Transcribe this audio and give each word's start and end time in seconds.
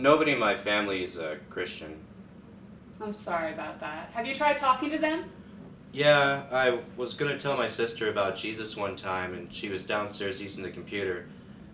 nobody 0.00 0.32
in 0.32 0.38
my 0.38 0.54
family 0.54 1.02
is 1.02 1.18
a 1.18 1.38
Christian. 1.50 1.96
I'm 3.00 3.14
sorry 3.14 3.52
about 3.52 3.80
that. 3.80 4.10
Have 4.12 4.26
you 4.26 4.34
tried 4.34 4.58
talking 4.58 4.90
to 4.90 4.98
them? 4.98 5.24
Yeah, 5.92 6.42
I 6.52 6.80
was 6.96 7.14
gonna 7.14 7.38
tell 7.38 7.56
my 7.56 7.66
sister 7.66 8.08
about 8.08 8.36
Jesus 8.36 8.76
one 8.76 8.94
time, 8.96 9.34
and 9.34 9.52
she 9.52 9.68
was 9.68 9.82
downstairs 9.82 10.40
using 10.40 10.62
the 10.62 10.70
computer. 10.70 11.26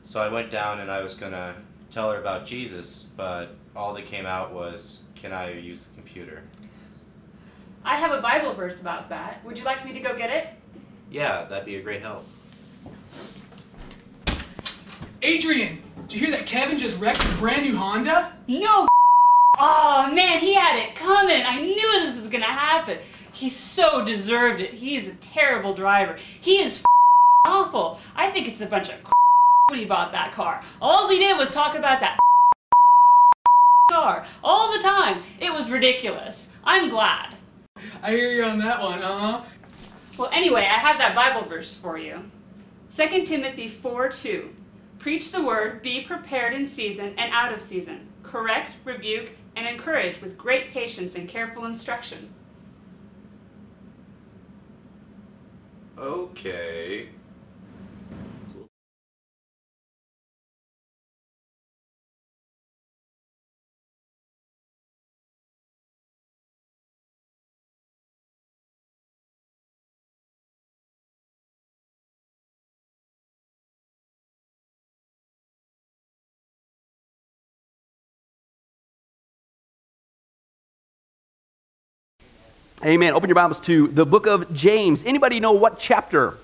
So 0.04 0.22
I 0.22 0.28
went 0.28 0.50
down 0.50 0.80
and 0.80 0.90
I 0.90 1.02
was 1.02 1.14
gonna 1.14 1.54
tell 1.90 2.10
her 2.10 2.20
about 2.20 2.46
Jesus, 2.46 3.06
but 3.16 3.56
all 3.74 3.92
that 3.94 4.06
came 4.06 4.26
out 4.26 4.52
was, 4.52 5.02
Can 5.14 5.32
I 5.32 5.52
use 5.52 5.84
the 5.84 5.94
computer? 5.94 6.42
I 7.84 7.96
have 7.96 8.12
a 8.12 8.20
Bible 8.20 8.54
verse 8.54 8.80
about 8.80 9.08
that. 9.10 9.44
Would 9.44 9.58
you 9.58 9.64
like 9.64 9.84
me 9.84 9.92
to 9.92 10.00
go 10.00 10.16
get 10.16 10.30
it? 10.30 10.48
Yeah, 11.10 11.44
that'd 11.44 11.66
be 11.66 11.76
a 11.76 11.82
great 11.82 12.02
help. 12.02 12.26
Adrian, 15.22 15.78
did 16.02 16.14
you 16.14 16.20
hear 16.26 16.36
that 16.36 16.46
Kevin 16.46 16.76
just 16.76 17.00
wrecked 17.00 17.22
his 17.22 17.32
brand 17.38 17.64
new 17.64 17.76
Honda? 17.76 18.32
No. 18.48 18.86
Oh 19.58 20.10
man, 20.14 20.38
he 20.38 20.52
had 20.54 20.76
it 20.76 20.94
coming. 20.94 21.42
I 21.44 21.60
knew 21.60 21.92
this 21.92 22.18
was 22.18 22.28
gonna 22.28 22.44
happen. 22.44 22.98
He 23.32 23.48
so 23.48 24.04
deserved 24.04 24.60
it. 24.60 24.74
He 24.74 24.96
is 24.96 25.12
a 25.12 25.16
terrible 25.16 25.74
driver. 25.74 26.16
He 26.40 26.60
is 26.60 26.84
awful. 27.46 27.98
I 28.14 28.30
think 28.30 28.48
it's 28.48 28.60
a 28.60 28.66
bunch 28.66 28.90
of 28.90 28.96
when 29.70 29.78
he 29.78 29.86
bought 29.86 30.12
that 30.12 30.32
car. 30.32 30.60
All 30.82 31.08
he 31.08 31.18
did 31.18 31.38
was 31.38 31.50
talk 31.50 31.76
about 31.76 32.00
that 32.00 32.18
car 33.90 34.26
all 34.44 34.72
the 34.72 34.82
time. 34.82 35.22
It 35.40 35.52
was 35.52 35.70
ridiculous. 35.70 36.54
I'm 36.62 36.90
glad. 36.90 37.34
I 38.02 38.10
hear 38.10 38.32
you 38.32 38.44
on 38.44 38.58
that 38.58 38.82
one, 38.82 38.98
uh 39.02 39.18
huh. 39.18 39.42
Well, 40.18 40.30
anyway, 40.32 40.62
I 40.62 40.78
have 40.78 40.98
that 40.98 41.14
Bible 41.14 41.46
verse 41.48 41.74
for 41.74 41.98
you. 41.98 42.30
2 42.94 43.24
Timothy 43.24 43.68
4 43.68 44.08
2. 44.10 44.54
Preach 45.06 45.30
the 45.30 45.40
word, 45.40 45.82
be 45.82 46.00
prepared 46.00 46.52
in 46.52 46.66
season 46.66 47.14
and 47.16 47.32
out 47.32 47.52
of 47.52 47.62
season. 47.62 48.08
Correct, 48.24 48.72
rebuke, 48.82 49.30
and 49.54 49.64
encourage 49.64 50.20
with 50.20 50.36
great 50.36 50.72
patience 50.72 51.14
and 51.14 51.28
careful 51.28 51.64
instruction. 51.64 52.34
Okay. 55.96 57.10
Amen. 82.86 83.14
Open 83.14 83.28
your 83.28 83.34
Bibles 83.34 83.58
to 83.62 83.88
the 83.88 84.06
book 84.06 84.28
of 84.28 84.54
James. 84.54 85.02
Anybody 85.04 85.40
know 85.40 85.50
what 85.50 85.80
chapter? 85.80 86.34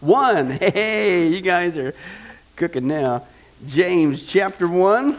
One. 0.00 0.50
Hey, 0.60 1.28
you 1.28 1.40
guys 1.40 1.78
are 1.78 1.94
cooking 2.54 2.86
now. 2.86 3.26
James 3.66 4.26
chapter 4.26 4.68
1. 4.68 5.16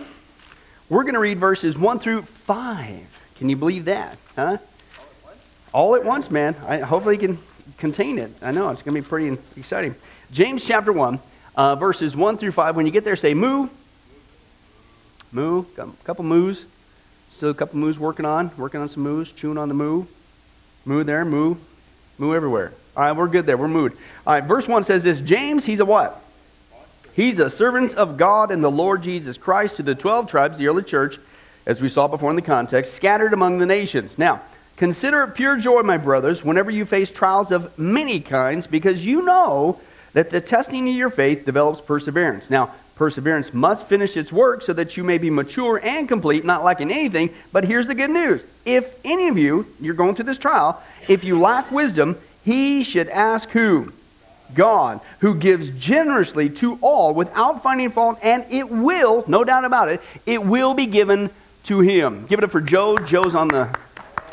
We're 0.87 1.01
going 1.01 1.15
to 1.15 1.19
read 1.19 1.39
verses 1.39 1.79
1 1.79 1.97
through 1.97 2.21
5. 2.21 3.21
Can 3.37 3.49
you 3.49 3.55
believe 3.55 3.85
that? 3.85 4.19
Huh? 4.35 4.57
All 5.71 5.95
at 5.95 6.05
once, 6.05 6.29
man. 6.29 6.55
I 6.67 6.77
hopefully 6.77 7.17
can 7.17 7.39
contain 7.79 8.19
it. 8.19 8.31
I 8.43 8.51
know 8.51 8.69
it's 8.69 8.83
going 8.83 8.93
to 8.93 9.01
be 9.01 9.07
pretty 9.07 9.35
exciting. 9.57 9.95
James 10.31 10.63
chapter 10.63 10.93
1, 10.93 11.17
uh, 11.55 11.75
verses 11.77 12.15
1 12.15 12.37
through 12.37 12.51
5. 12.51 12.75
When 12.75 12.85
you 12.85 12.91
get 12.91 13.03
there, 13.03 13.15
say 13.15 13.33
moo. 13.33 13.67
Moo. 15.31 15.65
A 15.79 15.87
couple 16.03 16.23
moos. 16.23 16.65
Still 17.35 17.49
a 17.49 17.53
couple 17.53 17.79
moves 17.79 17.99
working 17.99 18.25
on, 18.25 18.51
working 18.57 18.79
on 18.79 18.89
some 18.89 19.03
moves, 19.03 19.31
chewing 19.31 19.57
on 19.57 19.67
the 19.67 19.73
moo. 19.73 20.05
Moo 20.85 21.03
there, 21.03 21.25
moo. 21.25 21.55
Moo 22.17 22.35
everywhere. 22.35 22.73
All 22.95 23.03
right, 23.03 23.11
we're 23.11 23.27
good 23.27 23.45
there. 23.45 23.57
We're 23.57 23.67
moved. 23.67 23.97
All 24.27 24.33
right, 24.33 24.43
verse 24.43 24.67
1 24.67 24.83
says 24.83 25.03
this 25.03 25.19
James, 25.19 25.65
he's 25.65 25.79
a 25.79 25.85
what? 25.85 26.21
He's 27.13 27.39
a 27.39 27.49
servant 27.49 27.95
of 27.95 28.17
God 28.17 28.51
and 28.51 28.63
the 28.63 28.71
Lord 28.71 29.03
Jesus 29.03 29.37
Christ 29.37 29.77
to 29.77 29.83
the 29.83 29.95
12 29.95 30.29
tribes, 30.29 30.57
the 30.57 30.67
early 30.67 30.83
church, 30.83 31.19
as 31.65 31.81
we 31.81 31.89
saw 31.89 32.07
before 32.07 32.29
in 32.29 32.35
the 32.35 32.41
context, 32.41 32.93
scattered 32.93 33.33
among 33.33 33.59
the 33.59 33.65
nations. 33.65 34.17
Now, 34.17 34.41
consider 34.77 35.23
it 35.23 35.35
pure 35.35 35.57
joy, 35.57 35.81
my 35.81 35.97
brothers, 35.97 36.43
whenever 36.43 36.71
you 36.71 36.85
face 36.85 37.11
trials 37.11 37.51
of 37.51 37.77
many 37.77 38.19
kinds, 38.19 38.67
because 38.67 39.05
you 39.05 39.23
know 39.23 39.79
that 40.13 40.29
the 40.29 40.41
testing 40.41 40.87
of 40.89 40.95
your 40.95 41.09
faith 41.09 41.45
develops 41.45 41.81
perseverance. 41.81 42.49
Now, 42.49 42.73
Perseverance 42.95 43.53
must 43.53 43.87
finish 43.87 44.15
its 44.15 44.31
work 44.31 44.61
so 44.61 44.73
that 44.73 44.95
you 44.95 45.03
may 45.03 45.17
be 45.17 45.29
mature 45.29 45.79
and 45.83 46.07
complete, 46.07 46.45
not 46.45 46.63
lacking 46.63 46.91
anything. 46.91 47.31
But 47.51 47.63
here's 47.63 47.87
the 47.87 47.95
good 47.95 48.11
news. 48.11 48.43
If 48.65 48.93
any 49.03 49.27
of 49.29 49.37
you, 49.37 49.65
you're 49.81 49.95
going 49.95 50.15
through 50.15 50.25
this 50.25 50.37
trial, 50.37 50.81
if 51.07 51.23
you 51.23 51.39
lack 51.39 51.71
wisdom, 51.71 52.17
he 52.45 52.83
should 52.83 53.09
ask 53.09 53.49
who? 53.49 53.91
God, 54.53 55.01
who 55.19 55.33
gives 55.33 55.69
generously 55.71 56.49
to 56.51 56.77
all 56.81 57.15
without 57.15 57.63
finding 57.63 57.89
fault, 57.89 58.19
and 58.21 58.45
it 58.51 58.69
will, 58.69 59.23
no 59.27 59.43
doubt 59.43 59.65
about 59.65 59.89
it, 59.89 60.01
it 60.25 60.43
will 60.43 60.75
be 60.75 60.85
given 60.85 61.31
to 61.63 61.79
him. 61.79 62.27
Give 62.27 62.39
it 62.39 62.43
up 62.43 62.51
for 62.51 62.61
Joe. 62.61 62.97
Joe's 62.97 63.33
on 63.33 63.47
the, 63.47 63.75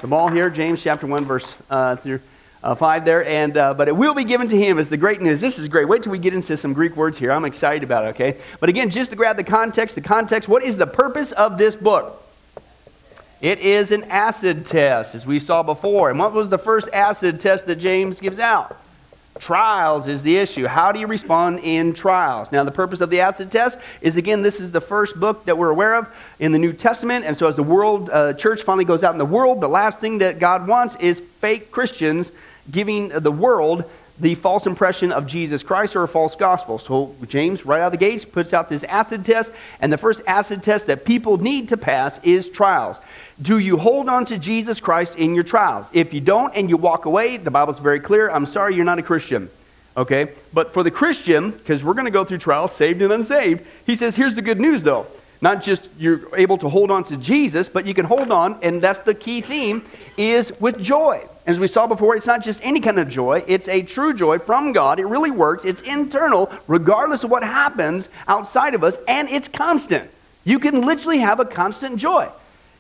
the 0.03 0.07
ball 0.07 0.29
here, 0.29 0.51
James 0.51 0.83
chapter 0.83 1.07
1, 1.07 1.25
verse 1.25 1.51
uh, 1.71 1.97
through 1.97 2.21
uh, 2.63 2.75
5 2.75 3.05
there. 3.05 3.25
And, 3.25 3.57
uh, 3.57 3.75
but 3.75 3.89
it 3.89 3.97
will 3.97 4.15
be 4.15 4.25
given 4.25 4.49
to 4.49 4.59
him 4.59 4.79
as 4.79 4.91
the 4.91 4.97
great 4.97 5.21
news. 5.21 5.41
This 5.41 5.59
is 5.59 5.69
great. 5.69 5.89
Wait 5.89 6.03
till 6.03 6.13
we 6.13 6.19
get 6.19 6.35
into 6.35 6.57
some 6.57 6.73
Greek 6.73 6.97
words 6.97 7.19
here. 7.19 7.33
I'm 7.33 7.45
excited 7.45 7.83
about 7.83 8.05
it, 8.05 8.09
okay? 8.09 8.37
But 8.59 8.69
again, 8.69 8.91
just 8.91 9.11
to 9.11 9.17
grab 9.17 9.37
the 9.37 9.45
context, 9.45 9.95
the 9.95 10.01
context, 10.01 10.49
what 10.49 10.63
is 10.63 10.77
the 10.77 10.87
purpose 10.87 11.33
of 11.33 11.59
this 11.59 11.75
book? 11.75 12.17
It 13.41 13.61
is 13.61 13.91
an 13.91 14.05
acid 14.05 14.67
test, 14.67 15.15
as 15.15 15.25
we 15.25 15.39
saw 15.39 15.63
before. 15.63 16.11
And 16.11 16.19
what 16.19 16.35
was 16.35 16.51
the 16.51 16.59
first 16.59 16.91
acid 16.93 17.41
test 17.41 17.67
that 17.67 17.77
James 17.77 18.21
gives 18.21 18.39
out? 18.39 18.77
Trials 19.39 20.09
is 20.09 20.23
the 20.23 20.37
issue. 20.37 20.67
How 20.67 20.93
do 20.93 21.01
you 21.01 21.07
respond 21.07 21.61
in 21.61 21.95
trials? 21.95 22.53
Now, 22.53 22.65
the 22.65 22.71
purpose 22.71 23.01
of 23.01 23.09
the 23.09 23.21
acid 23.21 23.51
test 23.51 23.79
is 24.03 24.19
again, 24.19 24.43
this 24.43 24.61
is 24.61 24.71
the 24.73 24.81
first 24.83 25.19
book 25.19 25.47
that 25.47 25.57
we're 25.57 25.71
aware 25.71 25.95
of 25.95 26.09
in 26.39 26.53
the 26.53 26.59
New 26.59 26.75
Testament. 26.75 27.25
And 27.25 27.35
so, 27.35 27.47
as 27.47 27.57
the 27.57 27.63
world 27.63 28.11
uh, 28.11 28.35
church 28.35 28.63
finally 28.63 28.85
goes 28.85 29.03
out 29.03 29.13
in 29.15 29.19
the 29.19 29.25
world, 29.25 29.63
the 29.63 29.69
last 29.69 30.01
thing 30.01 30.19
that 30.19 30.39
God 30.39 30.69
wants 30.69 30.97
is 30.97 31.21
fake 31.41 31.71
Christians 31.71 32.31
giving 32.71 33.09
the 33.09 33.33
world 33.33 33.85
the 34.19 34.35
false 34.35 34.67
impression 34.67 35.13
of 35.13 35.27
Jesus 35.27 35.63
Christ 35.63 35.97
or 35.97 36.03
a 36.03 36.09
false 36.09 36.37
gospel. 36.37 36.79
So 36.79 37.15
James, 37.27 37.65
right 37.65 37.81
out 37.81 37.87
of 37.87 37.93
the 37.93 37.99
gates, 37.99 38.25
puts 38.25 38.53
out 38.53 38.69
this 38.69 38.85
acid 38.85 39.25
test, 39.25 39.51
and 39.81 39.93
the 39.93 39.99
first 39.99 40.21
acid 40.27 40.63
test 40.63 40.87
that 40.89 41.05
people 41.05 41.39
need 41.39 41.71
to 41.71 41.77
pass 41.77 42.21
is 42.23 42.51
trials. 42.51 42.97
Do 43.41 43.59
you 43.59 43.79
hold 43.79 44.11
on 44.11 44.27
to 44.27 44.37
Jesus 44.37 44.81
Christ 44.81 45.17
in 45.17 45.35
your 45.35 45.45
trials? 45.45 45.87
If 45.95 46.13
you 46.13 46.21
don't 46.21 46.55
and 46.55 46.69
you 46.69 46.77
walk 46.77 47.07
away, 47.07 47.39
the 47.39 47.51
Bible's 47.51 47.79
very 47.79 48.01
clear. 48.01 48.31
I'm 48.31 48.45
sorry, 48.45 48.75
you're 48.75 48.85
not 48.85 48.99
a 48.99 49.03
Christian. 49.03 49.49
Okay? 49.97 50.33
But 50.53 50.75
for 50.75 50.83
the 50.83 50.91
Christian, 50.91 51.51
because 51.51 51.83
we're 51.83 51.95
going 51.95 52.05
to 52.05 52.11
go 52.11 52.25
through 52.25 52.39
trials, 52.39 52.73
saved 52.73 53.01
and 53.01 53.13
unsaved, 53.13 53.67
he 53.87 53.97
says, 53.97 54.15
here's 54.15 54.35
the 54.35 54.43
good 54.43 54.61
news 54.61 54.83
though. 54.83 55.07
Not 55.43 55.63
just 55.63 55.89
you're 55.99 56.37
able 56.37 56.59
to 56.59 56.69
hold 56.69 56.91
on 56.91 57.05
to 57.05 57.17
Jesus, 57.17 57.69
but 57.69 57.87
you 57.87 57.95
can 57.95 58.05
hold 58.05 58.31
on, 58.31 58.59
and 58.63 58.83
that's 58.83 59.01
the 59.01 59.15
key 59.15 59.41
theme, 59.41 59.83
is 60.17 60.53
with 60.61 60.81
joy. 60.83 61.27
As 61.47 61.59
we 61.59 61.67
saw 61.67 61.87
before, 61.87 62.15
it's 62.15 62.27
not 62.27 62.45
just 62.45 62.61
any 62.63 62.81
kind 62.81 62.99
of 62.99 63.09
joy, 63.09 63.43
it's 63.47 63.67
a 63.69 63.83
true 63.83 64.13
joy 64.13 64.39
from 64.39 64.73
God. 64.73 65.01
It 65.01 65.07
really 65.07 65.31
works, 65.31 65.65
it's 65.65 65.81
internal, 65.81 66.53
regardless 66.67 67.25
of 67.25 67.31
what 67.31 67.43
happens 67.43 68.11
outside 68.29 68.75
of 68.75 68.85
us, 68.85 68.99
and 69.09 69.29
it's 69.31 69.49
constant. 69.49 70.11
You 70.45 70.59
can 70.59 70.83
literally 70.83 71.21
have 71.21 71.41
a 71.41 71.45
constant 71.45 71.97
joy. 71.97 72.29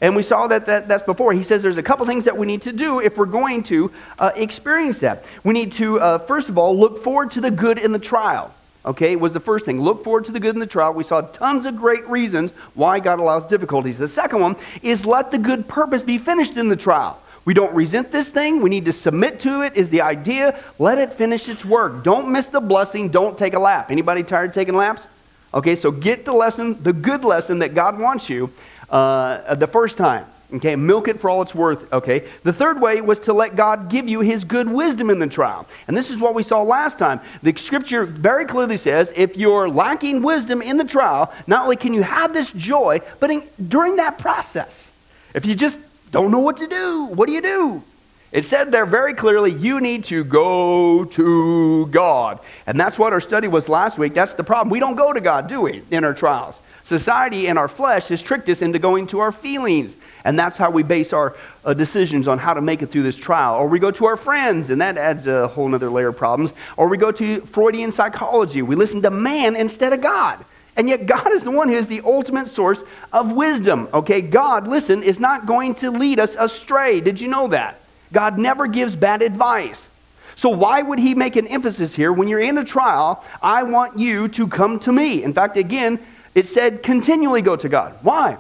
And 0.03 0.17
we 0.17 0.23
saw 0.23 0.47
that, 0.47 0.67
that 0.67 0.89
that's 0.89 1.03
before. 1.03 1.33
He 1.33 1.43
says 1.43 1.63
there's 1.63 1.77
a 1.77 1.83
couple 1.83 2.06
things 2.06 2.25
that 2.25 2.37
we 2.37 2.47
need 2.47 2.63
to 2.63 2.73
do 2.73 3.01
if 3.01 3.19
we're 3.19 3.27
going 3.27 3.63
to 3.65 3.93
uh, 4.19 4.33
experience 4.35 5.01
that. 5.01 5.25
We 5.45 5.53
need 5.53 5.73
to, 5.73 6.01
uh, 6.01 6.19
first 6.19 6.49
of 6.49 6.56
all, 6.56 6.79
look 6.79 7.05
forward 7.05 7.31
to 7.33 7.41
the 7.41 7.51
good 7.51 7.79
in 7.79 7.93
the 7.93 7.99
trial. 7.99 8.55
Okay, 8.85 9.15
was 9.15 9.35
the 9.35 9.41
first 9.41 9.67
thing. 9.67 9.81
Look 9.81 10.03
forward 10.03 10.25
to 10.25 10.32
the 10.32 10.41
good 10.41 10.55
in 10.55 10.61
the 10.61 10.67
trial. 10.67 10.94
We 10.94 11.05
saw 11.05 11.21
tons 11.21 11.67
of 11.67 11.77
great 11.77 12.06
reasons 12.09 12.53
why 12.75 12.99
God 12.99 13.19
allows 13.19 13.44
difficulties. 13.44 13.99
The 13.99 14.09
second 14.09 14.41
one 14.41 14.56
is 14.82 15.05
let 15.05 15.31
the 15.31 15.38
good 15.38 15.69
purpose 15.69 16.03
be 16.03 16.17
finished 16.17 16.56
in 16.56 16.69
the 16.69 16.77
trial. 16.77 17.21
We 17.44 17.53
don't 17.53 17.75
resent 17.75 18.11
this 18.11 18.31
thing. 18.31 18.61
We 18.61 18.71
need 18.71 18.87
to 18.87 18.93
submit 18.93 19.41
to 19.41 19.62
it 19.62 19.77
is 19.77 19.91
the 19.91 20.00
idea. 20.00 20.59
Let 20.79 20.99
it 20.99 21.12
finish 21.12 21.49
its 21.49 21.65
work. 21.65 22.05
Don't 22.05 22.31
miss 22.31 22.47
the 22.47 22.61
blessing. 22.61 23.11
Don't 23.11 23.37
take 23.37 23.55
a 23.55 23.59
lap. 23.59 23.91
Anybody 23.91 24.23
tired 24.23 24.50
of 24.50 24.55
taking 24.55 24.77
laps? 24.77 25.06
Okay, 25.53 25.75
so 25.75 25.91
get 25.91 26.25
the 26.25 26.32
lesson, 26.32 26.82
the 26.82 26.93
good 26.93 27.25
lesson 27.25 27.59
that 27.59 27.75
God 27.75 27.99
wants 27.99 28.31
you 28.31 28.53
uh, 28.88 29.55
the 29.55 29.67
first 29.67 29.97
time. 29.97 30.27
Okay, 30.55 30.75
milk 30.76 31.08
it 31.08 31.20
for 31.20 31.31
all 31.31 31.43
it's 31.43 31.55
worth. 31.55 31.93
Okay, 31.93 32.29
the 32.43 32.52
third 32.52 32.81
way 32.81 33.00
was 33.00 33.19
to 33.20 33.32
let 33.32 33.56
God 33.56 33.88
give 33.88 34.08
you 34.08 34.20
his 34.20 34.44
good 34.44 34.69
wisdom 34.69 35.11
in 35.11 35.19
the 35.19 35.26
trial. 35.26 35.67
And 35.87 35.97
this 35.97 36.11
is 36.11 36.19
what 36.19 36.35
we 36.35 36.43
saw 36.43 36.62
last 36.62 36.99
time. 36.99 37.20
The 37.43 37.55
scripture 37.56 38.05
very 38.05 38.44
clearly 38.44 38.76
says 38.76 39.12
if 39.14 39.37
you're 39.37 39.69
lacking 39.69 40.23
wisdom 40.23 40.62
in 40.62 40.76
the 40.76 40.85
trial, 40.85 41.32
not 41.47 41.64
only 41.64 41.76
can 41.76 41.94
you 41.94 42.02
have 42.02 42.32
this 42.32 42.50
joy, 42.52 43.00
but 43.20 43.31
in, 43.31 43.44
during 43.69 43.97
that 43.97 44.19
process, 44.19 44.91
if 45.35 45.47
you 45.47 45.55
just 45.55 45.79
don't 46.11 46.31
know 46.31 46.41
what 46.41 46.56
to 46.56 46.67
do. 46.67 47.05
What 47.06 47.29
do 47.29 47.32
you 47.32 47.43
do? 47.43 47.82
It 48.32 48.44
said 48.44 48.70
there 48.70 48.87
very 48.87 49.14
clearly, 49.14 49.53
you 49.53 49.81
need 49.81 50.05
to 50.05 50.23
go 50.23 51.05
to 51.05 51.87
God. 51.87 52.38
And 52.67 52.79
that's 52.79 52.99
what 52.99 53.12
our 53.12 53.20
study 53.20 53.49
was 53.49 53.69
last 53.69 53.99
week. 53.99 54.14
That's 54.14 54.35
the 54.35 54.44
problem. 54.44 54.70
We 54.70 54.79
don't 54.79 54.94
go 54.94 55.12
to 55.12 55.20
God, 55.20 55.49
do 55.49 55.62
we, 55.62 55.82
in 55.91 56.05
our 56.05 56.14
trials? 56.14 56.61
Society 56.85 57.49
and 57.49 57.58
our 57.58 57.69
flesh 57.69 58.08
has 58.08 58.23
tricked 58.23 58.49
us 58.49 58.62
into 58.62 58.79
going 58.79 59.08
to 59.08 59.19
our 59.19 59.32
feelings. 59.32 59.96
And 60.25 60.38
that's 60.38 60.56
how 60.56 60.70
we 60.70 60.82
base 60.82 61.12
our 61.12 61.37
uh, 61.64 61.75
decisions 61.75 62.28
on 62.28 62.38
how 62.38 62.55
to 62.55 62.61
make 62.61 62.82
it 62.82 62.87
through 62.87 63.02
this 63.02 63.17
trial. 63.17 63.55
Or 63.56 63.67
we 63.67 63.78
go 63.78 63.90
to 63.90 64.06
our 64.06 64.17
friends, 64.17 64.70
and 64.70 64.81
that 64.81 64.96
adds 64.96 65.26
a 65.26 65.49
whole 65.49 65.75
other 65.75 65.90
layer 65.90 66.08
of 66.08 66.17
problems. 66.17 66.52
Or 66.76 66.88
we 66.88 66.96
go 66.96 67.11
to 67.12 67.40
Freudian 67.43 67.93
psychology. 67.93 68.62
We 68.62 68.76
listen 68.76 69.02
to 69.02 69.11
man 69.11 69.56
instead 69.56 69.93
of 69.93 70.00
God. 70.00 70.44
And 70.76 70.88
yet, 70.88 71.06
God 71.06 71.32
is 71.32 71.43
the 71.43 71.50
one 71.50 71.69
who 71.69 71.75
is 71.75 71.88
the 71.88 72.00
ultimate 72.05 72.49
source 72.49 72.82
of 73.12 73.32
wisdom. 73.32 73.88
Okay, 73.93 74.22
God, 74.22 74.67
listen, 74.67 75.02
is 75.02 75.19
not 75.19 75.44
going 75.46 75.75
to 75.76 75.90
lead 75.90 76.20
us 76.20 76.37
astray. 76.38 77.00
Did 77.00 77.20
you 77.20 77.28
know 77.28 77.49
that? 77.49 77.81
God 78.12 78.38
never 78.38 78.67
gives 78.67 78.96
bad 78.96 79.22
advice. 79.22 79.88
So, 80.37 80.49
why 80.49 80.81
would 80.81 80.99
he 80.99 81.14
make 81.14 81.37
an 81.37 81.46
emphasis 81.49 81.94
here? 81.94 82.12
When 82.12 82.28
you're 82.28 82.40
in 82.40 82.56
a 82.56 82.64
trial, 82.64 83.22
I 83.43 83.62
want 83.64 83.99
you 83.99 84.28
to 84.28 84.49
come 84.49 84.78
to 84.81 84.93
me. 84.93 85.22
In 85.22 85.34
fact, 85.34 85.56
again, 85.56 85.99
it 86.34 86.46
said 86.46 86.82
continually 86.82 87.43
go 87.43 87.56
to 87.56 87.69
God. 87.69 87.96
Why? 88.02 88.38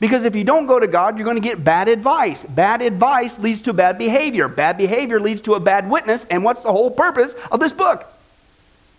Because 0.00 0.24
if 0.24 0.34
you 0.34 0.44
don't 0.44 0.66
go 0.66 0.80
to 0.80 0.86
God, 0.86 1.18
you're 1.18 1.26
going 1.26 1.40
to 1.40 1.46
get 1.46 1.62
bad 1.62 1.86
advice. 1.86 2.42
Bad 2.44 2.80
advice 2.80 3.38
leads 3.38 3.60
to 3.62 3.74
bad 3.74 3.98
behavior. 3.98 4.48
Bad 4.48 4.78
behavior 4.78 5.20
leads 5.20 5.42
to 5.42 5.54
a 5.54 5.60
bad 5.60 5.90
witness. 5.90 6.24
And 6.30 6.42
what's 6.42 6.62
the 6.62 6.72
whole 6.72 6.90
purpose 6.90 7.34
of 7.52 7.60
this 7.60 7.72
book? 7.72 8.06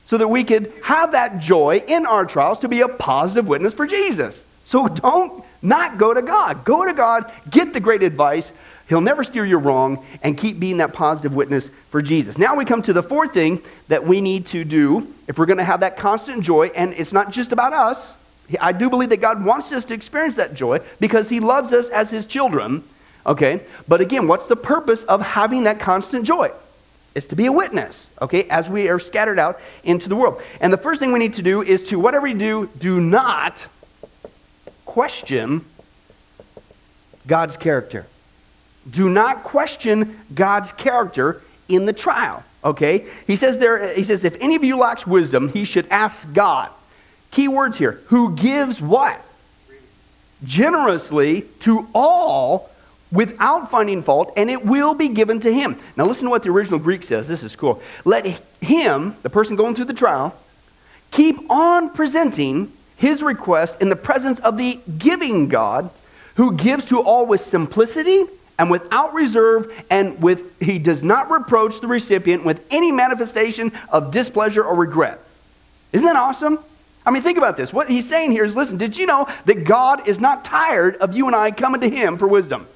So 0.05 0.17
that 0.17 0.27
we 0.27 0.43
could 0.43 0.71
have 0.83 1.13
that 1.13 1.39
joy 1.39 1.83
in 1.87 2.05
our 2.05 2.25
trials 2.25 2.59
to 2.59 2.67
be 2.67 2.81
a 2.81 2.87
positive 2.87 3.47
witness 3.47 3.73
for 3.73 3.87
Jesus. 3.87 4.43
So 4.63 4.87
don't 4.87 5.43
not 5.63 5.97
go 5.97 6.13
to 6.13 6.21
God. 6.21 6.63
Go 6.65 6.85
to 6.85 6.93
God, 6.93 7.31
get 7.49 7.73
the 7.73 7.79
great 7.79 8.03
advice. 8.03 8.51
He'll 8.87 9.01
never 9.01 9.23
steer 9.23 9.45
you 9.45 9.57
wrong, 9.57 10.05
and 10.21 10.37
keep 10.37 10.59
being 10.59 10.77
that 10.77 10.91
positive 10.91 11.33
witness 11.33 11.69
for 11.89 12.01
Jesus. 12.01 12.37
Now 12.37 12.57
we 12.57 12.65
come 12.65 12.81
to 12.83 12.93
the 12.93 13.01
fourth 13.01 13.33
thing 13.33 13.61
that 13.87 14.05
we 14.05 14.19
need 14.19 14.47
to 14.47 14.65
do 14.65 15.13
if 15.27 15.39
we're 15.39 15.45
going 15.45 15.59
to 15.59 15.63
have 15.63 15.79
that 15.79 15.97
constant 15.97 16.43
joy, 16.43 16.67
and 16.75 16.93
it's 16.93 17.13
not 17.13 17.31
just 17.31 17.53
about 17.53 17.71
us. 17.71 18.13
I 18.59 18.71
do 18.71 18.89
believe 18.89 19.09
that 19.09 19.21
God 19.21 19.43
wants 19.43 19.71
us 19.71 19.85
to 19.85 19.93
experience 19.93 20.35
that 20.35 20.53
joy 20.53 20.79
because 20.99 21.29
He 21.29 21.39
loves 21.39 21.73
us 21.73 21.89
as 21.89 22.09
His 22.09 22.25
children. 22.25 22.83
Okay? 23.25 23.61
But 23.87 24.01
again, 24.01 24.27
what's 24.27 24.47
the 24.47 24.55
purpose 24.55 25.03
of 25.03 25.21
having 25.21 25.63
that 25.63 25.79
constant 25.79 26.25
joy? 26.25 26.51
It's 27.13 27.25
to 27.27 27.35
be 27.35 27.45
a 27.45 27.51
witness, 27.51 28.07
okay, 28.21 28.45
as 28.45 28.69
we 28.69 28.87
are 28.87 28.97
scattered 28.97 29.37
out 29.37 29.59
into 29.83 30.07
the 30.07 30.15
world. 30.15 30.41
And 30.61 30.71
the 30.71 30.77
first 30.77 30.99
thing 30.99 31.11
we 31.11 31.19
need 31.19 31.33
to 31.33 31.41
do 31.41 31.61
is 31.61 31.83
to, 31.83 31.99
whatever 31.99 32.25
you 32.25 32.37
do, 32.37 32.69
do 32.79 33.01
not 33.01 33.67
question 34.85 35.65
God's 37.27 37.57
character. 37.57 38.07
Do 38.89 39.09
not 39.09 39.43
question 39.43 40.19
God's 40.33 40.71
character 40.71 41.41
in 41.67 41.85
the 41.85 41.93
trial, 41.93 42.43
okay? 42.63 43.05
He 43.27 43.35
says 43.35 43.57
there, 43.57 43.93
he 43.93 44.03
says, 44.03 44.23
if 44.23 44.37
any 44.39 44.55
of 44.55 44.63
you 44.63 44.77
lacks 44.77 45.05
wisdom, 45.05 45.49
he 45.49 45.65
should 45.65 45.87
ask 45.89 46.31
God 46.33 46.69
Key 47.31 47.47
words 47.47 47.77
here. 47.77 48.01
Who 48.07 48.35
gives 48.35 48.81
what? 48.81 49.23
Generously 50.43 51.43
to 51.61 51.87
all 51.95 52.69
without 53.11 53.69
finding 53.69 54.03
fault, 54.03 54.33
and 54.37 54.49
it 54.49 54.65
will 54.65 54.93
be 54.93 55.09
given 55.09 55.39
to 55.41 55.53
him. 55.53 55.77
Now, 55.97 56.05
listen 56.05 56.25
to 56.25 56.29
what 56.29 56.43
the 56.43 56.49
original 56.49 56.79
Greek 56.79 57.03
says. 57.03 57.27
This 57.27 57.43
is 57.43 57.55
cool. 57.55 57.81
Let 58.05 58.25
him, 58.61 59.15
the 59.21 59.29
person 59.29 59.55
going 59.55 59.75
through 59.75 59.85
the 59.85 59.93
trial, 59.93 60.37
keep 61.11 61.49
on 61.49 61.89
presenting 61.89 62.71
his 62.95 63.21
request 63.21 63.81
in 63.81 63.89
the 63.89 63.95
presence 63.95 64.39
of 64.39 64.57
the 64.57 64.79
giving 64.97 65.49
God, 65.49 65.89
who 66.35 66.53
gives 66.53 66.85
to 66.85 67.01
all 67.01 67.25
with 67.25 67.41
simplicity 67.41 68.23
and 68.57 68.71
without 68.71 69.13
reserve, 69.13 69.71
and 69.89 70.21
with 70.21 70.59
he 70.61 70.79
does 70.79 71.03
not 71.03 71.29
reproach 71.29 71.81
the 71.81 71.87
recipient 71.87 72.45
with 72.45 72.65
any 72.71 72.91
manifestation 72.91 73.71
of 73.89 74.11
displeasure 74.11 74.63
or 74.63 74.75
regret. 74.75 75.19
Isn't 75.91 76.05
that 76.05 76.15
awesome? 76.15 76.59
I 77.05 77.11
mean, 77.11 77.23
think 77.23 77.37
about 77.37 77.57
this. 77.57 77.73
What 77.73 77.89
he's 77.89 78.07
saying 78.07 78.31
here 78.31 78.43
is 78.43 78.55
listen, 78.55 78.77
did 78.77 78.97
you 78.97 79.05
know 79.05 79.27
that 79.45 79.63
God 79.63 80.07
is 80.07 80.19
not 80.19 80.45
tired 80.45 80.97
of 80.97 81.15
you 81.15 81.27
and 81.27 81.35
I 81.35 81.51
coming 81.51 81.81
to 81.81 81.89
him 81.89 82.17
for 82.17 82.27
wisdom? 82.27 82.67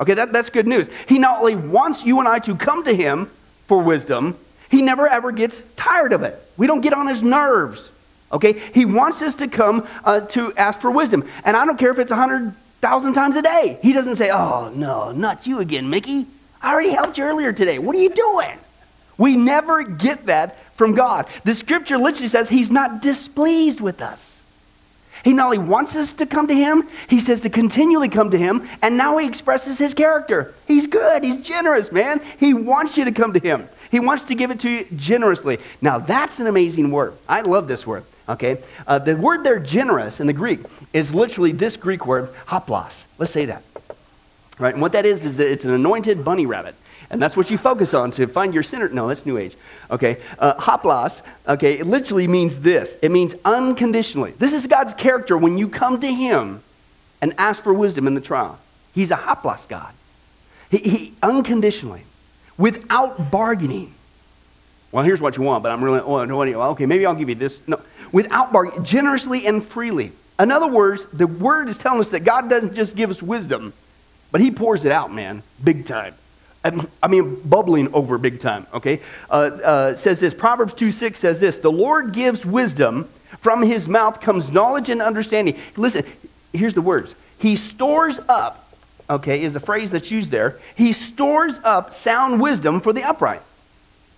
Okay, 0.00 0.14
that, 0.14 0.32
that's 0.32 0.50
good 0.50 0.66
news. 0.66 0.88
He 1.08 1.18
not 1.18 1.40
only 1.40 1.54
wants 1.54 2.04
you 2.04 2.18
and 2.18 2.26
I 2.26 2.38
to 2.40 2.56
come 2.56 2.84
to 2.84 2.94
him 2.94 3.30
for 3.66 3.82
wisdom, 3.82 4.36
he 4.70 4.82
never 4.82 5.06
ever 5.06 5.30
gets 5.30 5.62
tired 5.76 6.12
of 6.12 6.22
it. 6.22 6.40
We 6.56 6.66
don't 6.66 6.80
get 6.80 6.92
on 6.92 7.06
his 7.06 7.22
nerves. 7.22 7.90
Okay, 8.32 8.58
he 8.74 8.84
wants 8.84 9.22
us 9.22 9.36
to 9.36 9.48
come 9.48 9.86
uh, 10.04 10.20
to 10.20 10.52
ask 10.54 10.80
for 10.80 10.90
wisdom. 10.90 11.28
And 11.44 11.56
I 11.56 11.64
don't 11.64 11.78
care 11.78 11.90
if 11.90 11.98
it's 11.98 12.10
a 12.10 12.16
100,000 12.16 13.12
times 13.12 13.36
a 13.36 13.42
day. 13.42 13.78
He 13.82 13.92
doesn't 13.92 14.16
say, 14.16 14.30
oh, 14.30 14.72
no, 14.74 15.12
not 15.12 15.46
you 15.46 15.60
again, 15.60 15.88
Mickey. 15.88 16.26
I 16.60 16.72
already 16.72 16.90
helped 16.90 17.18
you 17.18 17.24
earlier 17.24 17.52
today. 17.52 17.78
What 17.78 17.94
are 17.94 18.00
you 18.00 18.10
doing? 18.10 18.58
We 19.16 19.36
never 19.36 19.84
get 19.84 20.26
that 20.26 20.58
from 20.74 20.94
God. 20.94 21.26
The 21.44 21.54
scripture 21.54 21.98
literally 21.98 22.28
says 22.28 22.48
he's 22.48 22.70
not 22.70 23.02
displeased 23.02 23.80
with 23.80 24.02
us. 24.02 24.30
He 25.24 25.32
not 25.32 25.46
only 25.46 25.58
wants 25.58 25.96
us 25.96 26.12
to 26.14 26.26
come 26.26 26.48
to 26.48 26.54
him, 26.54 26.86
he 27.08 27.18
says 27.18 27.40
to 27.42 27.50
continually 27.50 28.10
come 28.10 28.30
to 28.30 28.38
him, 28.38 28.68
and 28.82 28.98
now 28.98 29.16
he 29.16 29.26
expresses 29.26 29.78
his 29.78 29.94
character. 29.94 30.52
He's 30.66 30.86
good, 30.86 31.24
he's 31.24 31.40
generous, 31.40 31.90
man. 31.90 32.20
He 32.38 32.52
wants 32.52 32.98
you 32.98 33.06
to 33.06 33.12
come 33.12 33.32
to 33.32 33.38
him. 33.38 33.66
He 33.90 34.00
wants 34.00 34.24
to 34.24 34.34
give 34.34 34.50
it 34.50 34.60
to 34.60 34.68
you 34.68 34.84
generously. 34.96 35.60
Now, 35.80 35.98
that's 35.98 36.40
an 36.40 36.46
amazing 36.46 36.90
word. 36.90 37.14
I 37.26 37.40
love 37.40 37.68
this 37.68 37.86
word, 37.86 38.04
okay? 38.28 38.58
Uh, 38.86 38.98
the 38.98 39.16
word 39.16 39.44
there, 39.44 39.58
generous, 39.58 40.20
in 40.20 40.26
the 40.26 40.32
Greek, 40.34 40.60
is 40.92 41.14
literally 41.14 41.52
this 41.52 41.78
Greek 41.78 42.04
word, 42.04 42.34
hoplos. 42.46 43.04
Let's 43.16 43.32
say 43.32 43.46
that. 43.46 43.62
Right? 44.58 44.74
And 44.74 44.82
what 44.82 44.92
that 44.92 45.06
is, 45.06 45.24
is 45.24 45.38
that 45.38 45.50
it's 45.50 45.64
an 45.64 45.70
anointed 45.70 46.22
bunny 46.22 46.44
rabbit. 46.44 46.74
And 47.14 47.22
that's 47.22 47.36
what 47.36 47.48
you 47.48 47.56
focus 47.56 47.94
on 47.94 48.10
to 48.10 48.26
find 48.26 48.52
your 48.52 48.64
center. 48.64 48.88
No, 48.88 49.06
that's 49.06 49.24
New 49.24 49.38
Age. 49.38 49.56
Okay. 49.88 50.20
Uh, 50.36 50.54
hoplos, 50.54 51.22
okay, 51.46 51.78
it 51.78 51.86
literally 51.86 52.26
means 52.26 52.58
this 52.58 52.96
it 53.02 53.12
means 53.12 53.36
unconditionally. 53.44 54.32
This 54.32 54.52
is 54.52 54.66
God's 54.66 54.94
character 54.94 55.38
when 55.38 55.56
you 55.56 55.68
come 55.68 56.00
to 56.00 56.12
Him 56.12 56.60
and 57.22 57.32
ask 57.38 57.62
for 57.62 57.72
wisdom 57.72 58.08
in 58.08 58.14
the 58.14 58.20
trial. 58.20 58.58
He's 58.96 59.12
a 59.12 59.16
hoplos 59.16 59.68
God. 59.68 59.94
He, 60.72 60.78
he 60.78 61.14
unconditionally, 61.22 62.02
without 62.58 63.30
bargaining. 63.30 63.94
Well, 64.90 65.04
here's 65.04 65.20
what 65.20 65.36
you 65.36 65.44
want, 65.44 65.62
but 65.62 65.70
I'm 65.70 65.84
really, 65.84 66.00
oh, 66.00 66.70
okay, 66.70 66.86
maybe 66.86 67.06
I'll 67.06 67.14
give 67.14 67.28
you 67.28 67.36
this. 67.36 67.60
No, 67.68 67.80
without 68.10 68.52
bargaining, 68.52 68.82
generously 68.82 69.46
and 69.46 69.64
freely. 69.64 70.10
In 70.40 70.50
other 70.50 70.66
words, 70.66 71.06
the 71.12 71.28
word 71.28 71.68
is 71.68 71.78
telling 71.78 72.00
us 72.00 72.10
that 72.10 72.24
God 72.24 72.50
doesn't 72.50 72.74
just 72.74 72.96
give 72.96 73.10
us 73.10 73.22
wisdom, 73.22 73.72
but 74.32 74.40
He 74.40 74.50
pours 74.50 74.84
it 74.84 74.90
out, 74.90 75.14
man, 75.14 75.44
big 75.62 75.86
time. 75.86 76.16
I 77.02 77.08
mean, 77.08 77.40
bubbling 77.44 77.92
over 77.92 78.16
big 78.16 78.40
time, 78.40 78.66
okay? 78.72 79.00
Uh, 79.28 79.32
uh, 79.32 79.96
says 79.96 80.20
this 80.20 80.32
Proverbs 80.32 80.72
2 80.72 80.92
6 80.92 81.18
says 81.18 81.38
this 81.38 81.58
The 81.58 81.70
Lord 81.70 82.12
gives 82.12 82.46
wisdom, 82.46 83.08
from 83.40 83.62
his 83.62 83.86
mouth 83.86 84.20
comes 84.20 84.50
knowledge 84.50 84.88
and 84.88 85.02
understanding. 85.02 85.58
Listen, 85.76 86.04
here's 86.54 86.74
the 86.74 86.80
words 86.80 87.14
He 87.38 87.56
stores 87.56 88.18
up, 88.28 88.74
okay, 89.10 89.42
is 89.42 89.54
a 89.54 89.60
phrase 89.60 89.90
that's 89.90 90.10
used 90.10 90.30
there. 90.30 90.58
He 90.74 90.92
stores 90.92 91.60
up 91.64 91.92
sound 91.92 92.40
wisdom 92.40 92.80
for 92.80 92.94
the 92.94 93.02
upright. 93.02 93.42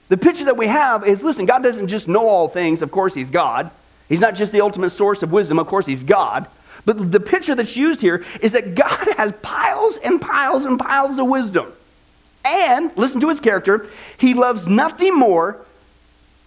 The 0.09 0.17
picture 0.17 0.45
that 0.45 0.57
we 0.57 0.69
have 0.69 1.05
is 1.05 1.25
listen, 1.25 1.47
God 1.47 1.65
doesn't 1.65 1.89
just 1.89 2.07
know 2.07 2.29
all 2.29 2.49
things, 2.49 2.81
of 2.81 2.93
course, 2.93 3.13
He's 3.15 3.31
God. 3.31 3.71
He's 4.09 4.21
not 4.21 4.37
just 4.37 4.53
the 4.53 4.61
ultimate 4.61 4.91
source 4.91 5.25
of 5.25 5.33
wisdom, 5.33 5.59
of 5.59 5.67
course, 5.67 5.87
He's 5.87 6.05
God. 6.05 6.47
But 6.85 7.11
the 7.11 7.19
picture 7.19 7.57
that's 7.57 7.77
used 7.77 8.01
here 8.01 8.25
is 8.41 8.53
that 8.53 8.77
God 8.77 9.09
has 9.17 9.33
piles 9.43 9.97
and 9.97 10.21
piles 10.21 10.65
and 10.65 10.79
piles 10.79 11.19
of 11.19 11.27
wisdom. 11.27 11.73
And, 12.47 12.97
listen 12.97 13.21
to 13.21 13.29
his 13.29 13.41
character, 13.41 13.91
he 14.19 14.33
loves 14.33 14.69
nothing 14.69 15.17
more 15.17 15.59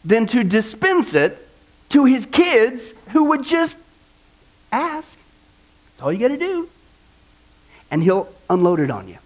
than 0.06 0.26
to 0.28 0.46
dispense 0.46 1.14
it 1.14 1.46
to 1.90 2.06
his 2.06 2.26
kids 2.26 2.94
who 3.10 3.26
would 3.26 3.44
just 3.44 3.78
ask. 4.72 5.18
That's 5.92 6.04
all 6.04 6.14
you 6.14 6.20
got 6.20 6.30
to 6.30 6.38
do. 6.38 6.70
And 7.92 8.02
he'll 8.02 8.30
unload 8.50 8.80
it 8.80 8.90
on 8.90 9.10
you. 9.10 9.18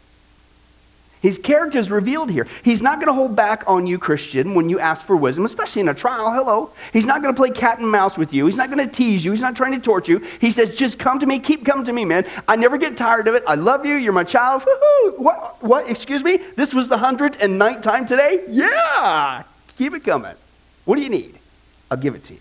His 1.24 1.38
character 1.38 1.80
is 1.80 1.89
revealed 1.89 2.30
here. 2.30 2.48
He's 2.63 2.82
not 2.82 3.00
going 3.00 3.08
to 3.08 3.13
hold 3.13 3.34
back 3.34 3.63
on 3.65 3.88
you, 3.88 3.98
Christian, 3.98 4.56
when 4.56 4.68
you 4.68 4.77
ask 4.77 5.08
for 5.08 5.15
wisdom, 5.15 5.46
especially 5.46 5.80
in 5.80 5.88
a 5.88 5.94
trial. 5.94 6.34
Hello. 6.34 6.72
He's 6.92 7.06
not 7.06 7.22
going 7.22 7.34
to 7.34 7.39
play 7.39 7.50
cat 7.50 7.80
and 7.80 7.89
mouse 7.89 8.18
with 8.18 8.34
you. 8.34 8.46
He's 8.46 8.58
not 8.58 8.70
going 8.70 8.86
to 8.86 8.94
tease 8.94 9.24
you. 9.24 9.32
He's 9.32 9.39
not 9.39 9.56
trying 9.56 9.72
to 9.72 9.80
torture 9.80 10.12
you. 10.12 10.27
He 10.42 10.51
says, 10.51 10.75
just 10.75 11.00
come 11.00 11.20
to 11.22 11.25
me. 11.25 11.39
Keep 11.39 11.65
coming 11.65 11.86
to 11.86 11.94
me, 11.94 12.03
man. 12.03 12.25
I 12.46 12.58
never 12.58 12.77
get 12.77 12.98
tired 12.98 13.30
of 13.30 13.36
it. 13.36 13.44
I 13.48 13.56
love 13.56 13.86
you. 13.86 13.96
You're 13.96 14.12
my 14.12 14.25
child. 14.25 14.65
Woo-hoo. 14.65 15.24
What? 15.24 15.63
What? 15.63 15.89
Excuse 15.89 16.25
me? 16.25 16.42
This 16.58 16.74
was 16.74 16.89
the 16.89 16.98
109th 16.98 17.82
time 17.82 18.06
today? 18.06 18.44
Yeah. 18.50 19.44
Keep 19.77 19.96
it 19.96 20.03
coming. 20.03 20.36
What 20.84 20.98
do 20.98 21.03
you 21.03 21.10
need? 21.10 21.39
I'll 21.89 21.98
give 21.98 22.15
it 22.15 22.25
to 22.25 22.34
you. 22.34 22.39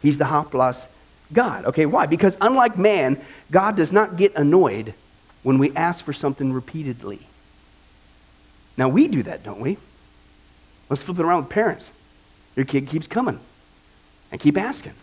He's 0.00 0.16
the 0.16 0.24
hoplos 0.24 0.86
God. 1.34 1.66
Okay, 1.66 1.84
why? 1.84 2.06
Because 2.06 2.38
unlike 2.40 2.78
man, 2.78 3.20
God 3.50 3.76
does 3.76 3.92
not 3.92 4.16
get 4.16 4.34
annoyed 4.36 4.94
when 5.42 5.58
we 5.58 5.76
ask 5.76 6.02
for 6.02 6.14
something 6.14 6.52
repeatedly. 6.52 7.20
Now, 8.80 8.88
we 8.88 9.08
do 9.08 9.22
that, 9.24 9.42
don't 9.42 9.60
we? 9.60 9.76
Let's 10.88 11.02
flip 11.02 11.18
it 11.18 11.22
around 11.22 11.42
with 11.42 11.50
parents. 11.50 11.90
Your 12.56 12.64
kid 12.64 12.88
keeps 12.88 13.06
coming 13.06 13.38
and 14.32 14.40
keep 14.40 14.56
asking. 14.56 14.94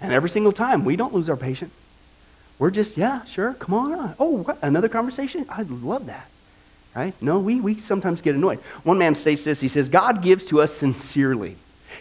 And 0.00 0.10
every 0.10 0.30
single 0.30 0.52
time, 0.52 0.86
we 0.86 0.96
don't 0.96 1.12
lose 1.12 1.28
our 1.28 1.36
patience. 1.36 1.74
We're 2.58 2.70
just, 2.70 2.96
yeah, 2.96 3.26
sure, 3.26 3.52
come 3.52 3.74
on. 3.74 4.14
Oh, 4.18 4.38
what, 4.38 4.58
another 4.62 4.88
conversation? 4.88 5.44
I 5.50 5.64
love 5.64 6.06
that. 6.06 6.30
Right? 6.96 7.12
No, 7.20 7.40
we, 7.40 7.60
we 7.60 7.78
sometimes 7.78 8.22
get 8.22 8.34
annoyed. 8.34 8.58
One 8.84 8.96
man 8.96 9.14
states 9.14 9.44
this. 9.44 9.60
He 9.60 9.68
says, 9.68 9.90
God 9.90 10.22
gives 10.22 10.46
to 10.46 10.62
us 10.62 10.72
sincerely. 10.72 11.56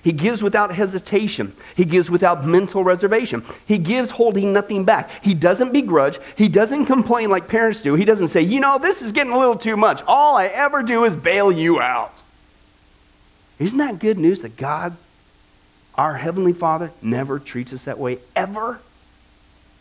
He 0.07 0.13
gives 0.13 0.41
without 0.41 0.73
hesitation. 0.73 1.51
He 1.75 1.83
gives 1.83 2.09
without 2.09 2.45
mental 2.45 2.81
reservation. 2.81 3.43
He 3.65 3.77
gives 3.77 4.09
holding 4.09 4.53
nothing 4.53 4.85
back. 4.85 5.09
He 5.21 5.33
doesn't 5.33 5.73
begrudge. 5.73 6.17
He 6.37 6.47
doesn't 6.47 6.85
complain 6.85 7.29
like 7.29 7.49
parents 7.49 7.81
do. 7.81 7.93
He 7.93 8.05
doesn't 8.05 8.29
say, 8.29 8.41
you 8.41 8.61
know, 8.61 8.77
this 8.77 9.01
is 9.01 9.11
getting 9.11 9.33
a 9.33 9.37
little 9.37 9.57
too 9.57 9.75
much. 9.75 10.01
All 10.07 10.37
I 10.37 10.45
ever 10.45 10.81
do 10.81 11.03
is 11.03 11.13
bail 11.13 11.51
you 11.51 11.81
out. 11.81 12.13
Isn't 13.59 13.79
that 13.79 13.99
good 13.99 14.17
news 14.17 14.43
that 14.43 14.55
God, 14.55 14.95
our 15.95 16.13
Heavenly 16.13 16.53
Father, 16.53 16.89
never 17.01 17.37
treats 17.37 17.73
us 17.73 17.83
that 17.83 17.99
way, 17.99 18.19
ever? 18.33 18.79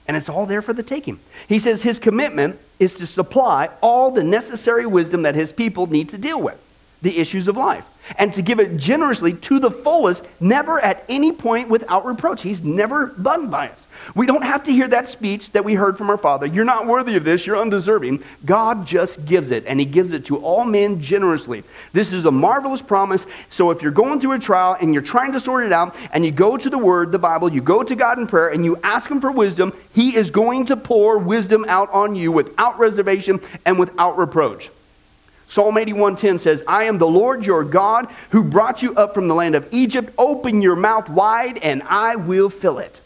And 0.09 0.17
it's 0.17 0.29
all 0.29 0.45
there 0.45 0.61
for 0.61 0.73
the 0.73 0.83
taking. 0.83 1.21
He 1.49 1.61
says 1.61 1.85
his 1.85 2.01
commitment 2.01 2.59
is 2.81 2.95
to 2.95 3.07
supply 3.07 3.71
all 3.81 4.11
the 4.11 4.25
necessary 4.25 4.87
wisdom 4.87 5.23
that 5.23 5.37
his 5.37 5.53
people 5.53 5.87
need 5.87 6.09
to 6.09 6.19
deal 6.19 6.43
with 6.43 6.61
the 7.03 7.19
issues 7.19 7.49
of 7.49 7.57
life 7.57 7.87
and 8.19 8.33
to 8.35 8.43
give 8.43 8.61
it 8.61 8.77
generously 8.77 9.33
to 9.33 9.59
the 9.59 9.71
fullest, 9.71 10.25
never 10.41 10.79
at 10.81 11.05
any 11.09 11.33
point 11.33 11.69
without 11.69 12.07
reproach. 12.07 12.43
He's 12.43 12.63
never 12.63 13.07
bugged 13.07 13.51
by 13.51 13.69
us. 13.69 13.87
We 14.15 14.27
don't 14.27 14.43
have 14.43 14.65
to 14.65 14.73
hear 14.73 14.87
that 14.89 15.09
speech 15.09 15.51
that 15.53 15.65
we 15.65 15.75
heard 15.75 15.99
from 15.99 16.11
our 16.11 16.19
Father. 16.19 16.47
You're 16.47 16.65
not 16.65 16.87
worthy 16.87 17.17
of 17.17 17.25
this, 17.25 17.47
you're 17.47 17.57
undeserving. 17.57 18.23
God 18.45 18.87
just 18.87 19.25
gives 19.27 19.51
it, 19.51 19.65
and 19.67 19.81
He 19.81 19.87
gives 19.87 20.13
it 20.13 20.27
to 20.27 20.37
all 20.39 20.65
men 20.65 21.03
generously. 21.03 21.65
This 21.93 22.13
is 22.13 22.25
a 22.25 22.31
marvelous 22.31 22.83
promise. 22.83 23.27
So 23.51 23.71
if 23.71 23.83
you're 23.83 23.91
going 23.91 24.21
through 24.21 24.33
a 24.33 24.39
trial 24.39 24.77
and 24.81 24.93
you're 24.93 25.03
trying 25.03 25.33
to 25.33 25.41
sort 25.41 25.65
it 25.65 25.73
out, 25.73 25.97
and 26.13 26.25
you 26.25 26.31
go 26.31 26.57
to 26.57 26.71
the 26.71 26.79
Word, 26.79 27.11
the 27.11 27.19
Bible, 27.19 27.53
you 27.53 27.61
go 27.61 27.83
to 27.83 27.97
God 27.97 28.19
in 28.19 28.27
prayer, 28.27 28.49
and 28.49 28.65
you 28.65 28.79
ask 28.85 29.11
Him 29.11 29.21
for 29.21 29.33
wisdom, 29.33 29.73
He 29.93 30.17
is 30.17 30.31
going 30.31 30.67
to 30.67 30.77
pour 30.77 31.19
wisdom 31.19 31.65
out 31.69 31.91
on 31.93 32.15
you 32.15 32.31
without 32.31 32.79
reservation 32.79 33.41
and 33.65 33.79
without 33.79 34.17
reproach. 34.19 34.71
Psalm 35.49 35.77
81:10 35.77 36.39
says, 36.39 36.63
"I 36.67 36.85
am 36.85 36.99
the 36.99 37.07
Lord 37.07 37.47
your 37.47 37.65
God 37.65 38.09
who 38.31 38.43
brought 38.43 38.83
you 38.83 38.95
up 38.95 39.15
from 39.15 39.29
the 39.29 39.35
land 39.35 39.55
of 39.55 39.67
Egypt. 39.71 40.13
Open 40.19 40.61
your 40.61 40.77
mouth 40.77 41.09
wide 41.09 41.59
and 41.59 41.83
I 41.89 42.17
will 42.17 42.51
fill 42.51 42.79
it." 42.79 43.01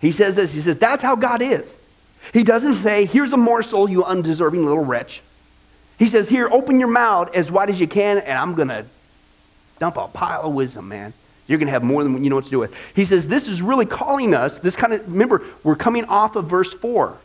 He 0.00 0.12
says 0.12 0.36
this, 0.36 0.52
he 0.52 0.60
says, 0.60 0.78
"That's 0.78 1.02
how 1.02 1.16
God 1.16 1.42
is." 1.42 1.74
He 2.32 2.42
doesn't 2.42 2.74
say, 2.74 3.04
"Here's 3.04 3.32
a 3.32 3.36
morsel, 3.36 3.88
you 3.88 4.04
undeserving 4.04 4.64
little 4.64 4.84
wretch." 4.84 5.22
He 5.98 6.06
says, 6.06 6.28
"Here, 6.28 6.48
open 6.50 6.80
your 6.80 6.88
mouth 6.88 7.34
as 7.34 7.50
wide 7.50 7.70
as 7.70 7.80
you 7.80 7.88
can 7.88 8.18
and 8.18 8.38
I'm 8.38 8.54
going 8.54 8.68
to 8.68 8.84
dump 9.78 9.96
a 9.96 10.08
pile 10.08 10.42
of 10.42 10.54
wisdom, 10.54 10.88
man." 10.88 11.12
You're 11.46 11.58
going 11.58 11.66
to 11.66 11.72
have 11.72 11.84
more 11.84 12.02
than 12.02 12.24
you 12.24 12.30
know 12.30 12.36
what 12.36 12.44
to 12.46 12.50
do 12.50 12.58
with. 12.58 12.74
He 12.94 13.04
says, 13.04 13.28
This 13.28 13.48
is 13.48 13.62
really 13.62 13.86
calling 13.86 14.34
us, 14.34 14.58
this 14.58 14.74
kind 14.74 14.92
of, 14.92 15.08
remember, 15.10 15.42
we're 15.62 15.76
coming 15.76 16.04
off 16.06 16.34
of 16.34 16.46
verse 16.46 16.74
4. 16.74 17.16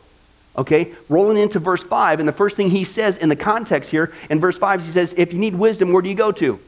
Okay, 0.56 0.92
rolling 1.08 1.38
into 1.38 1.58
verse 1.58 1.82
5, 1.82 2.20
and 2.20 2.28
the 2.28 2.32
first 2.32 2.56
thing 2.56 2.68
he 2.68 2.84
says 2.84 3.16
in 3.16 3.30
the 3.30 3.36
context 3.36 3.90
here, 3.90 4.12
in 4.28 4.38
verse 4.38 4.58
5, 4.58 4.84
he 4.84 4.90
says, 4.90 5.14
If 5.16 5.32
you 5.32 5.38
need 5.38 5.54
wisdom, 5.54 5.92
where 5.92 6.02
do 6.02 6.10
you 6.10 6.14
go 6.14 6.30
to? 6.32 6.60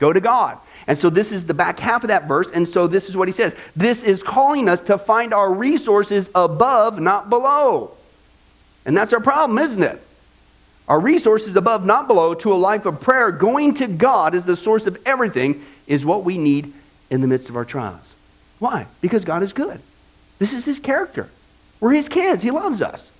Go 0.00 0.12
to 0.12 0.20
God. 0.20 0.58
And 0.88 0.98
so 0.98 1.08
this 1.08 1.30
is 1.30 1.44
the 1.44 1.54
back 1.54 1.78
half 1.78 2.02
of 2.02 2.08
that 2.08 2.26
verse, 2.26 2.50
and 2.50 2.68
so 2.68 2.88
this 2.88 3.08
is 3.08 3.16
what 3.16 3.28
he 3.28 3.32
says. 3.32 3.54
This 3.76 4.02
is 4.02 4.24
calling 4.24 4.68
us 4.68 4.80
to 4.82 4.98
find 4.98 5.32
our 5.32 5.52
resources 5.52 6.30
above, 6.34 6.98
not 6.98 7.30
below. 7.30 7.92
And 8.84 8.96
that's 8.96 9.12
our 9.12 9.20
problem, 9.20 9.58
isn't 9.58 9.82
it? 9.82 10.02
Our 10.88 10.98
resources 10.98 11.54
above, 11.54 11.84
not 11.86 12.08
below, 12.08 12.34
to 12.34 12.52
a 12.52 12.54
life 12.54 12.86
of 12.86 13.00
prayer, 13.00 13.30
going 13.30 13.74
to 13.74 13.86
God 13.86 14.34
as 14.34 14.44
the 14.44 14.56
source 14.56 14.86
of 14.86 14.98
everything, 15.06 15.64
is 15.86 16.04
what 16.04 16.24
we 16.24 16.38
need 16.38 16.72
in 17.08 17.20
the 17.20 17.28
midst 17.28 17.48
of 17.48 17.56
our 17.56 17.64
trials. 17.64 18.14
Why? 18.58 18.86
Because 19.00 19.24
God 19.24 19.44
is 19.44 19.52
good. 19.52 19.80
This 20.40 20.52
is 20.52 20.64
his 20.64 20.80
character. 20.80 21.28
We're 21.80 21.92
his 21.92 22.08
kids. 22.08 22.42
He 22.42 22.50
loves 22.50 22.82
us. 22.82 23.10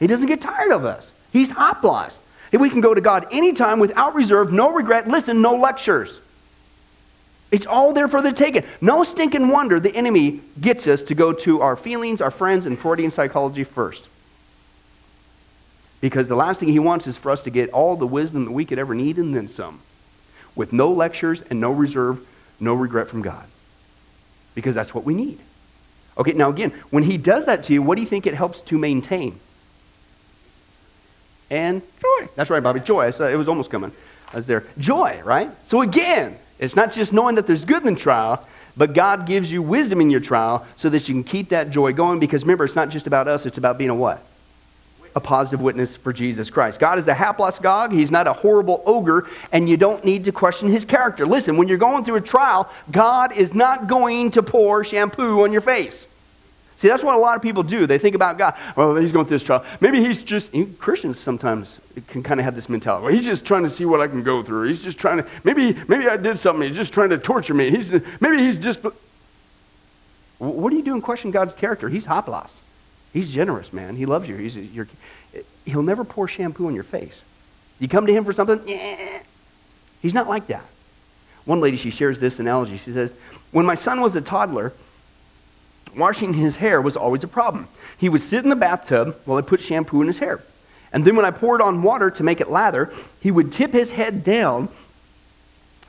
He 0.00 0.06
doesn't 0.06 0.26
get 0.26 0.40
tired 0.40 0.72
of 0.72 0.84
us. 0.84 1.10
He's 1.32 1.52
hoplos. 1.52 2.16
And 2.52 2.60
we 2.60 2.70
can 2.70 2.80
go 2.80 2.94
to 2.94 3.00
God 3.00 3.26
anytime 3.30 3.78
without 3.78 4.14
reserve, 4.14 4.52
no 4.52 4.72
regret. 4.72 5.08
Listen, 5.08 5.42
no 5.42 5.56
lectures. 5.56 6.20
It's 7.50 7.66
all 7.66 7.92
there 7.92 8.08
for 8.08 8.22
the 8.22 8.32
taking. 8.32 8.64
No 8.80 9.04
stinking 9.04 9.48
wonder 9.48 9.78
the 9.78 9.94
enemy 9.94 10.40
gets 10.60 10.86
us 10.86 11.02
to 11.02 11.14
go 11.14 11.32
to 11.32 11.60
our 11.60 11.76
feelings, 11.76 12.20
our 12.20 12.30
friends, 12.30 12.66
and 12.66 12.78
Freudian 12.78 13.10
psychology 13.10 13.64
first. 13.64 14.08
Because 16.00 16.28
the 16.28 16.36
last 16.36 16.60
thing 16.60 16.68
he 16.68 16.78
wants 16.78 17.06
is 17.06 17.16
for 17.16 17.30
us 17.30 17.42
to 17.42 17.50
get 17.50 17.70
all 17.70 17.96
the 17.96 18.06
wisdom 18.06 18.44
that 18.44 18.50
we 18.50 18.64
could 18.64 18.78
ever 18.78 18.94
need 18.94 19.16
and 19.18 19.34
then 19.34 19.48
some. 19.48 19.80
With 20.54 20.72
no 20.72 20.90
lectures 20.90 21.42
and 21.42 21.60
no 21.60 21.70
reserve, 21.70 22.26
no 22.60 22.74
regret 22.74 23.08
from 23.08 23.22
God. 23.22 23.44
Because 24.54 24.74
that's 24.74 24.94
what 24.94 25.04
we 25.04 25.14
need. 25.14 25.38
Okay, 26.18 26.32
now 26.32 26.48
again, 26.48 26.70
when 26.90 27.02
he 27.02 27.16
does 27.16 27.46
that 27.46 27.64
to 27.64 27.72
you, 27.72 27.82
what 27.82 27.96
do 27.96 28.00
you 28.00 28.06
think 28.06 28.26
it 28.26 28.34
helps 28.34 28.60
to 28.62 28.78
maintain? 28.78 29.38
And 31.50 31.82
joy. 32.00 32.28
That's 32.34 32.50
right, 32.50 32.62
Bobby. 32.62 32.80
Joy. 32.80 33.08
it 33.08 33.36
was 33.36 33.48
almost 33.48 33.70
coming. 33.70 33.92
I 34.32 34.36
was 34.36 34.46
there. 34.46 34.64
Joy, 34.78 35.20
right? 35.24 35.50
So 35.68 35.82
again, 35.82 36.36
it's 36.58 36.74
not 36.74 36.92
just 36.92 37.12
knowing 37.12 37.36
that 37.36 37.46
there's 37.46 37.64
good 37.64 37.84
in 37.86 37.94
the 37.94 38.00
trial, 38.00 38.46
but 38.76 38.94
God 38.94 39.26
gives 39.26 39.50
you 39.52 39.62
wisdom 39.62 40.00
in 40.00 40.10
your 40.10 40.20
trial 40.20 40.66
so 40.76 40.88
that 40.90 41.08
you 41.08 41.14
can 41.14 41.24
keep 41.24 41.50
that 41.50 41.70
joy 41.70 41.92
going. 41.92 42.18
Because 42.18 42.42
remember, 42.42 42.64
it's 42.64 42.74
not 42.74 42.88
just 42.88 43.06
about 43.06 43.28
us, 43.28 43.46
it's 43.46 43.58
about 43.58 43.78
being 43.78 43.90
a 43.90 43.94
what? 43.94 44.22
A 45.16 45.20
positive 45.20 45.62
witness 45.62 45.96
for 45.96 46.12
Jesus 46.12 46.50
Christ. 46.50 46.78
God 46.78 46.98
is 46.98 47.08
a 47.08 47.14
hoplos 47.14 47.60
God. 47.60 47.90
He's 47.90 48.10
not 48.10 48.26
a 48.26 48.34
horrible 48.34 48.82
ogre, 48.84 49.26
and 49.50 49.66
you 49.66 49.78
don't 49.78 50.04
need 50.04 50.24
to 50.26 50.32
question 50.32 50.70
his 50.70 50.84
character. 50.84 51.26
Listen, 51.26 51.56
when 51.56 51.68
you're 51.68 51.78
going 51.78 52.04
through 52.04 52.16
a 52.16 52.20
trial, 52.20 52.70
God 52.90 53.32
is 53.32 53.54
not 53.54 53.86
going 53.86 54.30
to 54.32 54.42
pour 54.42 54.84
shampoo 54.84 55.42
on 55.42 55.52
your 55.52 55.62
face. 55.62 56.06
See, 56.76 56.88
that's 56.88 57.02
what 57.02 57.14
a 57.14 57.18
lot 57.18 57.34
of 57.34 57.40
people 57.40 57.62
do. 57.62 57.86
They 57.86 57.96
think 57.96 58.14
about 58.14 58.36
God. 58.36 58.54
Well, 58.76 58.94
he's 58.96 59.10
going 59.10 59.24
through 59.24 59.36
this 59.36 59.42
trial. 59.42 59.64
Maybe 59.80 60.04
he's 60.04 60.22
just, 60.22 60.50
Christians 60.78 61.18
sometimes 61.18 61.80
can 62.08 62.22
kind 62.22 62.38
of 62.38 62.44
have 62.44 62.54
this 62.54 62.68
mentality. 62.68 63.04
Well, 63.04 63.14
he's 63.14 63.24
just 63.24 63.46
trying 63.46 63.62
to 63.62 63.70
see 63.70 63.86
what 63.86 64.02
I 64.02 64.08
can 64.08 64.22
go 64.22 64.42
through. 64.42 64.68
He's 64.68 64.82
just 64.82 64.98
trying 64.98 65.16
to, 65.16 65.26
maybe, 65.42 65.72
maybe 65.88 66.06
I 66.06 66.18
did 66.18 66.38
something. 66.38 66.68
He's 66.68 66.76
just 66.76 66.92
trying 66.92 67.08
to 67.08 67.16
torture 67.16 67.54
me. 67.54 67.70
He's, 67.70 67.90
maybe 68.20 68.36
he's 68.40 68.58
just, 68.58 68.80
what 70.36 70.70
are 70.70 70.76
you 70.76 70.82
doing 70.82 71.00
question 71.00 71.30
God's 71.30 71.54
character? 71.54 71.88
He's 71.88 72.04
hoplos. 72.04 72.50
He's 73.16 73.30
generous, 73.30 73.72
man. 73.72 73.96
He 73.96 74.04
loves 74.04 74.28
you. 74.28 74.36
He's, 74.36 74.54
you're, 74.58 74.86
he'll 75.64 75.82
never 75.82 76.04
pour 76.04 76.28
shampoo 76.28 76.66
on 76.66 76.74
your 76.74 76.84
face. 76.84 77.22
You 77.78 77.88
come 77.88 78.06
to 78.06 78.12
him 78.12 78.26
for 78.26 78.34
something, 78.34 78.60
yeah. 78.68 79.22
he's 80.02 80.12
not 80.12 80.28
like 80.28 80.48
that. 80.48 80.66
One 81.46 81.62
lady, 81.62 81.78
she 81.78 81.88
shares 81.88 82.20
this 82.20 82.40
analogy. 82.40 82.76
She 82.76 82.92
says, 82.92 83.14
when 83.52 83.64
my 83.64 83.74
son 83.74 84.02
was 84.02 84.16
a 84.16 84.20
toddler, 84.20 84.74
washing 85.96 86.34
his 86.34 86.56
hair 86.56 86.82
was 86.82 86.94
always 86.94 87.24
a 87.24 87.26
problem. 87.26 87.68
He 87.96 88.10
would 88.10 88.20
sit 88.20 88.44
in 88.44 88.50
the 88.50 88.54
bathtub 88.54 89.16
while 89.24 89.38
I 89.38 89.40
put 89.40 89.60
shampoo 89.60 90.02
in 90.02 90.08
his 90.08 90.18
hair. 90.18 90.42
And 90.92 91.02
then 91.02 91.16
when 91.16 91.24
I 91.24 91.30
poured 91.30 91.62
on 91.62 91.82
water 91.82 92.10
to 92.10 92.22
make 92.22 92.42
it 92.42 92.50
lather, 92.50 92.92
he 93.22 93.30
would 93.30 93.50
tip 93.50 93.72
his 93.72 93.92
head 93.92 94.24
down, 94.24 94.68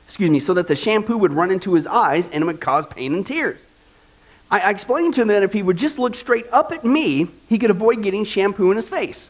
excuse 0.06 0.30
me, 0.30 0.40
so 0.40 0.54
that 0.54 0.66
the 0.66 0.74
shampoo 0.74 1.18
would 1.18 1.34
run 1.34 1.50
into 1.50 1.74
his 1.74 1.86
eyes 1.86 2.30
and 2.30 2.44
it 2.44 2.46
would 2.46 2.62
cause 2.62 2.86
pain 2.86 3.12
and 3.12 3.26
tears. 3.26 3.58
I, 4.50 4.60
I 4.60 4.70
explained 4.70 5.14
to 5.14 5.22
him 5.22 5.28
that 5.28 5.42
if 5.42 5.52
he 5.52 5.62
would 5.62 5.76
just 5.76 5.98
look 5.98 6.14
straight 6.14 6.46
up 6.52 6.72
at 6.72 6.84
me, 6.84 7.28
he 7.48 7.58
could 7.58 7.70
avoid 7.70 8.02
getting 8.02 8.24
shampoo 8.24 8.70
in 8.70 8.76
his 8.76 8.88
face. 8.88 9.28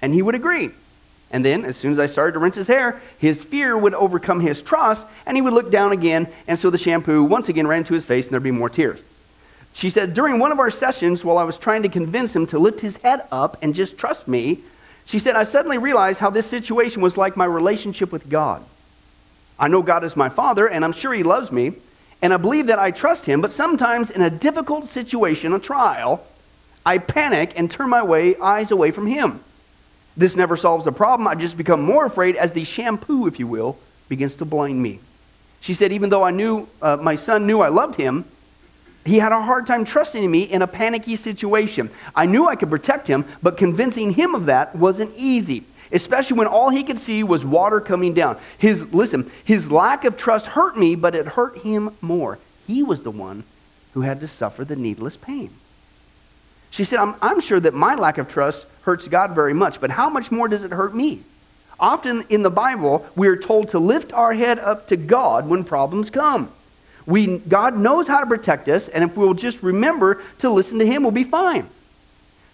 And 0.00 0.14
he 0.14 0.22
would 0.22 0.34
agree. 0.34 0.70
And 1.30 1.44
then, 1.44 1.64
as 1.64 1.76
soon 1.76 1.92
as 1.92 1.98
I 1.98 2.06
started 2.06 2.32
to 2.32 2.38
rinse 2.38 2.56
his 2.56 2.68
hair, 2.68 3.00
his 3.18 3.42
fear 3.42 3.76
would 3.76 3.94
overcome 3.94 4.40
his 4.40 4.62
trust, 4.62 5.06
and 5.26 5.36
he 5.36 5.42
would 5.42 5.52
look 5.52 5.70
down 5.70 5.92
again, 5.92 6.26
and 6.46 6.58
so 6.58 6.70
the 6.70 6.78
shampoo 6.78 7.22
once 7.22 7.50
again 7.50 7.66
ran 7.66 7.84
to 7.84 7.94
his 7.94 8.04
face, 8.04 8.26
and 8.26 8.32
there'd 8.32 8.42
be 8.42 8.50
more 8.50 8.70
tears. 8.70 8.98
She 9.74 9.90
said, 9.90 10.14
During 10.14 10.38
one 10.38 10.52
of 10.52 10.58
our 10.58 10.70
sessions, 10.70 11.24
while 11.24 11.36
I 11.36 11.44
was 11.44 11.58
trying 11.58 11.82
to 11.82 11.88
convince 11.90 12.34
him 12.34 12.46
to 12.46 12.58
lift 12.58 12.80
his 12.80 12.96
head 12.98 13.26
up 13.30 13.58
and 13.60 13.74
just 13.74 13.98
trust 13.98 14.26
me, 14.26 14.60
she 15.04 15.18
said, 15.18 15.36
I 15.36 15.44
suddenly 15.44 15.78
realized 15.78 16.20
how 16.20 16.30
this 16.30 16.46
situation 16.46 17.00
was 17.00 17.16
like 17.16 17.36
my 17.36 17.44
relationship 17.44 18.12
with 18.12 18.28
God. 18.28 18.64
I 19.58 19.68
know 19.68 19.82
God 19.82 20.04
is 20.04 20.16
my 20.16 20.28
Father, 20.28 20.66
and 20.66 20.84
I'm 20.84 20.92
sure 20.92 21.12
He 21.12 21.22
loves 21.22 21.50
me, 21.50 21.72
and 22.20 22.34
I 22.34 22.36
believe 22.36 22.66
that 22.66 22.78
I 22.78 22.90
trust 22.90 23.26
Him, 23.26 23.40
but 23.40 23.52
sometimes 23.52 24.10
in 24.10 24.22
a 24.22 24.30
difficult 24.30 24.88
situation, 24.88 25.52
a 25.52 25.58
trial, 25.58 26.24
I 26.84 26.98
panic 26.98 27.52
and 27.56 27.70
turn 27.70 27.90
my 27.90 28.02
way, 28.02 28.36
eyes 28.36 28.70
away 28.70 28.90
from 28.90 29.06
Him. 29.06 29.40
This 30.16 30.34
never 30.34 30.56
solves 30.56 30.84
the 30.84 30.92
problem. 30.92 31.28
I 31.28 31.36
just 31.36 31.56
become 31.56 31.80
more 31.82 32.04
afraid 32.04 32.34
as 32.34 32.52
the 32.52 32.64
shampoo, 32.64 33.26
if 33.26 33.38
you 33.38 33.46
will, 33.46 33.78
begins 34.08 34.34
to 34.36 34.44
blind 34.44 34.82
me. 34.82 34.98
She 35.60 35.74
said, 35.74 35.92
even 35.92 36.10
though 36.10 36.24
I 36.24 36.30
knew, 36.30 36.68
uh, 36.82 36.96
my 36.96 37.16
son 37.16 37.46
knew 37.46 37.60
I 37.60 37.68
loved 37.68 37.96
him, 37.96 38.24
he 39.04 39.18
had 39.18 39.32
a 39.32 39.40
hard 39.40 39.66
time 39.66 39.84
trusting 39.84 40.28
me 40.28 40.42
in 40.42 40.60
a 40.60 40.66
panicky 40.66 41.16
situation. 41.16 41.90
I 42.14 42.26
knew 42.26 42.46
I 42.46 42.56
could 42.56 42.68
protect 42.68 43.08
him, 43.08 43.24
but 43.42 43.56
convincing 43.56 44.12
him 44.12 44.34
of 44.34 44.46
that 44.46 44.74
wasn't 44.74 45.14
easy, 45.16 45.64
especially 45.92 46.38
when 46.38 46.46
all 46.46 46.70
he 46.70 46.84
could 46.84 46.98
see 46.98 47.22
was 47.22 47.44
water 47.44 47.80
coming 47.80 48.14
down. 48.14 48.38
His 48.58 48.92
listen, 48.92 49.30
his 49.44 49.70
lack 49.70 50.04
of 50.04 50.16
trust 50.16 50.46
hurt 50.46 50.76
me, 50.76 50.94
but 50.94 51.14
it 51.14 51.26
hurt 51.26 51.58
him 51.58 51.94
more. 52.00 52.38
He 52.66 52.82
was 52.82 53.02
the 53.02 53.10
one 53.10 53.44
who 53.94 54.02
had 54.02 54.20
to 54.20 54.28
suffer 54.28 54.64
the 54.64 54.76
needless 54.76 55.16
pain. 55.16 55.50
She 56.70 56.84
said, 56.84 56.98
I'm, 56.98 57.14
I'm 57.22 57.40
sure 57.40 57.60
that 57.60 57.74
my 57.74 57.94
lack 57.94 58.18
of 58.18 58.28
trust 58.28 58.66
hurts 58.82 59.08
God 59.08 59.34
very 59.34 59.54
much, 59.54 59.80
but 59.80 59.90
how 59.90 60.10
much 60.10 60.30
more 60.30 60.48
does 60.48 60.64
it 60.64 60.70
hurt 60.70 60.94
me? 60.94 61.22
Often 61.80 62.26
in 62.28 62.42
the 62.42 62.50
Bible, 62.50 63.06
we 63.14 63.28
are 63.28 63.36
told 63.36 63.70
to 63.70 63.78
lift 63.78 64.12
our 64.12 64.34
head 64.34 64.58
up 64.58 64.88
to 64.88 64.96
God 64.96 65.48
when 65.48 65.64
problems 65.64 66.10
come. 66.10 66.50
We, 67.06 67.38
God 67.38 67.78
knows 67.78 68.06
how 68.06 68.20
to 68.20 68.26
protect 68.26 68.68
us, 68.68 68.88
and 68.88 69.02
if 69.02 69.16
we'll 69.16 69.34
just 69.34 69.62
remember 69.62 70.22
to 70.38 70.50
listen 70.50 70.78
to 70.80 70.86
Him, 70.86 71.02
we'll 71.02 71.12
be 71.12 71.24
fine. 71.24 71.68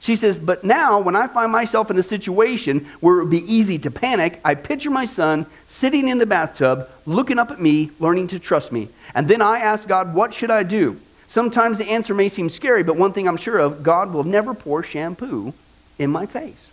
She 0.01 0.17
says, 0.17 0.39
But 0.39 0.65
now, 0.65 1.01
when 1.01 1.17
I 1.17 1.27
find 1.27 1.51
myself 1.51 1.91
in 1.91 1.99
a 1.99 2.03
situation 2.03 2.87
where 3.01 3.17
it 3.17 3.25
would 3.25 3.31
be 3.31 3.53
easy 3.53 3.79
to 3.81 3.91
panic, 3.91 4.41
I 4.45 4.55
picture 4.55 4.91
my 4.91 5.05
son 5.05 5.47
sitting 5.67 6.09
in 6.09 6.19
the 6.19 6.27
bathtub, 6.27 6.91
looking 7.07 7.39
up 7.39 7.51
at 7.51 7.61
me, 7.61 7.91
learning 7.99 8.29
to 8.29 8.39
trust 8.39 8.73
me. 8.73 8.89
And 9.15 9.27
then 9.29 9.41
I 9.41 9.59
ask 9.59 9.89
God, 9.89 10.15
What 10.15 10.35
should 10.35 10.51
I 10.51 10.63
do? 10.63 11.01
Sometimes 11.29 11.79
the 11.79 11.91
answer 11.91 12.15
may 12.15 12.29
seem 12.29 12.49
scary, 12.49 12.83
but 12.83 12.97
one 12.97 13.13
thing 13.13 13.27
I'm 13.27 13.37
sure 13.37 13.59
of 13.59 13.83
God 13.83 14.13
will 14.13 14.25
never 14.25 14.55
pour 14.55 14.83
shampoo 14.83 15.53
in 15.99 16.11
my 16.11 16.27
face. 16.27 16.69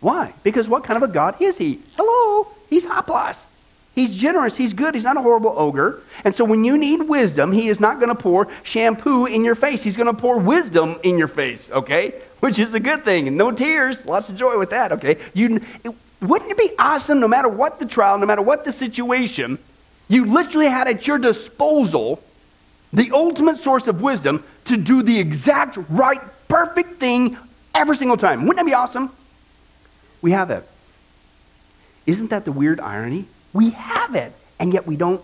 Why? 0.00 0.32
Because 0.42 0.68
what 0.68 0.84
kind 0.84 1.02
of 1.02 1.08
a 1.08 1.12
God 1.12 1.40
is 1.40 1.58
he? 1.58 1.80
Hello? 1.96 2.48
He's 2.70 2.86
plus. 2.86 3.46
He's 3.94 4.16
generous. 4.16 4.56
He's 4.56 4.72
good. 4.72 4.94
He's 4.94 5.04
not 5.04 5.18
a 5.18 5.20
horrible 5.20 5.54
ogre. 5.56 6.00
And 6.24 6.34
so 6.34 6.44
when 6.44 6.64
you 6.64 6.78
need 6.78 7.02
wisdom, 7.02 7.52
he 7.52 7.68
is 7.68 7.78
not 7.78 7.98
going 7.98 8.08
to 8.08 8.14
pour 8.14 8.48
shampoo 8.62 9.26
in 9.26 9.44
your 9.44 9.54
face. 9.54 9.82
He's 9.82 9.96
going 9.96 10.06
to 10.06 10.14
pour 10.14 10.38
wisdom 10.38 10.98
in 11.02 11.18
your 11.18 11.28
face, 11.28 11.70
okay? 11.70 12.14
Which 12.40 12.58
is 12.58 12.72
a 12.72 12.80
good 12.80 13.04
thing. 13.04 13.36
No 13.36 13.50
tears. 13.50 14.06
Lots 14.06 14.30
of 14.30 14.36
joy 14.36 14.58
with 14.58 14.70
that, 14.70 14.92
okay? 14.92 15.18
You, 15.34 15.60
it, 15.84 15.94
wouldn't 16.22 16.50
it 16.50 16.56
be 16.56 16.70
awesome 16.78 17.20
no 17.20 17.28
matter 17.28 17.48
what 17.48 17.78
the 17.78 17.86
trial, 17.86 18.16
no 18.16 18.24
matter 18.24 18.42
what 18.42 18.64
the 18.64 18.72
situation, 18.72 19.58
you 20.08 20.24
literally 20.24 20.68
had 20.68 20.88
at 20.88 21.06
your 21.06 21.18
disposal 21.18 22.22
the 22.94 23.10
ultimate 23.12 23.58
source 23.58 23.88
of 23.88 24.00
wisdom 24.00 24.42
to 24.66 24.76
do 24.76 25.02
the 25.02 25.18
exact 25.18 25.78
right, 25.90 26.20
perfect 26.48 26.98
thing 26.98 27.36
every 27.74 27.96
single 27.96 28.16
time. 28.16 28.42
Wouldn't 28.42 28.56
that 28.56 28.66
be 28.66 28.74
awesome? 28.74 29.10
We 30.22 30.30
have 30.30 30.50
it. 30.50 30.66
Isn't 32.06 32.28
that 32.28 32.44
the 32.44 32.52
weird 32.52 32.80
irony? 32.80 33.26
We 33.52 33.70
have 33.70 34.14
it, 34.14 34.32
and 34.58 34.72
yet 34.72 34.86
we 34.86 34.96
don't 34.96 35.22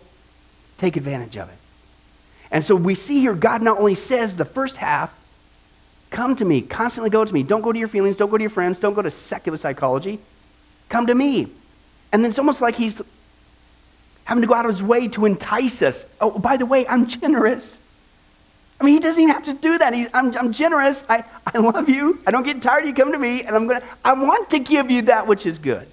take 0.76 0.96
advantage 0.96 1.36
of 1.36 1.48
it. 1.48 1.56
And 2.50 2.64
so 2.64 2.74
we 2.74 2.94
see 2.94 3.20
here 3.20 3.34
God 3.34 3.62
not 3.62 3.78
only 3.78 3.94
says 3.94 4.36
the 4.36 4.44
first 4.44 4.76
half, 4.76 5.14
come 6.10 6.36
to 6.36 6.44
me, 6.44 6.62
constantly 6.62 7.10
go 7.10 7.24
to 7.24 7.32
me. 7.32 7.42
Don't 7.42 7.60
go 7.60 7.72
to 7.72 7.78
your 7.78 7.88
feelings, 7.88 8.16
don't 8.16 8.30
go 8.30 8.38
to 8.38 8.42
your 8.42 8.50
friends, 8.50 8.78
don't 8.78 8.94
go 8.94 9.02
to 9.02 9.10
secular 9.10 9.58
psychology. 9.58 10.18
Come 10.88 11.06
to 11.06 11.14
me. 11.14 11.48
And 12.12 12.24
then 12.24 12.30
it's 12.30 12.38
almost 12.38 12.62
like 12.62 12.76
he's 12.76 13.02
having 14.24 14.42
to 14.42 14.48
go 14.48 14.54
out 14.54 14.64
of 14.64 14.70
his 14.70 14.82
way 14.82 15.08
to 15.08 15.26
entice 15.26 15.82
us. 15.82 16.04
Oh, 16.20 16.38
by 16.38 16.56
the 16.56 16.66
way, 16.66 16.86
I'm 16.86 17.06
generous. 17.06 17.78
I 18.80 18.84
mean, 18.84 18.94
he 18.94 19.00
doesn't 19.00 19.22
even 19.22 19.34
have 19.34 19.44
to 19.44 19.54
do 19.54 19.76
that. 19.78 19.92
He's, 19.92 20.08
I'm, 20.14 20.34
I'm 20.36 20.52
generous. 20.52 21.04
I, 21.08 21.24
I 21.46 21.58
love 21.58 21.88
you. 21.88 22.20
I 22.26 22.30
don't 22.30 22.44
get 22.44 22.62
tired 22.62 22.84
of 22.84 22.88
you 22.88 22.94
coming 22.94 23.12
to 23.12 23.18
me, 23.18 23.42
and 23.42 23.56
I'm 23.56 23.66
gonna, 23.66 23.82
I 24.04 24.12
want 24.12 24.50
to 24.50 24.58
give 24.58 24.90
you 24.90 25.02
that 25.02 25.26
which 25.26 25.46
is 25.46 25.58
good. 25.58 25.86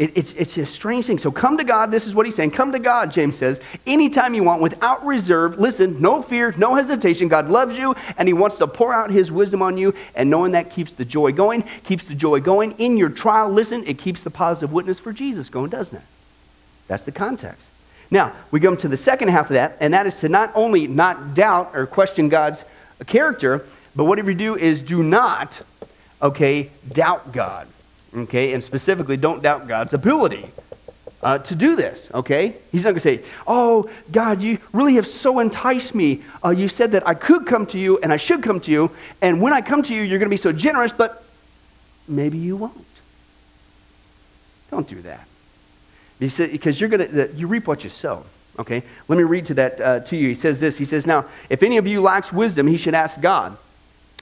It, 0.00 0.16
it's, 0.16 0.32
it's 0.32 0.56
a 0.56 0.64
strange 0.64 1.08
thing. 1.08 1.18
So 1.18 1.30
come 1.30 1.58
to 1.58 1.64
God. 1.64 1.90
This 1.90 2.06
is 2.06 2.14
what 2.14 2.24
he's 2.24 2.34
saying. 2.34 2.52
Come 2.52 2.72
to 2.72 2.78
God, 2.78 3.12
James 3.12 3.36
says, 3.36 3.60
anytime 3.86 4.32
you 4.32 4.42
want, 4.42 4.62
without 4.62 5.04
reserve. 5.04 5.58
Listen, 5.58 6.00
no 6.00 6.22
fear, 6.22 6.54
no 6.56 6.74
hesitation. 6.74 7.28
God 7.28 7.50
loves 7.50 7.76
you, 7.76 7.94
and 8.16 8.26
he 8.26 8.32
wants 8.32 8.56
to 8.56 8.66
pour 8.66 8.94
out 8.94 9.10
his 9.10 9.30
wisdom 9.30 9.60
on 9.60 9.76
you. 9.76 9.94
And 10.14 10.30
knowing 10.30 10.52
that 10.52 10.70
keeps 10.70 10.92
the 10.92 11.04
joy 11.04 11.32
going, 11.32 11.64
keeps 11.84 12.06
the 12.06 12.14
joy 12.14 12.40
going. 12.40 12.72
In 12.78 12.96
your 12.96 13.10
trial, 13.10 13.50
listen, 13.50 13.84
it 13.86 13.98
keeps 13.98 14.22
the 14.22 14.30
positive 14.30 14.72
witness 14.72 14.98
for 14.98 15.12
Jesus 15.12 15.50
going, 15.50 15.68
doesn't 15.68 15.98
it? 15.98 16.04
That's 16.88 17.02
the 17.02 17.12
context. 17.12 17.68
Now, 18.10 18.32
we 18.50 18.58
come 18.58 18.78
to 18.78 18.88
the 18.88 18.96
second 18.96 19.28
half 19.28 19.50
of 19.50 19.54
that, 19.54 19.76
and 19.80 19.92
that 19.92 20.06
is 20.06 20.16
to 20.20 20.30
not 20.30 20.50
only 20.54 20.86
not 20.86 21.34
doubt 21.34 21.72
or 21.74 21.84
question 21.84 22.30
God's 22.30 22.64
character, 23.06 23.66
but 23.94 24.04
whatever 24.04 24.30
you 24.30 24.38
do 24.38 24.56
is 24.56 24.80
do 24.80 25.02
not, 25.02 25.60
okay, 26.22 26.70
doubt 26.90 27.32
God. 27.32 27.68
Okay, 28.14 28.52
and 28.52 28.62
specifically, 28.62 29.16
don't 29.16 29.42
doubt 29.42 29.68
God's 29.68 29.94
ability 29.94 30.50
uh, 31.22 31.38
to 31.38 31.54
do 31.54 31.76
this. 31.76 32.10
Okay, 32.12 32.56
He's 32.72 32.82
not 32.82 32.90
going 32.90 32.96
to 32.96 33.00
say, 33.00 33.20
"Oh, 33.46 33.88
God, 34.10 34.42
you 34.42 34.58
really 34.72 34.94
have 34.94 35.06
so 35.06 35.38
enticed 35.38 35.94
me. 35.94 36.22
Uh, 36.44 36.50
you 36.50 36.66
said 36.68 36.92
that 36.92 37.06
I 37.06 37.14
could 37.14 37.46
come 37.46 37.66
to 37.66 37.78
you 37.78 37.98
and 37.98 38.12
I 38.12 38.16
should 38.16 38.42
come 38.42 38.58
to 38.60 38.70
you, 38.70 38.90
and 39.22 39.40
when 39.40 39.52
I 39.52 39.60
come 39.60 39.82
to 39.84 39.94
you, 39.94 40.02
you're 40.02 40.18
going 40.18 40.28
to 40.28 40.34
be 40.34 40.36
so 40.36 40.52
generous, 40.52 40.92
but 40.92 41.22
maybe 42.08 42.38
you 42.38 42.56
won't." 42.56 42.86
Don't 44.70 44.88
do 44.88 45.02
that, 45.02 45.26
because 46.18 46.80
you're 46.80 46.90
going 46.90 47.10
to 47.10 47.30
you 47.34 47.46
reap 47.46 47.68
what 47.68 47.84
you 47.84 47.90
sow. 47.90 48.24
Okay, 48.58 48.82
let 49.06 49.16
me 49.16 49.22
read 49.22 49.46
to 49.46 49.54
that 49.54 49.80
uh, 49.80 50.00
to 50.00 50.16
you. 50.16 50.28
He 50.28 50.34
says 50.34 50.58
this. 50.58 50.76
He 50.76 50.84
says, 50.84 51.06
"Now, 51.06 51.26
if 51.48 51.62
any 51.62 51.76
of 51.76 51.86
you 51.86 52.00
lacks 52.00 52.32
wisdom, 52.32 52.66
he 52.66 52.76
should 52.76 52.94
ask 52.94 53.20
God, 53.20 53.56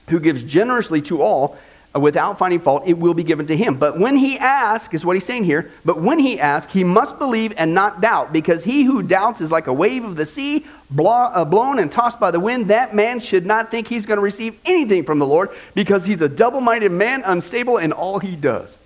who 0.09 0.19
gives 0.19 0.43
generously 0.43 1.01
to 1.03 1.23
all." 1.23 1.57
Without 1.95 2.37
finding 2.37 2.59
fault, 2.59 2.83
it 2.85 2.97
will 2.97 3.15
be 3.15 3.23
given 3.23 3.47
to 3.47 3.57
him. 3.57 3.75
But 3.75 3.99
when 3.99 4.15
he 4.15 4.37
asks, 4.37 4.93
is 4.93 5.03
what 5.03 5.15
he's 5.15 5.25
saying 5.25 5.45
here, 5.45 5.71
but 5.83 5.99
when 5.99 6.19
he 6.19 6.39
asks, 6.39 6.71
he 6.71 6.83
must 6.83 7.17
believe 7.17 7.53
and 7.57 7.73
not 7.73 7.99
doubt, 7.99 8.31
because 8.31 8.63
he 8.63 8.83
who 8.83 9.01
doubts 9.01 9.41
is 9.41 9.51
like 9.51 9.67
a 9.67 9.73
wave 9.73 10.03
of 10.03 10.15
the 10.15 10.25
sea, 10.25 10.65
uh, 10.97 11.45
blown 11.45 11.79
and 11.79 11.91
tossed 11.91 12.19
by 12.19 12.29
the 12.29 12.39
wind. 12.39 12.67
That 12.67 12.93
man 12.93 13.19
should 13.19 13.45
not 13.45 13.71
think 13.71 13.87
he's 13.87 14.05
going 14.05 14.17
to 14.17 14.23
receive 14.23 14.59
anything 14.65 15.03
from 15.03 15.17
the 15.17 15.25
Lord, 15.25 15.49
because 15.73 16.05
he's 16.05 16.21
a 16.21 16.29
double 16.29 16.61
minded 16.61 16.91
man, 16.91 17.23
unstable 17.25 17.77
in 17.77 17.91
all 17.91 18.19
he 18.19 18.35
does. 18.35 18.77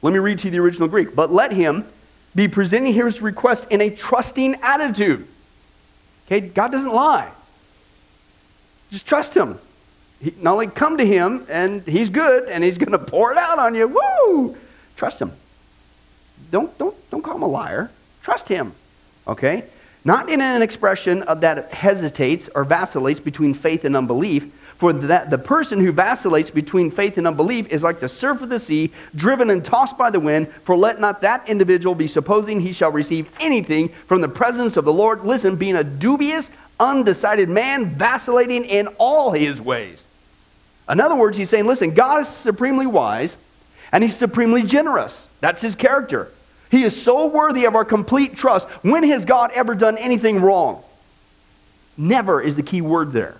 Let 0.00 0.12
me 0.14 0.18
read 0.18 0.38
to 0.38 0.46
you 0.46 0.50
the 0.50 0.60
original 0.60 0.88
Greek. 0.88 1.14
But 1.14 1.30
let 1.30 1.52
him 1.52 1.86
be 2.34 2.48
presenting 2.48 2.94
his 2.94 3.20
request 3.20 3.66
in 3.68 3.82
a 3.82 3.90
trusting 3.90 4.54
attitude. 4.62 5.26
Okay, 6.26 6.40
God 6.40 6.72
doesn't 6.72 6.92
lie. 6.92 7.30
Just 8.90 9.06
trust 9.06 9.34
him 9.34 9.58
he, 10.20 10.34
not 10.40 10.52
only 10.52 10.66
come 10.66 10.98
to 10.98 11.06
him 11.06 11.46
and 11.48 11.82
he's 11.82 12.10
good 12.10 12.48
and 12.48 12.62
he's 12.62 12.78
going 12.78 12.92
to 12.92 12.98
pour 12.98 13.32
it 13.32 13.38
out 13.38 13.58
on 13.58 13.74
you. 13.74 13.88
Woo! 13.88 14.56
Trust 14.96 15.20
him. 15.20 15.32
Don't, 16.50 16.76
don't, 16.78 16.94
don't 17.10 17.22
call 17.22 17.36
him 17.36 17.42
a 17.42 17.48
liar. 17.48 17.90
Trust 18.22 18.48
him. 18.48 18.72
Okay? 19.26 19.64
Not 20.04 20.30
in 20.30 20.40
an 20.40 20.62
expression 20.62 21.22
of 21.22 21.40
that 21.42 21.72
hesitates 21.72 22.48
or 22.54 22.64
vacillates 22.64 23.20
between 23.20 23.54
faith 23.54 23.84
and 23.84 23.96
unbelief. 23.96 24.52
For 24.78 24.94
that, 24.94 25.28
the 25.28 25.36
person 25.36 25.78
who 25.78 25.92
vacillates 25.92 26.48
between 26.48 26.90
faith 26.90 27.18
and 27.18 27.26
unbelief 27.26 27.68
is 27.68 27.82
like 27.82 28.00
the 28.00 28.08
surf 28.08 28.40
of 28.40 28.48
the 28.48 28.58
sea, 28.58 28.90
driven 29.14 29.50
and 29.50 29.62
tossed 29.62 29.98
by 29.98 30.10
the 30.10 30.18
wind. 30.18 30.48
For 30.64 30.74
let 30.74 31.00
not 31.00 31.20
that 31.20 31.46
individual 31.46 31.94
be 31.94 32.06
supposing 32.06 32.60
he 32.60 32.72
shall 32.72 32.90
receive 32.90 33.30
anything 33.40 33.90
from 34.06 34.22
the 34.22 34.28
presence 34.28 34.78
of 34.78 34.86
the 34.86 34.92
Lord. 34.92 35.22
Listen, 35.22 35.56
being 35.56 35.76
a 35.76 35.84
dubious, 35.84 36.50
undecided 36.78 37.50
man, 37.50 37.86
vacillating 37.86 38.64
in 38.64 38.86
all 38.96 39.32
his 39.32 39.60
ways. 39.60 40.06
In 40.90 41.00
other 41.00 41.14
words, 41.14 41.38
he's 41.38 41.48
saying, 41.48 41.66
listen, 41.66 41.94
God 41.94 42.22
is 42.22 42.28
supremely 42.28 42.86
wise 42.86 43.36
and 43.92 44.02
he's 44.02 44.16
supremely 44.16 44.62
generous. 44.62 45.26
That's 45.40 45.62
his 45.62 45.74
character. 45.74 46.28
He 46.70 46.84
is 46.84 47.00
so 47.00 47.26
worthy 47.26 47.64
of 47.64 47.74
our 47.74 47.84
complete 47.84 48.36
trust. 48.36 48.68
When 48.82 49.02
has 49.04 49.24
God 49.24 49.50
ever 49.52 49.74
done 49.74 49.98
anything 49.98 50.40
wrong? 50.40 50.82
Never 51.96 52.40
is 52.40 52.56
the 52.56 52.62
key 52.62 52.80
word 52.80 53.12
there. 53.12 53.36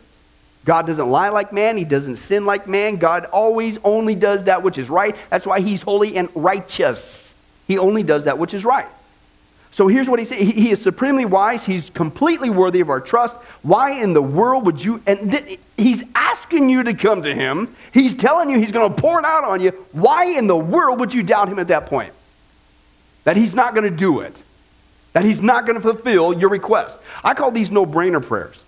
God 0.64 0.86
doesn't 0.86 1.08
lie 1.08 1.30
like 1.30 1.52
man. 1.52 1.76
He 1.76 1.84
doesn't 1.84 2.16
sin 2.16 2.44
like 2.44 2.66
man. 2.66 2.96
God 2.96 3.24
always 3.26 3.78
only 3.82 4.14
does 4.14 4.44
that 4.44 4.62
which 4.62 4.78
is 4.78 4.90
right. 4.90 5.16
That's 5.30 5.46
why 5.46 5.60
he's 5.60 5.80
holy 5.80 6.16
and 6.16 6.28
righteous. 6.34 7.34
He 7.66 7.78
only 7.78 8.02
does 8.02 8.24
that 8.24 8.38
which 8.38 8.52
is 8.52 8.64
right. 8.64 8.88
So 9.72 9.86
here's 9.86 10.08
what 10.08 10.18
he 10.18 10.24
said. 10.24 10.38
He, 10.38 10.70
is 10.70 10.82
supremely 10.82 11.24
wise. 11.24 11.64
He's 11.64 11.90
completely 11.90 12.50
worthy 12.50 12.80
of 12.80 12.90
our 12.90 13.00
trust. 13.00 13.36
Why 13.62 13.92
in 13.92 14.12
the 14.12 14.22
world 14.22 14.66
would 14.66 14.84
you? 14.84 15.00
And 15.06 15.30
th- 15.30 15.60
he's 15.76 16.02
asking 16.14 16.68
you 16.68 16.82
to 16.82 16.94
come 16.94 17.22
to 17.22 17.32
him. 17.32 17.74
He's 17.92 18.14
telling 18.14 18.50
you 18.50 18.58
he's 18.58 18.72
going 18.72 18.92
to 18.92 19.00
pour 19.00 19.20
it 19.20 19.24
out 19.24 19.44
on 19.44 19.60
you. 19.60 19.70
Why 19.92 20.24
in 20.24 20.48
the 20.48 20.56
world 20.56 20.98
would 20.98 21.14
you 21.14 21.22
doubt 21.22 21.48
him 21.48 21.60
at 21.60 21.68
that 21.68 21.86
point? 21.86 22.12
That 23.24 23.36
he's 23.36 23.54
not 23.54 23.74
going 23.74 23.88
to 23.88 23.96
do 23.96 24.20
it. 24.20 24.34
That 25.12 25.24
he's 25.24 25.40
not 25.42 25.66
going 25.66 25.76
to 25.76 25.82
fulfill 25.82 26.32
your 26.32 26.50
request. 26.50 26.98
I 27.22 27.34
call 27.34 27.50
these 27.50 27.70
no-brainer 27.70 28.24
prayers. 28.24 28.62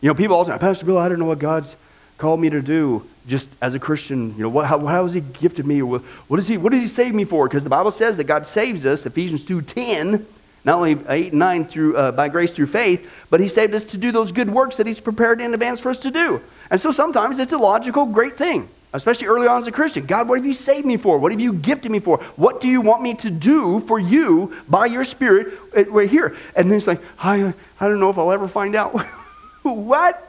You 0.00 0.08
know, 0.08 0.14
people 0.14 0.36
all 0.36 0.44
say, 0.44 0.56
Pastor 0.58 0.84
Bill, 0.84 0.98
I 0.98 1.08
don't 1.08 1.18
know 1.18 1.26
what 1.26 1.38
God's 1.38 1.74
called 2.18 2.40
me 2.40 2.50
to 2.50 2.60
do 2.60 3.06
just 3.26 3.48
as 3.60 3.74
a 3.74 3.78
Christian, 3.78 4.34
you 4.36 4.42
know, 4.42 4.48
what, 4.48 4.66
how, 4.66 4.78
how 4.86 5.02
has 5.02 5.12
he 5.12 5.20
gifted 5.20 5.66
me? 5.66 5.82
What, 5.82 6.02
what, 6.28 6.38
is 6.38 6.48
he, 6.48 6.56
what 6.56 6.72
does 6.72 6.80
he 6.80 6.88
save 6.88 7.14
me 7.14 7.24
for? 7.24 7.46
Because 7.48 7.64
the 7.64 7.70
Bible 7.70 7.90
says 7.90 8.16
that 8.16 8.24
God 8.24 8.46
saves 8.46 8.86
us, 8.86 9.04
Ephesians 9.04 9.44
2.10, 9.44 10.24
not 10.64 10.76
only 10.76 10.98
8 11.08 11.32
and 11.32 11.38
9 11.38 11.64
through, 11.66 11.96
uh, 11.96 12.12
by 12.12 12.28
grace 12.28 12.50
through 12.50 12.66
faith, 12.66 13.08
but 13.30 13.40
he 13.40 13.48
saved 13.48 13.74
us 13.74 13.84
to 13.84 13.96
do 13.96 14.12
those 14.12 14.32
good 14.32 14.50
works 14.50 14.76
that 14.76 14.86
he's 14.86 15.00
prepared 15.00 15.40
in 15.40 15.54
advance 15.54 15.80
for 15.80 15.90
us 15.90 15.98
to 15.98 16.10
do. 16.10 16.40
And 16.70 16.80
so 16.80 16.92
sometimes 16.92 17.38
it's 17.38 17.52
a 17.52 17.58
logical, 17.58 18.06
great 18.06 18.36
thing, 18.36 18.68
especially 18.92 19.26
early 19.26 19.46
on 19.46 19.62
as 19.62 19.68
a 19.68 19.72
Christian. 19.72 20.06
God, 20.06 20.28
what 20.28 20.38
have 20.38 20.46
you 20.46 20.54
saved 20.54 20.86
me 20.86 20.96
for? 20.96 21.18
What 21.18 21.32
have 21.32 21.40
you 21.40 21.54
gifted 21.54 21.90
me 21.90 21.98
for? 21.98 22.18
What 22.36 22.60
do 22.60 22.68
you 22.68 22.80
want 22.80 23.02
me 23.02 23.14
to 23.14 23.30
do 23.30 23.80
for 23.80 23.98
you 23.98 24.54
by 24.68 24.86
your 24.86 25.04
Spirit 25.04 25.58
uh, 25.76 25.84
right 25.86 26.10
here? 26.10 26.36
And 26.54 26.70
then 26.70 26.78
it's 26.78 26.86
like, 26.86 27.00
I, 27.18 27.54
I 27.80 27.88
don't 27.88 28.00
know 28.00 28.10
if 28.10 28.18
I'll 28.18 28.32
ever 28.32 28.48
find 28.48 28.74
out. 28.74 28.98
what? 29.62 30.26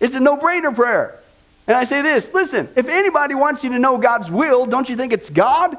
It's 0.00 0.14
a 0.14 0.20
no-brainer 0.20 0.74
prayer. 0.74 1.18
And 1.68 1.76
I 1.76 1.84
say 1.84 2.02
this 2.02 2.32
listen, 2.34 2.68
if 2.74 2.88
anybody 2.88 3.34
wants 3.34 3.62
you 3.62 3.70
to 3.70 3.78
know 3.78 3.98
God's 3.98 4.30
will, 4.30 4.66
don't 4.66 4.88
you 4.88 4.96
think 4.96 5.12
it's 5.12 5.30
God? 5.30 5.76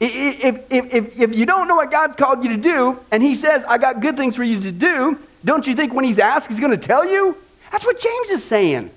If, 0.00 0.44
if, 0.70 0.94
if, 0.94 1.20
if 1.20 1.34
you 1.34 1.46
don't 1.46 1.68
know 1.68 1.76
what 1.76 1.90
God's 1.90 2.16
called 2.16 2.44
you 2.44 2.50
to 2.50 2.56
do, 2.56 2.98
and 3.10 3.22
He 3.22 3.34
says, 3.34 3.64
I 3.64 3.78
got 3.78 4.00
good 4.00 4.16
things 4.16 4.36
for 4.36 4.44
you 4.44 4.60
to 4.60 4.72
do, 4.72 5.18
don't 5.44 5.66
you 5.66 5.74
think 5.74 5.92
when 5.92 6.04
He's 6.04 6.18
asked, 6.18 6.48
He's 6.48 6.60
going 6.60 6.72
to 6.72 6.78
tell 6.78 7.04
you? 7.04 7.36
That's 7.70 7.84
what 7.84 8.00
James 8.00 8.30
is 8.30 8.44
saying. 8.44 8.90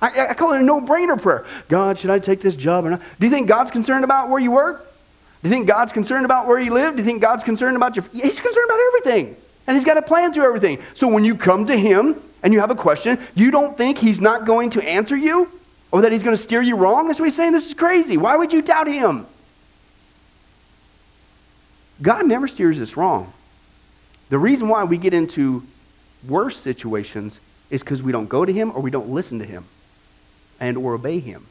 I, 0.00 0.28
I 0.28 0.34
call 0.34 0.52
it 0.54 0.60
a 0.60 0.62
no 0.62 0.80
brainer 0.80 1.20
prayer. 1.20 1.46
God, 1.68 1.98
should 1.98 2.10
I 2.10 2.18
take 2.18 2.40
this 2.40 2.56
job 2.56 2.84
or 2.84 2.90
not? 2.90 3.00
Do 3.20 3.26
you 3.26 3.30
think 3.30 3.46
God's 3.48 3.70
concerned 3.70 4.04
about 4.04 4.30
where 4.30 4.40
you 4.40 4.50
work? 4.50 4.92
Do 5.42 5.48
you 5.48 5.54
think 5.54 5.66
God's 5.66 5.92
concerned 5.92 6.24
about 6.24 6.46
where 6.46 6.60
you 6.60 6.72
live? 6.72 6.96
Do 6.96 7.02
you 7.02 7.06
think 7.06 7.20
God's 7.20 7.44
concerned 7.44 7.76
about 7.76 7.96
your. 7.96 8.04
He's 8.12 8.40
concerned 8.40 8.64
about 8.64 8.80
everything. 8.88 9.36
And 9.66 9.76
He's 9.76 9.84
got 9.84 9.96
a 9.96 10.02
plan 10.02 10.32
through 10.32 10.44
everything. 10.44 10.78
So 10.94 11.08
when 11.08 11.24
you 11.24 11.36
come 11.36 11.66
to 11.66 11.76
Him, 11.76 12.20
and 12.42 12.52
you 12.52 12.60
have 12.60 12.70
a 12.70 12.74
question, 12.74 13.18
you 13.34 13.50
don't 13.50 13.76
think 13.76 13.98
he's 13.98 14.20
not 14.20 14.44
going 14.44 14.70
to 14.70 14.82
answer 14.82 15.16
you? 15.16 15.50
Or 15.90 16.02
that 16.02 16.12
he's 16.12 16.22
going 16.22 16.36
to 16.36 16.42
steer 16.42 16.62
you 16.62 16.74
wrong? 16.74 17.06
That's 17.06 17.20
what 17.20 17.26
he's 17.26 17.36
saying. 17.36 17.52
This 17.52 17.66
is 17.66 17.74
crazy. 17.74 18.16
Why 18.16 18.34
would 18.36 18.52
you 18.52 18.62
doubt 18.62 18.86
him? 18.86 19.26
God 22.00 22.26
never 22.26 22.48
steers 22.48 22.80
us 22.80 22.96
wrong. 22.96 23.32
The 24.30 24.38
reason 24.38 24.68
why 24.68 24.84
we 24.84 24.96
get 24.96 25.12
into 25.12 25.62
worse 26.26 26.58
situations 26.58 27.38
is 27.68 27.82
because 27.82 28.02
we 28.02 28.10
don't 28.10 28.28
go 28.28 28.44
to 28.44 28.52
him 28.52 28.72
or 28.74 28.80
we 28.80 28.90
don't 28.90 29.10
listen 29.10 29.38
to 29.40 29.44
him 29.44 29.64
and 30.58 30.78
or 30.78 30.94
obey 30.94 31.20
him. 31.20 31.46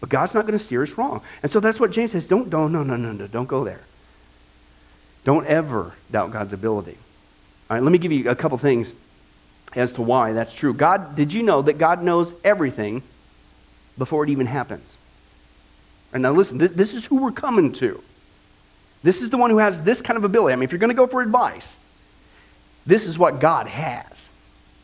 But 0.00 0.10
God's 0.10 0.34
not 0.34 0.42
going 0.42 0.58
to 0.58 0.62
steer 0.62 0.82
us 0.82 0.92
wrong. 0.92 1.22
And 1.42 1.50
so 1.50 1.60
that's 1.60 1.80
what 1.80 1.90
James 1.90 2.12
says. 2.12 2.26
Don't, 2.26 2.50
don't, 2.50 2.72
no, 2.72 2.82
no, 2.82 2.96
no, 2.96 3.12
no, 3.12 3.26
don't 3.26 3.48
go 3.48 3.64
there. 3.64 3.80
Don't 5.24 5.46
ever 5.46 5.94
doubt 6.10 6.30
God's 6.30 6.52
ability. 6.52 6.98
All 7.70 7.76
right, 7.76 7.82
let 7.82 7.90
me 7.90 7.98
give 7.98 8.12
you 8.12 8.28
a 8.28 8.34
couple 8.34 8.58
things 8.58 8.92
as 9.74 9.92
to 9.94 10.02
why 10.02 10.32
that's 10.32 10.54
true. 10.54 10.72
God, 10.72 11.16
did 11.16 11.32
you 11.32 11.42
know 11.42 11.62
that 11.62 11.78
God 11.78 12.02
knows 12.02 12.34
everything 12.44 13.02
before 13.98 14.24
it 14.24 14.30
even 14.30 14.46
happens? 14.46 14.88
And 16.12 16.22
now 16.22 16.32
listen, 16.32 16.58
this, 16.58 16.70
this 16.72 16.94
is 16.94 17.04
who 17.04 17.16
we're 17.16 17.32
coming 17.32 17.72
to. 17.72 18.02
This 19.02 19.20
is 19.20 19.30
the 19.30 19.36
one 19.36 19.50
who 19.50 19.58
has 19.58 19.82
this 19.82 20.00
kind 20.00 20.16
of 20.16 20.24
ability. 20.24 20.52
I 20.52 20.56
mean, 20.56 20.62
if 20.64 20.72
you're 20.72 20.78
going 20.78 20.88
to 20.88 20.94
go 20.94 21.06
for 21.06 21.20
advice, 21.20 21.76
this 22.86 23.06
is 23.06 23.18
what 23.18 23.40
God 23.40 23.66
has. 23.66 24.28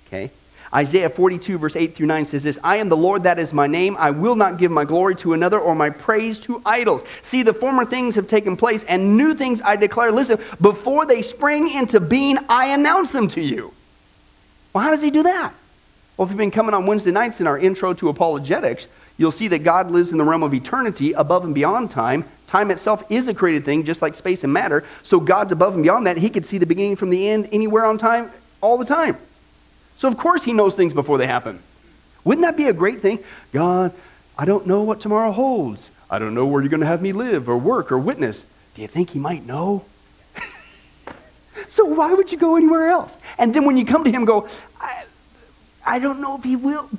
Okay? 0.06 0.30
Isaiah 0.72 1.10
42, 1.10 1.58
verse 1.58 1.74
8 1.74 1.96
through 1.96 2.06
9 2.06 2.24
says 2.24 2.42
this 2.42 2.58
I 2.62 2.76
am 2.76 2.88
the 2.88 2.96
Lord, 2.96 3.24
that 3.24 3.38
is 3.38 3.52
my 3.52 3.66
name. 3.66 3.96
I 3.98 4.10
will 4.10 4.36
not 4.36 4.58
give 4.58 4.70
my 4.70 4.84
glory 4.84 5.16
to 5.16 5.32
another 5.32 5.58
or 5.58 5.74
my 5.74 5.90
praise 5.90 6.38
to 6.40 6.62
idols. 6.64 7.02
See, 7.22 7.42
the 7.42 7.54
former 7.54 7.84
things 7.84 8.14
have 8.14 8.28
taken 8.28 8.56
place, 8.56 8.84
and 8.84 9.16
new 9.16 9.34
things 9.34 9.62
I 9.62 9.76
declare. 9.76 10.12
Listen, 10.12 10.38
before 10.60 11.06
they 11.06 11.22
spring 11.22 11.68
into 11.70 11.98
being, 11.98 12.38
I 12.48 12.66
announce 12.66 13.10
them 13.12 13.28
to 13.28 13.40
you. 13.40 13.72
Well, 14.72 14.84
how 14.84 14.90
does 14.90 15.02
he 15.02 15.10
do 15.10 15.22
that? 15.24 15.54
Well, 16.16 16.26
if 16.26 16.30
you've 16.30 16.38
been 16.38 16.50
coming 16.50 16.74
on 16.74 16.86
Wednesday 16.86 17.10
nights 17.10 17.40
in 17.40 17.46
our 17.46 17.58
intro 17.58 17.94
to 17.94 18.08
apologetics, 18.08 18.86
you'll 19.16 19.32
see 19.32 19.48
that 19.48 19.60
God 19.60 19.90
lives 19.90 20.12
in 20.12 20.18
the 20.18 20.24
realm 20.24 20.42
of 20.42 20.54
eternity, 20.54 21.12
above 21.12 21.44
and 21.44 21.54
beyond 21.54 21.90
time. 21.90 22.24
Time 22.46 22.70
itself 22.70 23.04
is 23.10 23.28
a 23.28 23.34
created 23.34 23.64
thing, 23.64 23.84
just 23.84 24.02
like 24.02 24.14
space 24.14 24.44
and 24.44 24.52
matter. 24.52 24.84
So 25.02 25.18
God's 25.18 25.52
above 25.52 25.74
and 25.74 25.82
beyond 25.82 26.06
that. 26.06 26.16
He 26.16 26.30
could 26.30 26.44
see 26.44 26.58
the 26.58 26.66
beginning 26.66 26.96
from 26.96 27.10
the 27.10 27.28
end 27.28 27.48
anywhere 27.52 27.84
on 27.84 27.96
time, 27.98 28.30
all 28.60 28.76
the 28.76 28.84
time. 28.84 29.16
So, 29.96 30.08
of 30.08 30.16
course, 30.16 30.44
he 30.44 30.52
knows 30.52 30.74
things 30.74 30.94
before 30.94 31.18
they 31.18 31.26
happen. 31.26 31.60
Wouldn't 32.24 32.44
that 32.44 32.56
be 32.56 32.68
a 32.68 32.72
great 32.72 33.00
thing? 33.00 33.18
God, 33.52 33.92
I 34.36 34.44
don't 34.44 34.66
know 34.66 34.82
what 34.82 35.00
tomorrow 35.00 35.32
holds. 35.32 35.90
I 36.10 36.18
don't 36.18 36.34
know 36.34 36.46
where 36.46 36.62
you're 36.62 36.70
going 36.70 36.80
to 36.80 36.86
have 36.86 37.02
me 37.02 37.12
live 37.12 37.48
or 37.48 37.56
work 37.56 37.92
or 37.92 37.98
witness. 37.98 38.44
Do 38.74 38.82
you 38.82 38.88
think 38.88 39.10
he 39.10 39.18
might 39.18 39.46
know? 39.46 39.84
So, 41.70 41.84
why 41.84 42.12
would 42.12 42.32
you 42.32 42.38
go 42.38 42.56
anywhere 42.56 42.88
else? 42.88 43.16
And 43.38 43.54
then 43.54 43.64
when 43.64 43.76
you 43.76 43.86
come 43.86 44.02
to 44.02 44.10
him, 44.10 44.24
go, 44.24 44.48
I, 44.80 45.04
I 45.86 45.98
don't 46.00 46.20
know 46.20 46.36
if 46.36 46.42
he 46.42 46.56
will. 46.56 46.90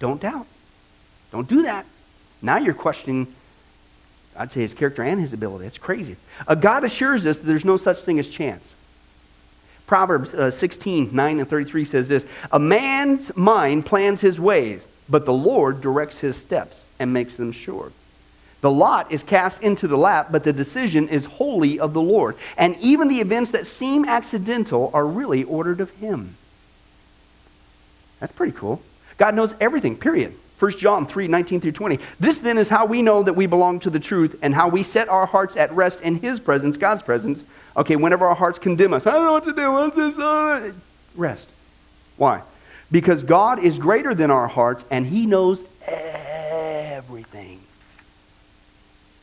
Don't 0.00 0.20
doubt. 0.20 0.46
Don't 1.30 1.48
do 1.48 1.62
that. 1.62 1.86
Now 2.42 2.58
you're 2.58 2.74
questioning, 2.74 3.32
I'd 4.36 4.50
say, 4.50 4.62
his 4.62 4.74
character 4.74 5.04
and 5.04 5.20
his 5.20 5.32
ability. 5.32 5.64
That's 5.64 5.78
crazy. 5.78 6.16
A 6.48 6.56
God 6.56 6.82
assures 6.82 7.24
us 7.24 7.38
that 7.38 7.46
there's 7.46 7.64
no 7.64 7.76
such 7.76 8.00
thing 8.00 8.18
as 8.18 8.26
chance. 8.28 8.74
Proverbs 9.86 10.34
uh, 10.34 10.50
16, 10.50 11.14
9 11.14 11.38
and 11.38 11.48
33 11.48 11.84
says 11.84 12.08
this 12.08 12.26
A 12.50 12.58
man's 12.58 13.34
mind 13.36 13.86
plans 13.86 14.20
his 14.20 14.40
ways, 14.40 14.84
but 15.08 15.24
the 15.24 15.32
Lord 15.32 15.80
directs 15.80 16.18
his 16.18 16.36
steps 16.36 16.82
and 16.98 17.12
makes 17.12 17.36
them 17.36 17.52
sure. 17.52 17.92
The 18.66 18.70
lot 18.72 19.12
is 19.12 19.22
cast 19.22 19.62
into 19.62 19.86
the 19.86 19.96
lap, 19.96 20.32
but 20.32 20.42
the 20.42 20.52
decision 20.52 21.08
is 21.08 21.24
wholly 21.24 21.78
of 21.78 21.92
the 21.92 22.00
Lord. 22.00 22.36
And 22.56 22.76
even 22.78 23.06
the 23.06 23.20
events 23.20 23.52
that 23.52 23.64
seem 23.64 24.04
accidental 24.04 24.90
are 24.92 25.06
really 25.06 25.44
ordered 25.44 25.80
of 25.80 25.90
him. 25.90 26.34
That's 28.18 28.32
pretty 28.32 28.58
cool. 28.58 28.82
God 29.18 29.36
knows 29.36 29.54
everything, 29.60 29.96
period. 29.96 30.34
1 30.58 30.78
John 30.78 31.06
3, 31.06 31.28
19 31.28 31.60
through 31.60 31.70
20. 31.70 32.00
This 32.18 32.40
then 32.40 32.58
is 32.58 32.68
how 32.68 32.86
we 32.86 33.02
know 33.02 33.22
that 33.22 33.34
we 33.34 33.46
belong 33.46 33.78
to 33.78 33.88
the 33.88 34.00
truth 34.00 34.36
and 34.42 34.52
how 34.52 34.66
we 34.66 34.82
set 34.82 35.08
our 35.08 35.26
hearts 35.26 35.56
at 35.56 35.70
rest 35.70 36.00
in 36.00 36.16
his 36.16 36.40
presence, 36.40 36.76
God's 36.76 37.02
presence. 37.02 37.44
Okay, 37.76 37.94
whenever 37.94 38.26
our 38.26 38.34
hearts 38.34 38.58
condemn 38.58 38.94
us, 38.94 39.06
I 39.06 39.12
don't 39.12 39.26
know 39.26 39.32
what 39.32 39.44
to 39.44 39.52
do. 39.52 39.70
What's 39.70 39.94
this? 39.94 40.18
Uh, 40.18 40.72
rest. 41.14 41.46
Why? 42.16 42.42
Because 42.90 43.22
God 43.22 43.60
is 43.60 43.78
greater 43.78 44.12
than 44.12 44.32
our 44.32 44.48
hearts 44.48 44.84
and 44.90 45.06
he 45.06 45.24
knows 45.24 45.62
everything. 45.86 47.60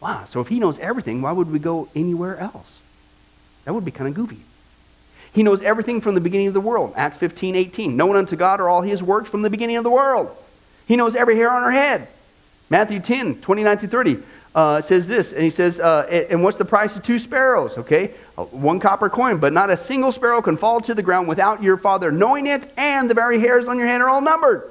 Wow, 0.04 0.26
so 0.26 0.42
if 0.42 0.50
he 0.50 0.60
knows 0.60 0.78
everything, 0.80 1.22
why 1.22 1.32
would 1.32 1.50
we 1.50 1.60
go 1.60 1.88
anywhere 1.96 2.38
else? 2.38 2.78
That 3.64 3.74
would 3.74 3.86
be 3.86 3.92
kind 3.92 4.10
of 4.10 4.14
goofy. 4.14 4.42
He 5.32 5.44
knows 5.44 5.62
everything 5.62 6.02
from 6.02 6.14
the 6.14 6.20
beginning 6.20 6.48
of 6.48 6.54
the 6.54 6.60
world. 6.60 6.92
Acts 6.98 7.16
15, 7.16 7.56
18. 7.56 7.96
Known 7.96 8.18
unto 8.18 8.36
God 8.36 8.60
are 8.60 8.68
all 8.68 8.82
his 8.82 9.02
works 9.02 9.30
from 9.30 9.44
the 9.44 9.50
beginning 9.50 9.78
of 9.78 9.86
the 9.86 9.90
world. 9.90 10.36
He 10.88 10.98
knows 10.98 11.16
every 11.16 11.38
hair 11.38 11.50
on 11.50 11.64
our 11.64 11.72
head. 11.72 12.10
Matthew 12.70 13.00
10, 13.00 13.40
29 13.40 13.78
through 13.78 13.88
30 13.88 14.18
uh, 14.54 14.82
says 14.82 15.08
this, 15.08 15.32
and 15.32 15.42
he 15.42 15.50
says, 15.50 15.80
uh, 15.80 16.02
and 16.30 16.44
what's 16.44 16.58
the 16.58 16.66
price 16.66 16.98
of 16.98 17.04
two 17.04 17.18
sparrows? 17.18 17.78
Okay, 17.78 18.12
uh, 18.38 18.44
one 18.44 18.82
copper 18.82 19.10
coin, 19.10 19.38
but 19.38 19.54
not 19.54 19.70
a 19.70 19.78
single 19.78 20.12
sparrow 20.12 20.42
can 20.42 20.58
fall 20.58 20.82
to 20.82 20.94
the 20.94 21.02
ground 21.02 21.30
without 21.30 21.64
your 21.64 21.78
Father 21.78 22.12
knowing 22.12 22.46
it, 22.46 22.70
and 22.76 23.10
the 23.10 23.14
very 23.14 23.40
hairs 23.40 23.70
on 23.70 23.80
your 23.80 23.88
head 23.88 24.02
are 24.02 24.10
all 24.10 24.20
numbered. 24.20 24.70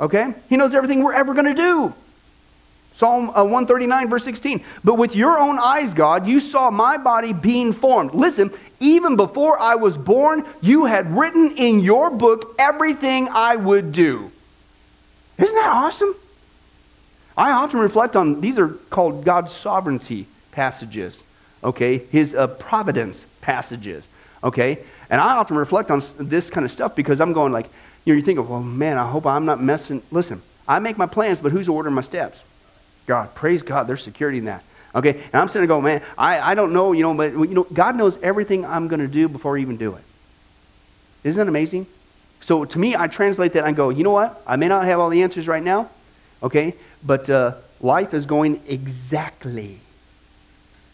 Okay, 0.00 0.32
he 0.48 0.56
knows 0.56 0.74
everything 0.74 1.02
we're 1.02 1.12
ever 1.12 1.34
going 1.34 1.44
to 1.44 1.54
do. 1.54 1.94
Psalm 3.02 3.30
uh, 3.30 3.42
139, 3.42 4.08
verse 4.10 4.22
16. 4.22 4.62
But 4.84 4.94
with 4.94 5.16
your 5.16 5.36
own 5.36 5.58
eyes, 5.58 5.92
God, 5.92 6.24
you 6.24 6.38
saw 6.38 6.70
my 6.70 6.96
body 6.96 7.32
being 7.32 7.72
formed. 7.72 8.14
Listen, 8.14 8.52
even 8.78 9.16
before 9.16 9.58
I 9.58 9.74
was 9.74 9.96
born, 9.96 10.46
you 10.60 10.84
had 10.84 11.10
written 11.10 11.56
in 11.56 11.80
your 11.80 12.12
book 12.12 12.54
everything 12.60 13.28
I 13.28 13.56
would 13.56 13.90
do. 13.90 14.30
Isn't 15.36 15.52
that 15.56 15.70
awesome? 15.70 16.14
I 17.36 17.50
often 17.50 17.80
reflect 17.80 18.14
on 18.14 18.40
these 18.40 18.56
are 18.56 18.68
called 18.68 19.24
God's 19.24 19.50
sovereignty 19.50 20.28
passages, 20.52 21.20
okay? 21.64 21.98
His 21.98 22.36
uh, 22.36 22.46
providence 22.46 23.26
passages, 23.40 24.06
okay? 24.44 24.78
And 25.10 25.20
I 25.20 25.38
often 25.38 25.56
reflect 25.56 25.90
on 25.90 26.04
this 26.20 26.50
kind 26.50 26.64
of 26.64 26.70
stuff 26.70 26.94
because 26.94 27.20
I'm 27.20 27.32
going 27.32 27.50
like, 27.50 27.66
you 28.04 28.12
know, 28.12 28.18
you 28.18 28.22
think 28.22 28.38
of, 28.38 28.48
well, 28.48 28.62
man, 28.62 28.96
I 28.96 29.10
hope 29.10 29.26
I'm 29.26 29.44
not 29.44 29.60
messing. 29.60 30.02
Listen, 30.12 30.40
I 30.68 30.78
make 30.78 30.96
my 30.96 31.06
plans, 31.06 31.40
but 31.40 31.50
who's 31.50 31.68
ordering 31.68 31.96
my 31.96 32.02
steps? 32.02 32.40
God, 33.06 33.34
praise 33.34 33.62
God, 33.62 33.86
there's 33.86 34.02
security 34.02 34.38
in 34.38 34.44
that. 34.46 34.62
Okay, 34.94 35.10
and 35.12 35.34
I'm 35.34 35.48
sitting 35.48 35.62
there 35.62 35.68
going, 35.68 35.84
man, 35.84 36.02
I, 36.18 36.52
I 36.52 36.54
don't 36.54 36.72
know, 36.72 36.92
you 36.92 37.02
know, 37.02 37.14
but 37.14 37.32
you 37.32 37.54
know, 37.54 37.66
God 37.72 37.96
knows 37.96 38.18
everything 38.22 38.64
I'm 38.64 38.88
going 38.88 39.00
to 39.00 39.08
do 39.08 39.28
before 39.28 39.56
I 39.56 39.60
even 39.60 39.76
do 39.76 39.94
it. 39.94 40.02
Isn't 41.24 41.38
that 41.38 41.48
amazing? 41.48 41.86
So 42.40 42.64
to 42.64 42.78
me, 42.78 42.94
I 42.94 43.06
translate 43.06 43.52
that 43.54 43.64
and 43.64 43.74
go, 43.74 43.88
you 43.88 44.04
know 44.04 44.10
what? 44.10 44.42
I 44.46 44.56
may 44.56 44.68
not 44.68 44.84
have 44.84 44.98
all 45.00 45.08
the 45.08 45.22
answers 45.22 45.48
right 45.48 45.62
now, 45.62 45.88
okay, 46.42 46.74
but 47.02 47.30
uh, 47.30 47.54
life 47.80 48.12
is 48.12 48.26
going 48.26 48.60
exactly 48.66 49.78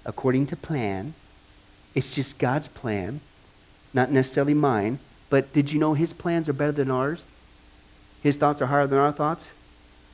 according 0.04 0.46
to 0.46 0.56
plan. 0.56 1.14
It's 1.94 2.14
just 2.14 2.38
God's 2.38 2.68
plan, 2.68 3.20
not 3.92 4.10
necessarily 4.10 4.54
mine. 4.54 4.98
But 5.30 5.52
did 5.52 5.70
you 5.70 5.78
know 5.78 5.94
His 5.94 6.12
plans 6.12 6.48
are 6.48 6.52
better 6.52 6.72
than 6.72 6.90
ours? 6.90 7.22
His 8.22 8.36
thoughts 8.36 8.62
are 8.62 8.66
higher 8.66 8.86
than 8.86 8.98
our 8.98 9.12
thoughts. 9.12 9.50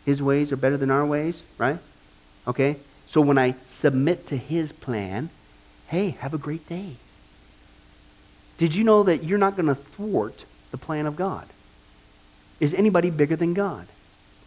His 0.04 0.22
ways 0.22 0.52
are 0.52 0.56
better 0.56 0.76
than 0.76 0.90
our 0.90 1.04
ways, 1.04 1.42
right? 1.58 1.78
Okay? 2.46 2.76
So 3.06 3.20
when 3.20 3.38
I 3.38 3.54
submit 3.66 4.26
to 4.28 4.36
His 4.36 4.72
plan, 4.72 5.30
hey, 5.88 6.10
have 6.20 6.34
a 6.34 6.38
great 6.38 6.68
day. 6.68 6.96
Did 8.58 8.74
you 8.74 8.84
know 8.84 9.02
that 9.04 9.24
you're 9.24 9.38
not 9.38 9.56
going 9.56 9.66
to 9.66 9.74
thwart 9.74 10.44
the 10.70 10.78
plan 10.78 11.06
of 11.06 11.16
God? 11.16 11.46
Is 12.60 12.74
anybody 12.74 13.10
bigger 13.10 13.36
than 13.36 13.54
God? 13.54 13.86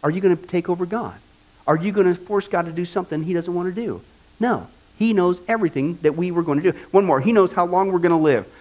Are 0.02 0.10
you 0.10 0.20
going 0.20 0.36
to 0.36 0.46
take 0.46 0.68
over 0.68 0.86
God? 0.86 1.18
Are 1.66 1.76
you 1.76 1.92
going 1.92 2.06
to 2.06 2.14
force 2.14 2.48
God 2.48 2.66
to 2.66 2.72
do 2.72 2.84
something 2.84 3.22
He 3.22 3.34
doesn't 3.34 3.52
want 3.52 3.74
to 3.74 3.80
do? 3.80 4.00
No. 4.40 4.68
He 4.98 5.12
knows 5.12 5.40
everything 5.46 5.98
that 6.02 6.16
we 6.16 6.30
were 6.30 6.42
going 6.42 6.60
to 6.60 6.72
do. 6.72 6.78
One 6.90 7.04
more. 7.04 7.20
He 7.20 7.32
knows 7.32 7.52
how 7.52 7.66
long 7.66 7.92
we're 7.92 7.98
going 7.98 8.10
to 8.10 8.16
live. 8.16 8.52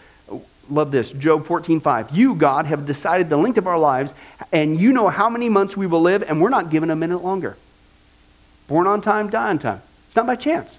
Love 0.69 0.91
this. 0.91 1.11
Job 1.11 1.45
14:5. 1.45 2.11
You, 2.11 2.35
God, 2.35 2.65
have 2.65 2.85
decided 2.85 3.29
the 3.29 3.37
length 3.37 3.57
of 3.57 3.67
our 3.67 3.79
lives, 3.79 4.11
and 4.51 4.79
you 4.79 4.91
know 4.91 5.07
how 5.07 5.29
many 5.29 5.49
months 5.49 5.77
we 5.77 5.87
will 5.87 6.01
live, 6.01 6.23
and 6.23 6.41
we're 6.41 6.49
not 6.49 6.69
given 6.69 6.89
a 6.89 6.95
minute 6.95 7.23
longer. 7.23 7.57
Born 8.67 8.87
on 8.87 9.01
time, 9.01 9.29
die 9.29 9.49
on 9.49 9.59
time. 9.59 9.81
It's 10.07 10.15
not 10.15 10.27
by 10.27 10.35
chance. 10.35 10.77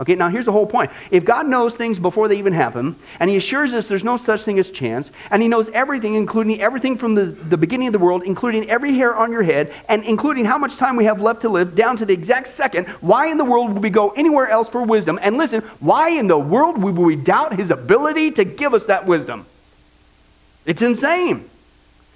Okay, 0.00 0.14
now 0.14 0.28
here's 0.28 0.44
the 0.44 0.52
whole 0.52 0.66
point. 0.66 0.92
If 1.10 1.24
God 1.24 1.48
knows 1.48 1.74
things 1.74 1.98
before 1.98 2.28
they 2.28 2.38
even 2.38 2.52
happen, 2.52 2.94
and 3.18 3.28
He 3.28 3.36
assures 3.36 3.74
us 3.74 3.88
there's 3.88 4.04
no 4.04 4.16
such 4.16 4.42
thing 4.42 4.60
as 4.60 4.70
chance, 4.70 5.10
and 5.32 5.42
He 5.42 5.48
knows 5.48 5.68
everything, 5.70 6.14
including 6.14 6.60
everything 6.60 6.96
from 6.96 7.16
the, 7.16 7.24
the 7.24 7.56
beginning 7.56 7.88
of 7.88 7.92
the 7.92 7.98
world, 7.98 8.22
including 8.22 8.70
every 8.70 8.94
hair 8.94 9.16
on 9.16 9.32
your 9.32 9.42
head, 9.42 9.74
and 9.88 10.04
including 10.04 10.44
how 10.44 10.56
much 10.56 10.76
time 10.76 10.94
we 10.94 11.04
have 11.04 11.20
left 11.20 11.40
to 11.40 11.48
live, 11.48 11.74
down 11.74 11.96
to 11.96 12.06
the 12.06 12.12
exact 12.12 12.46
second, 12.46 12.86
why 13.00 13.26
in 13.26 13.38
the 13.38 13.44
world 13.44 13.72
would 13.72 13.82
we 13.82 13.90
go 13.90 14.10
anywhere 14.10 14.46
else 14.46 14.68
for 14.68 14.84
wisdom? 14.84 15.18
And 15.20 15.36
listen, 15.36 15.62
why 15.80 16.10
in 16.10 16.28
the 16.28 16.38
world 16.38 16.78
would 16.80 16.96
we 16.96 17.16
doubt 17.16 17.54
His 17.54 17.72
ability 17.72 18.30
to 18.32 18.44
give 18.44 18.74
us 18.74 18.86
that 18.86 19.04
wisdom? 19.04 19.46
It's 20.64 20.82
insane. 20.82 21.50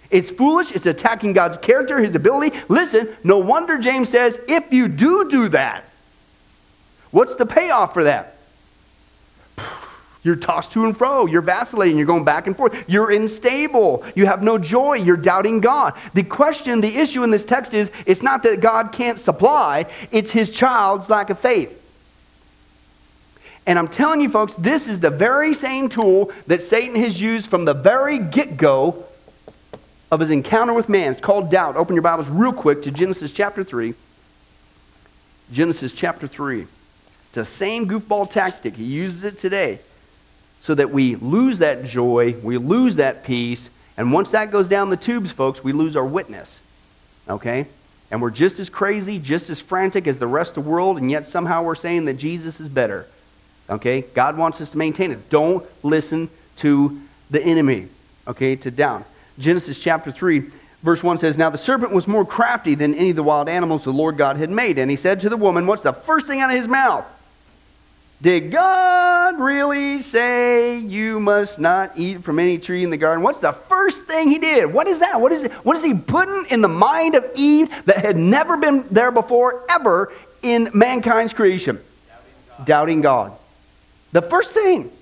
It's 0.09 0.31
foolish. 0.31 0.71
It's 0.71 0.87
attacking 0.87 1.33
God's 1.33 1.59
character, 1.59 1.99
His 1.99 2.15
ability. 2.15 2.57
Listen, 2.69 3.09
no 3.25 3.39
wonder 3.39 3.79
James 3.79 4.09
says, 4.09 4.39
if 4.47 4.73
you 4.73 4.87
do 4.87 5.29
do 5.29 5.49
that, 5.49 5.85
What's 7.13 7.37
the 7.37 7.47
payoff 7.47 7.95
for 7.95 8.05
that? 8.05 8.39
You're 10.25 10.37
tossed 10.37 10.73
to 10.73 10.85
and 10.85 10.97
fro. 10.97 11.27
You're 11.27 11.43
vacillating. 11.43 11.97
You're 11.97 12.07
going 12.07 12.25
back 12.25 12.47
and 12.47 12.57
forth. 12.57 12.89
You're 12.89 13.11
unstable. 13.11 14.05
You 14.15 14.27
have 14.27 14.43
no 14.43 14.57
joy. 14.57 14.95
You're 14.95 15.17
doubting 15.17 15.61
God. 15.61 15.95
The 16.15 16.23
question, 16.23 16.81
the 16.81 16.97
issue 16.97 17.25
in 17.25 17.31
this 17.31 17.45
text 17.45 17.75
is 17.75 17.91
it's 18.07 18.23
not 18.23 18.43
that 18.45 18.61
God 18.61 18.93
can't 18.93 19.19
supply, 19.19 19.87
it's 20.11 20.31
his 20.31 20.51
child's 20.51 21.11
lack 21.11 21.31
of 21.31 21.39
faith. 21.39 21.79
And 23.67 23.79
I'm 23.79 23.89
telling 23.89 24.21
you, 24.21 24.29
folks, 24.29 24.55
this 24.55 24.89
is 24.89 25.01
the 25.01 25.11
very 25.11 25.55
same 25.55 25.89
tool 25.89 26.33
that 26.47 26.63
Satan 26.63 26.97
has 26.97 27.21
used 27.21 27.49
from 27.49 27.65
the 27.65 27.75
very 27.75 28.19
get 28.19 28.57
go 28.57 29.05
of 30.11 30.21
his 30.21 30.31
encounter 30.31 30.73
with 30.73 30.89
man. 30.89 31.13
It's 31.13 31.21
called 31.21 31.51
doubt. 31.51 31.77
Open 31.77 31.95
your 31.95 32.03
Bibles 32.03 32.29
real 32.29 32.53
quick 32.53 32.83
to 32.83 32.91
Genesis 32.91 33.33
chapter 33.33 33.63
3. 33.63 33.95
Genesis 35.53 35.93
chapter 35.93 36.27
3. 36.27 36.67
It's 37.33 37.37
the 37.37 37.45
same 37.47 37.89
goofball 37.89 38.31
tactic. 38.31 38.77
He 38.77 38.85
uses 38.85 39.25
it 39.25 39.39
today 39.39 39.79
so 40.61 40.75
that 40.75 40.91
we 40.91 41.17
lose 41.17 41.61
that 41.61 41.83
joy, 41.83 42.37
we 42.43 42.59
lose 42.59 42.97
that 42.97 43.25
peace, 43.25 43.71
and 43.97 44.13
once 44.13 44.33
that 44.33 44.51
goes 44.51 44.69
down 44.69 44.91
the 44.91 44.99
tubes, 44.99 45.31
folks, 45.31 45.65
we 45.65 45.73
lose 45.73 45.97
our 45.97 46.05
witness. 46.05 46.61
Okay? 47.27 47.69
And 48.11 48.21
we're 48.21 48.29
just 48.29 48.61
as 48.61 48.69
crazy, 48.69 49.19
just 49.19 49.49
as 49.49 49.61
frantic 49.61 50.07
as 50.07 50.19
the 50.19 50.27
rest 50.27 50.59
of 50.59 50.65
the 50.65 50.71
world, 50.71 50.99
and 50.99 51.11
yet 51.11 51.27
somehow 51.27 51.63
we're 51.63 51.75
saying 51.75 52.05
that 52.05 52.19
Jesus 52.19 52.61
is 52.61 52.69
better. 52.69 53.07
Okay? 53.71 54.03
God 54.13 54.37
wants 54.37 54.61
us 54.61 54.69
to 54.69 54.77
maintain 54.77 55.11
it. 55.11 55.31
Don't 55.31 55.65
listen 55.83 56.29
to 56.57 57.01
the 57.31 57.43
enemy. 57.43 57.89
Okay? 58.29 58.57
To 58.57 58.71
down. 58.71 59.07
Genesis 59.39 59.81
chapter 59.81 60.13
3, 60.13 60.43
verse 60.83 61.03
1 61.03 61.17
says, 61.17 61.39
Now 61.39 61.49
the 61.49 61.57
serpent 61.57 61.93
was 61.93 62.07
more 62.07 62.27
crafty 62.27 62.75
than 62.75 62.95
any 62.95 63.09
of 63.09 63.17
the 63.17 63.23
wild 63.23 63.49
animals 63.49 63.85
the 63.85 63.91
Lord 63.91 64.19
God 64.19 64.37
had 64.37 64.51
made. 64.51 64.77
And 64.77 64.91
he 64.91 64.99
said 64.99 65.19
to 65.21 65.31
the 65.31 65.39
woman, 65.39 65.67
What's 65.67 65.83
the 65.83 65.95
first 65.95 66.27
thing 66.27 66.43
out 66.43 66.51
of 66.51 66.57
his 66.57 66.69
mouth? 66.69 67.07
Did 68.23 68.53
God 68.53 69.41
really 69.41 70.01
say 70.01 70.79
you 70.79 71.19
must 71.19 71.59
not 71.59 71.91
eat 71.97 72.23
from 72.23 72.39
any 72.39 72.57
tree 72.57 72.85
in 72.85 72.91
the 72.91 72.97
garden? 72.97 73.25
What's 73.25 73.41
the 73.41 73.51
first 73.51 74.07
thing 74.07 74.29
he 74.29 74.39
did? 74.39 74.73
What 74.73 74.87
is 74.87 75.01
that? 75.01 75.21
What 75.21 75.33
is 75.33 75.43
it? 75.43 75.51
What 75.65 75.77
is 75.77 75.83
he 75.83 75.93
putting 75.93 76.47
in 76.47 76.61
the 76.61 76.69
mind 76.69 77.17
of 77.17 77.29
Eve 77.35 77.69
that 77.87 77.99
had 77.99 78.17
never 78.17 78.57
been 78.57 78.87
there 78.93 79.11
before, 79.11 79.65
ever 79.69 80.13
in 80.41 80.71
mankind's 80.73 81.33
creation? 81.33 81.81
Doubting 82.07 82.21
God. 82.59 82.65
Doubting 82.65 83.01
God. 83.01 83.33
The 84.13 84.23
first 84.23 84.53
thing. 84.53 84.93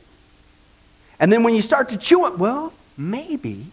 And 1.19 1.31
then 1.31 1.43
when 1.43 1.55
you 1.55 1.61
start 1.61 1.91
to 1.91 1.99
chew 1.99 2.27
it, 2.27 2.39
well, 2.39 2.73
maybe. 2.97 3.67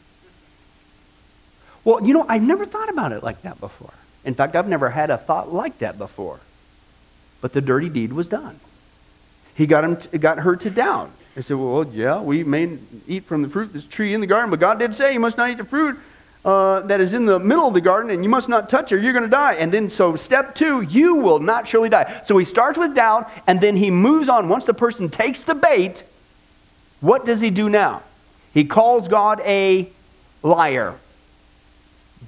Well, 1.86 2.06
you 2.06 2.14
know, 2.14 2.26
I've 2.28 2.44
never 2.44 2.66
thought 2.66 2.90
about 2.90 3.14
it 3.14 3.24
like 3.24 3.44
that 3.44 3.62
before. 3.62 3.94
In 4.26 4.36
fact, 4.36 4.58
I've 4.58 4.68
never 4.68 4.90
had 4.90 5.10
a 5.10 5.18
thought 5.18 5.54
like 5.54 5.80
that 5.80 5.98
before. 5.98 6.42
But 7.40 7.54
the 7.54 7.62
dirty 7.62 7.88
deed 7.88 8.12
was 8.12 8.28
done 8.28 8.60
he 9.58 9.66
got, 9.66 9.84
him 9.84 9.98
to, 9.98 10.18
got 10.20 10.38
her 10.38 10.56
to 10.56 10.70
doubt. 10.70 11.10
He 11.34 11.42
said, 11.42 11.58
Well, 11.58 11.84
yeah, 11.92 12.22
we 12.22 12.44
may 12.44 12.78
eat 13.08 13.24
from 13.26 13.42
the 13.42 13.50
fruit 13.50 13.64
of 13.64 13.74
this 13.74 13.86
tree 13.86 14.14
in 14.14 14.22
the 14.22 14.28
garden, 14.28 14.52
but 14.52 14.60
God 14.60 14.78
did 14.78 14.96
say 14.96 15.14
you 15.14 15.20
must 15.20 15.36
not 15.36 15.50
eat 15.50 15.58
the 15.58 15.66
fruit 15.66 16.00
uh, 16.46 16.82
that 16.82 17.02
is 17.02 17.16
in 17.16 17.26
the 17.26 17.40
middle 17.40 17.68
of 17.68 17.74
the 17.74 17.82
garden, 17.82 18.12
and 18.12 18.24
you 18.24 18.30
must 18.30 18.48
not 18.48 18.70
touch 18.70 18.92
it, 18.92 19.02
you're 19.02 19.14
going 19.14 19.24
to 19.24 19.30
die. 19.30 19.56
And 19.56 19.74
then, 19.74 19.90
so 19.90 20.16
step 20.16 20.54
two, 20.54 20.82
you 20.82 21.16
will 21.16 21.40
not 21.40 21.68
surely 21.68 21.90
die. 21.90 22.22
So 22.26 22.38
he 22.38 22.46
starts 22.46 22.78
with 22.78 22.94
doubt, 22.94 23.32
and 23.48 23.60
then 23.60 23.76
he 23.76 23.90
moves 23.90 24.30
on. 24.30 24.48
Once 24.48 24.66
the 24.66 24.76
person 24.76 25.10
takes 25.10 25.42
the 25.42 25.56
bait, 25.56 26.04
what 27.02 27.26
does 27.26 27.42
he 27.42 27.50
do 27.50 27.68
now? 27.68 28.04
He 28.54 28.64
calls 28.64 29.08
God 29.08 29.42
a 29.42 29.90
liar. 30.44 30.94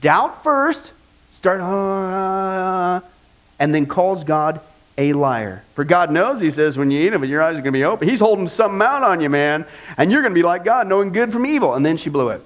Doubt 0.01 0.43
first, 0.43 0.93
start, 1.33 1.61
uh, 1.61 3.01
and 3.59 3.73
then 3.73 3.85
calls 3.85 4.23
God 4.23 4.61
a 4.99 5.13
liar. 5.13 5.63
For 5.75 5.85
God 5.85 6.11
knows, 6.11 6.41
he 6.41 6.51
says, 6.51 6.77
when 6.77 6.91
you 6.91 7.01
eat 7.01 7.09
them, 7.09 7.23
your 7.23 7.41
eyes 7.41 7.53
are 7.53 7.61
going 7.61 7.71
to 7.73 7.79
be 7.79 7.85
open. 7.85 8.07
He's 8.07 8.19
holding 8.19 8.49
something 8.49 8.81
out 8.81 9.01
on 9.01 9.21
you, 9.21 9.29
man, 9.29 9.65
and 9.97 10.11
you're 10.11 10.21
going 10.21 10.33
to 10.33 10.37
be 10.37 10.43
like 10.43 10.65
God, 10.65 10.87
knowing 10.87 11.13
good 11.13 11.31
from 11.31 11.45
evil. 11.45 11.73
And 11.73 11.85
then 11.85 11.95
she 11.95 12.09
blew 12.09 12.29
it. 12.29 12.41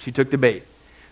She 0.00 0.10
took 0.10 0.30
the 0.30 0.38
bait. 0.38 0.64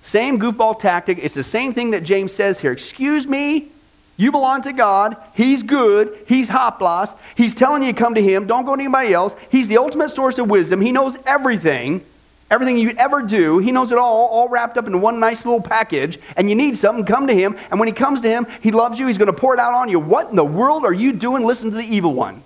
Same 0.02 0.38
goofball 0.38 0.78
tactic. 0.78 1.18
It's 1.22 1.34
the 1.34 1.44
same 1.44 1.72
thing 1.72 1.92
that 1.92 2.02
James 2.02 2.32
says 2.32 2.58
here. 2.58 2.72
Excuse 2.72 3.26
me, 3.26 3.68
you 4.16 4.32
belong 4.32 4.62
to 4.62 4.72
God. 4.72 5.16
He's 5.34 5.62
good. 5.62 6.18
He's 6.26 6.48
hoplos. 6.48 7.16
He's 7.36 7.54
telling 7.54 7.84
you 7.84 7.92
to 7.92 7.98
come 7.98 8.14
to 8.16 8.22
Him. 8.22 8.46
Don't 8.46 8.64
go 8.64 8.74
to 8.74 8.82
anybody 8.82 9.12
else. 9.12 9.34
He's 9.50 9.68
the 9.68 9.78
ultimate 9.78 10.10
source 10.10 10.38
of 10.38 10.50
wisdom. 10.50 10.80
He 10.80 10.92
knows 10.92 11.16
everything. 11.26 12.04
Everything 12.54 12.78
you 12.78 12.90
ever 12.90 13.20
do, 13.20 13.58
he 13.58 13.72
knows 13.72 13.90
it 13.90 13.98
all, 13.98 14.28
all 14.28 14.48
wrapped 14.48 14.78
up 14.78 14.86
in 14.86 15.00
one 15.00 15.18
nice 15.18 15.44
little 15.44 15.60
package. 15.60 16.20
And 16.36 16.48
you 16.48 16.54
need 16.54 16.76
something, 16.76 17.04
come 17.04 17.26
to 17.26 17.34
him. 17.34 17.58
And 17.68 17.80
when 17.80 17.88
he 17.88 17.92
comes 17.92 18.20
to 18.20 18.28
him, 18.28 18.46
he 18.60 18.70
loves 18.70 18.96
you. 18.96 19.08
He's 19.08 19.18
going 19.18 19.26
to 19.26 19.32
pour 19.32 19.54
it 19.54 19.58
out 19.58 19.74
on 19.74 19.88
you. 19.88 19.98
What 19.98 20.30
in 20.30 20.36
the 20.36 20.44
world 20.44 20.84
are 20.84 20.92
you 20.92 21.12
doing? 21.12 21.42
Listen 21.42 21.70
to 21.72 21.76
the 21.76 21.82
evil 21.82 22.14
one. 22.14 22.44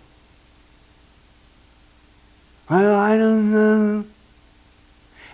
I 2.70 3.18
don't 3.18 3.52
know. 3.52 4.04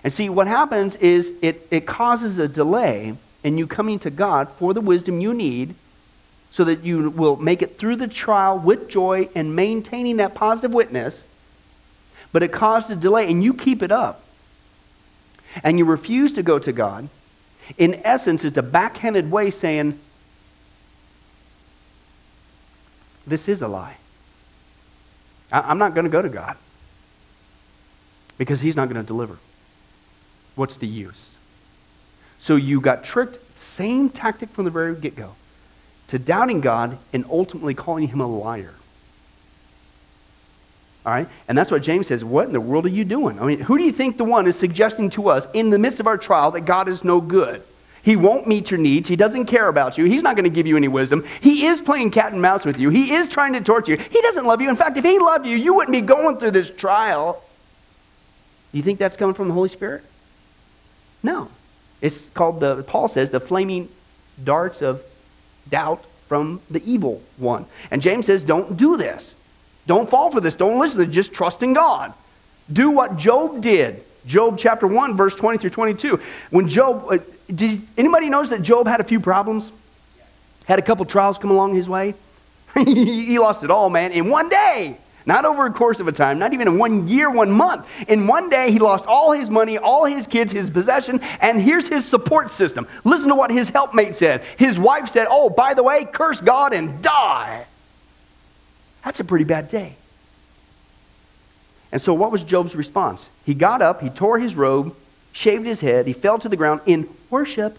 And 0.03 0.11
see, 0.11 0.27
what 0.27 0.47
happens 0.47 0.97
is 0.97 1.31
it, 1.41 1.65
it 1.71 1.85
causes 1.85 2.37
a 2.37 2.49
delay 2.49 3.15
in 3.45 3.57
you 3.57 3.67
coming 3.67 3.97
to 3.99 4.09
God 4.09 4.49
for 4.49 4.73
the 4.73 4.81
wisdom 4.81 5.21
you 5.21 5.33
need 5.33 5.75
so 6.51 6.65
that 6.65 6.83
you 6.83 7.11
will 7.11 7.37
make 7.37 7.61
it 7.61 7.77
through 7.77 7.95
the 7.95 8.09
trial 8.09 8.59
with 8.59 8.89
joy 8.89 9.29
and 9.35 9.55
maintaining 9.55 10.17
that 10.17 10.35
positive 10.35 10.73
witness. 10.73 11.23
But 12.33 12.43
it 12.43 12.51
caused 12.51 12.91
a 12.91 12.95
delay, 12.97 13.31
and 13.31 13.41
you 13.41 13.53
keep 13.53 13.81
it 13.81 13.93
up 13.93 14.23
and 15.63 15.77
you 15.77 15.85
refuse 15.85 16.33
to 16.33 16.43
go 16.43 16.59
to 16.59 16.71
God, 16.71 17.09
in 17.77 17.95
essence, 18.03 18.43
it's 18.43 18.57
a 18.57 18.63
backhanded 18.63 19.31
way 19.31 19.51
saying, 19.51 19.99
This 23.27 23.47
is 23.47 23.61
a 23.61 23.67
lie. 23.67 23.97
I'm 25.51 25.77
not 25.77 25.93
going 25.95 26.03
to 26.03 26.11
go 26.11 26.21
to 26.21 26.29
God 26.29 26.57
because 28.37 28.61
He's 28.61 28.75
not 28.75 28.89
going 28.89 29.01
to 29.01 29.07
deliver. 29.07 29.37
What's 30.55 30.77
the 30.77 30.87
use? 30.87 31.35
So 32.39 32.55
you 32.55 32.81
got 32.81 33.03
tricked, 33.03 33.39
same 33.57 34.09
tactic 34.09 34.49
from 34.49 34.65
the 34.65 34.71
very 34.71 34.95
get 34.95 35.15
go, 35.15 35.35
to 36.07 36.19
doubting 36.19 36.61
God 36.61 36.97
and 37.13 37.25
ultimately 37.29 37.73
calling 37.73 38.07
Him 38.07 38.19
a 38.19 38.27
liar. 38.27 38.75
All 41.05 41.13
right? 41.13 41.27
And 41.47 41.57
that's 41.57 41.69
what 41.69 41.83
James 41.83 42.07
says. 42.07 42.23
What 42.23 42.47
in 42.47 42.53
the 42.53 42.61
world 42.61 42.85
are 42.85 42.89
you 42.89 43.05
doing? 43.05 43.39
I 43.39 43.45
mean, 43.45 43.59
who 43.59 43.77
do 43.77 43.83
you 43.83 43.91
think 43.91 44.17
the 44.17 44.23
one 44.23 44.47
is 44.47 44.57
suggesting 44.57 45.09
to 45.11 45.29
us 45.29 45.47
in 45.53 45.69
the 45.69 45.77
midst 45.77 45.99
of 45.99 46.07
our 46.07 46.17
trial 46.17 46.51
that 46.51 46.61
God 46.61 46.89
is 46.89 47.03
no 47.03 47.21
good? 47.21 47.61
He 48.01 48.15
won't 48.15 48.47
meet 48.47 48.69
your 48.69 48.79
needs. 48.79 49.07
He 49.07 49.15
doesn't 49.15 49.45
care 49.45 49.67
about 49.67 49.97
you. 49.97 50.05
He's 50.05 50.21
not 50.21 50.35
going 50.35 50.43
to 50.43 50.49
give 50.49 50.67
you 50.67 50.77
any 50.77 50.87
wisdom. 50.87 51.25
He 51.41 51.65
is 51.65 51.81
playing 51.81 52.11
cat 52.11 52.33
and 52.33 52.41
mouse 52.41 52.65
with 52.65 52.79
you. 52.79 52.89
He 52.89 53.13
is 53.13 53.29
trying 53.29 53.53
to 53.53 53.61
torture 53.61 53.93
you. 53.93 53.97
He 53.97 54.21
doesn't 54.21 54.45
love 54.45 54.61
you. 54.61 54.69
In 54.69 54.75
fact, 54.75 54.97
if 54.97 55.03
he 55.03 55.17
loved 55.19 55.45
you, 55.45 55.57
you 55.57 55.73
wouldn't 55.73 55.91
be 55.91 56.01
going 56.01 56.37
through 56.37 56.51
this 56.51 56.69
trial. 56.69 57.43
Do 58.71 58.77
you 58.77 58.83
think 58.83 58.99
that's 58.99 59.15
coming 59.15 59.33
from 59.35 59.47
the 59.47 59.53
Holy 59.53 59.69
Spirit? 59.69 60.03
No. 61.23 61.49
It's 62.01 62.27
called 62.29 62.59
the, 62.59 62.83
Paul 62.83 63.07
says, 63.07 63.29
the 63.29 63.39
flaming 63.39 63.89
darts 64.43 64.81
of 64.81 65.03
doubt 65.69 66.03
from 66.27 66.61
the 66.69 66.83
evil 66.83 67.21
one. 67.37 67.65
And 67.89 68.01
James 68.01 68.25
says, 68.25 68.43
don't 68.43 68.75
do 68.75 68.97
this. 68.97 69.33
Don't 69.87 70.09
fall 70.09 70.31
for 70.31 70.41
this. 70.41 70.55
Don't 70.55 70.79
listen 70.79 70.99
to 70.99 71.07
Just 71.07 71.33
trust 71.33 71.63
in 71.63 71.73
God. 71.73 72.13
Do 72.71 72.89
what 72.89 73.17
Job 73.17 73.61
did. 73.61 74.03
Job 74.25 74.57
chapter 74.57 74.87
1, 74.87 75.15
verse 75.15 75.35
20 75.35 75.59
through 75.59 75.69
22. 75.69 76.19
When 76.49 76.67
Job, 76.67 77.05
uh, 77.09 77.17
did 77.53 77.81
anybody 77.97 78.29
notice 78.29 78.49
that 78.49 78.63
Job 78.63 78.87
had 78.87 78.99
a 78.99 79.03
few 79.03 79.19
problems? 79.19 79.71
Had 80.65 80.79
a 80.79 80.81
couple 80.81 81.05
trials 81.05 81.37
come 81.37 81.51
along 81.51 81.75
his 81.75 81.87
way? 81.87 82.15
he 82.75 83.37
lost 83.37 83.63
it 83.63 83.69
all, 83.69 83.89
man, 83.89 84.11
in 84.11 84.29
one 84.29 84.49
day. 84.49 84.97
Not 85.27 85.45
over 85.45 85.65
a 85.65 85.71
course 85.71 85.99
of 85.99 86.07
a 86.07 86.11
time, 86.11 86.37
not 86.37 86.53
even 86.53 86.67
in 86.67 86.77
one 86.77 87.07
year, 87.07 87.31
one 87.31 87.49
month. 87.49 87.87
In 88.07 88.27
one 88.27 88.49
day, 88.49 88.71
he 88.71 88.77
lost 88.77 89.05
all 89.05 89.31
his 89.31 89.49
money, 89.49 89.77
all 89.77 90.05
his 90.05 90.27
kids, 90.27 90.51
his 90.51 90.69
possession, 90.69 91.19
and 91.41 91.59
here's 91.59 91.87
his 91.87 92.05
support 92.05 92.51
system. 92.51 92.87
Listen 93.03 93.29
to 93.29 93.35
what 93.35 93.49
his 93.49 93.69
helpmate 93.69 94.15
said. 94.15 94.43
His 94.57 94.77
wife 94.77 95.07
said, 95.07 95.27
Oh, 95.29 95.49
by 95.49 95.73
the 95.73 95.81
way, 95.81 96.05
curse 96.05 96.41
God 96.41 96.73
and 96.73 97.01
die. 97.01 97.65
That's 99.05 99.19
a 99.19 99.23
pretty 99.23 99.45
bad 99.45 99.69
day. 99.69 99.95
And 101.91 102.01
so, 102.01 102.13
what 102.13 102.31
was 102.31 102.43
Job's 102.43 102.75
response? 102.75 103.29
He 103.45 103.53
got 103.53 103.81
up, 103.81 104.01
he 104.01 104.09
tore 104.09 104.39
his 104.39 104.55
robe, 104.55 104.93
shaved 105.31 105.65
his 105.65 105.79
head, 105.79 106.07
he 106.07 106.13
fell 106.13 106.39
to 106.39 106.49
the 106.49 106.57
ground 106.57 106.81
in 106.85 107.07
worship. 107.29 107.77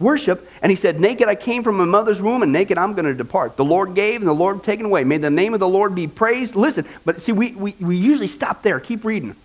Worship. 0.00 0.50
And 0.60 0.70
he 0.70 0.76
said, 0.76 0.98
Naked 0.98 1.28
I 1.28 1.36
came 1.36 1.62
from 1.62 1.76
my 1.76 1.84
mother's 1.84 2.20
womb, 2.20 2.42
and 2.42 2.52
naked 2.52 2.76
I'm 2.76 2.92
going 2.92 3.04
to 3.04 3.14
depart. 3.14 3.56
The 3.56 3.64
Lord 3.64 3.94
gave, 3.94 4.20
and 4.20 4.28
the 4.28 4.34
Lord 4.34 4.64
taken 4.64 4.84
away. 4.84 5.04
May 5.04 5.18
the 5.18 5.30
name 5.30 5.54
of 5.54 5.60
the 5.60 5.68
Lord 5.68 5.94
be 5.94 6.08
praised. 6.08 6.56
Listen, 6.56 6.84
but 7.04 7.22
see, 7.22 7.30
we, 7.30 7.52
we, 7.52 7.76
we 7.78 7.96
usually 7.96 8.26
stop 8.26 8.62
there. 8.62 8.80
Keep 8.80 9.04
reading. 9.04 9.36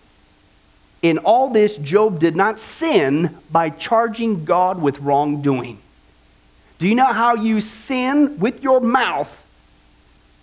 In 1.03 1.19
all 1.19 1.51
this, 1.51 1.77
Job 1.77 2.19
did 2.19 2.35
not 2.35 2.59
sin 2.59 3.37
by 3.51 3.69
charging 3.69 4.45
God 4.45 4.81
with 4.81 4.99
wrongdoing. 4.99 5.77
Do 6.79 6.87
you 6.87 6.95
know 6.95 7.05
how 7.05 7.35
you 7.35 7.61
sin 7.61 8.39
with 8.39 8.61
your 8.61 8.79
mouth 8.79 9.45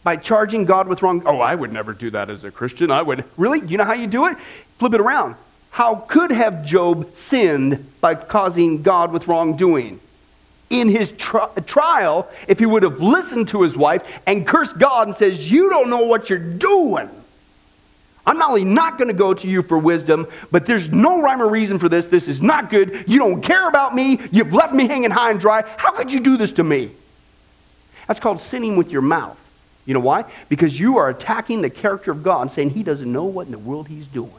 by 0.03 0.17
charging 0.17 0.65
God 0.65 0.89
with 0.89 1.03
wrong? 1.03 1.23
Oh, 1.25 1.39
I 1.39 1.55
would 1.55 1.73
never 1.73 1.93
do 1.93 2.11
that 2.11 2.29
as 2.29 2.45
a 2.45 2.51
Christian. 2.51 2.91
I 2.91 3.03
would. 3.03 3.25
Really? 3.37 3.61
You 3.67 3.79
know 3.79 3.85
how 3.85 3.95
you 3.95 4.07
do 4.07 4.27
it? 4.27 4.37
Flip 4.79 4.95
it 4.95 5.01
around. 5.01 5.37
How 5.71 5.97
could 5.97 6.31
have 6.31 6.65
Job 6.65 7.15
sinned 7.17 7.87
by 8.01 8.15
causing 8.15 8.83
God 8.83 9.13
with 9.13 9.29
wrongdoing? 9.29 10.01
in 10.71 10.89
his 10.89 11.13
tri- 11.13 11.49
trial 11.67 12.29
if 12.49 12.59
he 12.59 12.67
would 12.67 12.83
have 12.83 13.01
listened 13.01 13.49
to 13.49 13.63
his 13.63 13.77
wife 13.77 14.03
and 14.27 14.47
cursed 14.47 14.79
God 14.79 15.07
and 15.07 15.17
says, 15.17 15.51
You 15.51 15.71
don't 15.71 15.91
know 15.91 16.03
what 16.03 16.29
you're 16.29 16.39
doing. 16.39 17.09
I'm 18.27 18.39
not 18.39 18.49
only 18.49 18.65
not 18.65 18.97
going 18.97 19.09
to 19.09 19.15
go 19.15 19.35
to 19.35 19.47
you 19.47 19.63
for 19.63 19.77
wisdom, 19.77 20.27
but 20.51 20.65
there's 20.65 20.91
no 20.91 21.21
rhyme 21.21 21.43
or 21.43 21.49
reason 21.49 21.79
for 21.79 21.89
this. 21.89 22.09
This 22.09 22.27
is 22.27 22.41
not 22.41 22.71
good. 22.71 23.05
You 23.07 23.19
don't 23.19 23.43
care 23.43 23.69
about 23.69 23.95
me. 23.95 24.19
You've 24.31 24.55
left 24.55 24.73
me 24.73 24.89
hanging 24.89 25.11
high 25.11 25.31
and 25.31 25.39
dry. 25.39 25.63
How 25.77 25.91
could 25.93 26.11
you 26.11 26.21
do 26.21 26.37
this 26.37 26.53
to 26.53 26.65
me? 26.65 26.91
That's 28.09 28.21
called 28.21 28.41
sinning 28.41 28.77
with 28.77 28.91
your 28.91 29.03
mouth. 29.03 29.39
You 29.85 29.93
know 29.93 30.01
why? 30.01 30.25
Because 30.49 30.79
you 30.79 30.97
are 30.97 31.11
attacking 31.11 31.61
the 31.61 31.69
character 31.69 32.11
of 32.11 32.23
God, 32.23 32.43
and 32.43 32.51
saying 32.51 32.71
he 32.71 32.83
doesn't 32.83 33.13
know 33.13 33.25
what 33.25 33.47
in 33.47 33.53
the 33.53 33.59
world 33.59 33.89
he's 33.89 34.07
doing. 34.07 34.31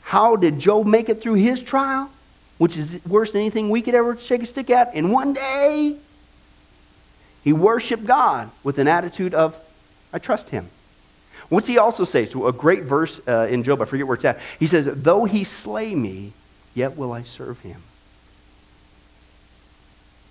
How 0.00 0.36
did 0.36 0.58
Job 0.58 0.86
make 0.86 1.10
it 1.10 1.20
through 1.20 1.34
his 1.34 1.62
trial? 1.62 2.10
Which 2.56 2.76
is 2.76 2.98
worse 3.06 3.32
than 3.32 3.42
anything 3.42 3.68
we 3.68 3.82
could 3.82 3.94
ever 3.94 4.16
shake 4.16 4.42
a 4.42 4.46
stick 4.46 4.70
at 4.70 4.94
in 4.94 5.10
one 5.10 5.34
day. 5.34 5.96
He 7.44 7.52
worshiped 7.52 8.06
God 8.06 8.50
with 8.64 8.78
an 8.78 8.88
attitude 8.88 9.34
of, 9.34 9.56
I 10.12 10.18
trust 10.18 10.50
him. 10.50 10.68
What's 11.50 11.66
he 11.66 11.78
also 11.78 12.04
say? 12.04 12.26
So 12.26 12.46
a 12.46 12.52
great 12.52 12.84
verse 12.84 13.20
uh, 13.28 13.48
in 13.50 13.64
Job, 13.64 13.82
I 13.82 13.84
forget 13.84 14.06
where 14.06 14.14
it's 14.14 14.24
at. 14.24 14.38
He 14.58 14.66
says, 14.66 14.88
Though 14.90 15.24
he 15.24 15.44
slay 15.44 15.94
me, 15.94 16.32
yet 16.74 16.96
will 16.96 17.12
I 17.12 17.24
serve 17.24 17.58
him. 17.60 17.82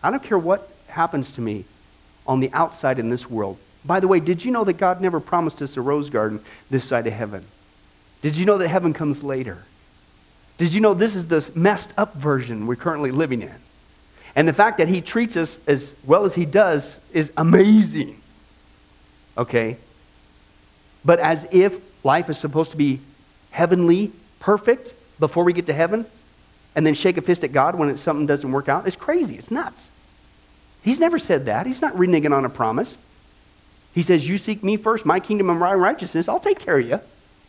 I 0.01 0.09
don't 0.09 0.23
care 0.23 0.39
what 0.39 0.67
happens 0.87 1.29
to 1.31 1.41
me 1.41 1.65
on 2.25 2.39
the 2.39 2.51
outside 2.53 2.99
in 2.99 3.09
this 3.09 3.29
world. 3.29 3.57
By 3.83 3.99
the 3.99 4.07
way, 4.07 4.21
did 4.21 4.43
you 4.43 4.51
know 4.51 4.63
that 4.63 4.73
God 4.73 5.01
never 5.01 5.19
promised 5.19 5.61
us 5.61 5.75
a 5.75 5.81
rose 5.81 6.09
garden 6.09 6.39
this 6.69 6.85
side 6.85 7.05
of 7.05 7.13
heaven? 7.13 7.45
Did 8.21 8.37
you 8.37 8.45
know 8.45 8.57
that 8.57 8.69
heaven 8.69 8.93
comes 8.93 9.21
later? 9.21 9.63
Did 10.57 10.73
you 10.73 10.79
know 10.79 10.93
this 10.93 11.15
is 11.15 11.27
the 11.27 11.49
messed 11.53 11.93
up 11.97 12.15
version 12.15 12.65
we're 12.65 12.75
currently 12.75 13.11
living 13.11 13.41
in? 13.41 13.55
And 14.35 14.47
the 14.47 14.53
fact 14.53 14.77
that 14.77 14.87
he 14.87 15.01
treats 15.01 15.35
us 15.35 15.59
as 15.67 15.95
well 16.05 16.23
as 16.23 16.35
he 16.35 16.45
does 16.45 16.97
is 17.11 17.31
amazing. 17.35 18.21
Okay? 19.37 19.77
But 21.03 21.19
as 21.19 21.47
if 21.51 21.79
life 22.03 22.29
is 22.29 22.37
supposed 22.37 22.71
to 22.71 22.77
be 22.77 22.99
heavenly, 23.51 24.11
perfect 24.39 24.93
before 25.19 25.43
we 25.43 25.53
get 25.53 25.65
to 25.67 25.73
heaven, 25.73 26.05
and 26.75 26.85
then 26.85 26.93
shake 26.93 27.17
a 27.17 27.21
fist 27.21 27.43
at 27.43 27.51
God 27.51 27.75
when 27.75 27.97
something 27.97 28.25
doesn't 28.25 28.51
work 28.51 28.69
out, 28.69 28.87
it's 28.87 28.95
crazy. 28.95 29.35
It's 29.35 29.51
nuts. 29.51 29.89
He's 30.81 30.99
never 30.99 31.19
said 31.19 31.45
that. 31.45 31.65
He's 31.65 31.81
not 31.81 31.93
reneging 31.95 32.31
on 32.31 32.45
a 32.45 32.49
promise. 32.49 32.95
He 33.93 34.01
says, 34.01 34.27
You 34.27 34.37
seek 34.37 34.63
me 34.63 34.77
first, 34.77 35.05
my 35.05 35.19
kingdom 35.19 35.49
and 35.49 35.59
my 35.59 35.73
righteousness, 35.73 36.29
I'll 36.29 36.39
take 36.39 36.59
care 36.59 36.79
of 36.79 36.87
you. 36.87 36.93
And 36.93 37.01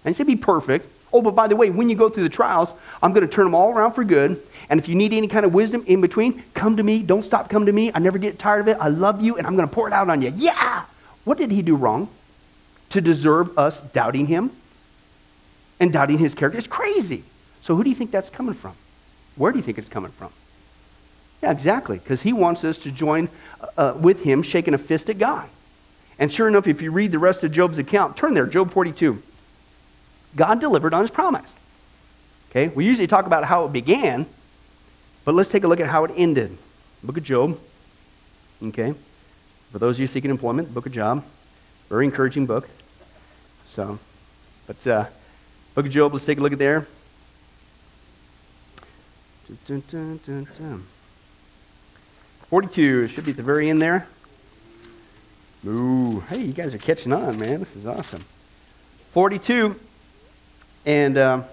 he 0.04 0.12
said, 0.14 0.26
Be 0.26 0.36
perfect. 0.36 0.88
Oh, 1.12 1.22
but 1.22 1.34
by 1.34 1.48
the 1.48 1.56
way, 1.56 1.70
when 1.70 1.88
you 1.88 1.96
go 1.96 2.08
through 2.08 2.22
the 2.22 2.28
trials, 2.28 2.72
I'm 3.02 3.12
going 3.12 3.26
to 3.26 3.32
turn 3.32 3.44
them 3.44 3.54
all 3.54 3.72
around 3.72 3.92
for 3.92 4.04
good. 4.04 4.40
And 4.68 4.78
if 4.78 4.88
you 4.88 4.94
need 4.94 5.12
any 5.12 5.26
kind 5.26 5.44
of 5.44 5.52
wisdom 5.52 5.82
in 5.86 6.00
between, 6.00 6.44
come 6.54 6.76
to 6.76 6.82
me. 6.82 7.02
Don't 7.02 7.24
stop 7.24 7.50
coming 7.50 7.66
to 7.66 7.72
me. 7.72 7.90
I 7.92 7.98
never 7.98 8.16
get 8.16 8.38
tired 8.38 8.60
of 8.60 8.68
it. 8.68 8.76
I 8.80 8.88
love 8.88 9.20
you, 9.20 9.36
and 9.36 9.46
I'm 9.46 9.56
going 9.56 9.68
to 9.68 9.74
pour 9.74 9.88
it 9.88 9.92
out 9.92 10.08
on 10.08 10.22
you. 10.22 10.32
Yeah! 10.36 10.84
What 11.24 11.36
did 11.36 11.50
he 11.50 11.62
do 11.62 11.74
wrong 11.74 12.08
to 12.90 13.00
deserve 13.00 13.58
us 13.58 13.80
doubting 13.80 14.26
him 14.26 14.50
and 15.78 15.92
doubting 15.92 16.18
his 16.18 16.34
character? 16.34 16.58
It's 16.58 16.66
crazy. 16.66 17.24
So 17.62 17.74
who 17.74 17.84
do 17.84 17.90
you 17.90 17.96
think 17.96 18.10
that's 18.10 18.30
coming 18.30 18.54
from? 18.54 18.74
Where 19.36 19.52
do 19.52 19.58
you 19.58 19.64
think 19.64 19.78
it's 19.78 19.88
coming 19.88 20.10
from? 20.12 20.30
Yeah, 21.42 21.52
exactly, 21.52 21.98
because 21.98 22.22
he 22.22 22.32
wants 22.32 22.64
us 22.64 22.76
to 22.78 22.90
join 22.90 23.28
uh, 23.76 23.94
with 23.96 24.22
him 24.22 24.42
shaking 24.42 24.74
a 24.74 24.78
fist 24.78 25.08
at 25.08 25.18
God. 25.18 25.48
And 26.18 26.30
sure 26.30 26.48
enough, 26.48 26.66
if 26.66 26.82
you 26.82 26.90
read 26.90 27.12
the 27.12 27.18
rest 27.18 27.42
of 27.44 27.52
Job's 27.52 27.78
account, 27.78 28.16
turn 28.16 28.34
there, 28.34 28.46
Job 28.46 28.70
42. 28.72 29.22
God 30.36 30.60
delivered 30.60 30.92
on 30.92 31.00
his 31.00 31.10
promise. 31.10 31.50
Okay, 32.50 32.68
we 32.68 32.84
usually 32.84 33.06
talk 33.06 33.26
about 33.26 33.44
how 33.44 33.64
it 33.64 33.72
began, 33.72 34.26
but 35.24 35.34
let's 35.34 35.50
take 35.50 35.64
a 35.64 35.68
look 35.68 35.80
at 35.80 35.86
how 35.86 36.04
it 36.04 36.10
ended. 36.14 36.56
Book 37.02 37.16
of 37.16 37.22
Job. 37.22 37.58
Okay, 38.62 38.92
for 39.72 39.78
those 39.78 39.96
of 39.96 40.00
you 40.00 40.06
seeking 40.06 40.30
employment, 40.30 40.74
Book 40.74 40.84
of 40.84 40.92
Job, 40.92 41.24
very 41.88 42.04
encouraging 42.04 42.44
book. 42.46 42.68
So, 43.70 44.00
but 44.66 44.84
uh, 44.84 45.06
Book 45.76 45.86
of 45.86 45.92
Job, 45.92 46.12
let's 46.12 46.26
take 46.26 46.38
a 46.38 46.40
look 46.40 46.52
at 46.52 46.58
there. 46.58 46.88
Dun, 49.66 49.82
dun, 49.90 50.20
dun, 50.26 50.86
42 52.48 53.08
should 53.08 53.24
be 53.24 53.30
at 53.30 53.36
the 53.36 53.44
very 53.44 53.70
end 53.70 53.80
there. 53.80 54.08
Ooh, 55.66 56.20
hey, 56.28 56.42
you 56.42 56.52
guys 56.52 56.74
are 56.74 56.78
catching 56.78 57.12
on, 57.12 57.38
man. 57.38 57.60
This 57.60 57.76
is 57.76 57.86
awesome. 57.86 58.22
42. 59.12 59.76
And 60.84 61.16
um, 61.18 61.44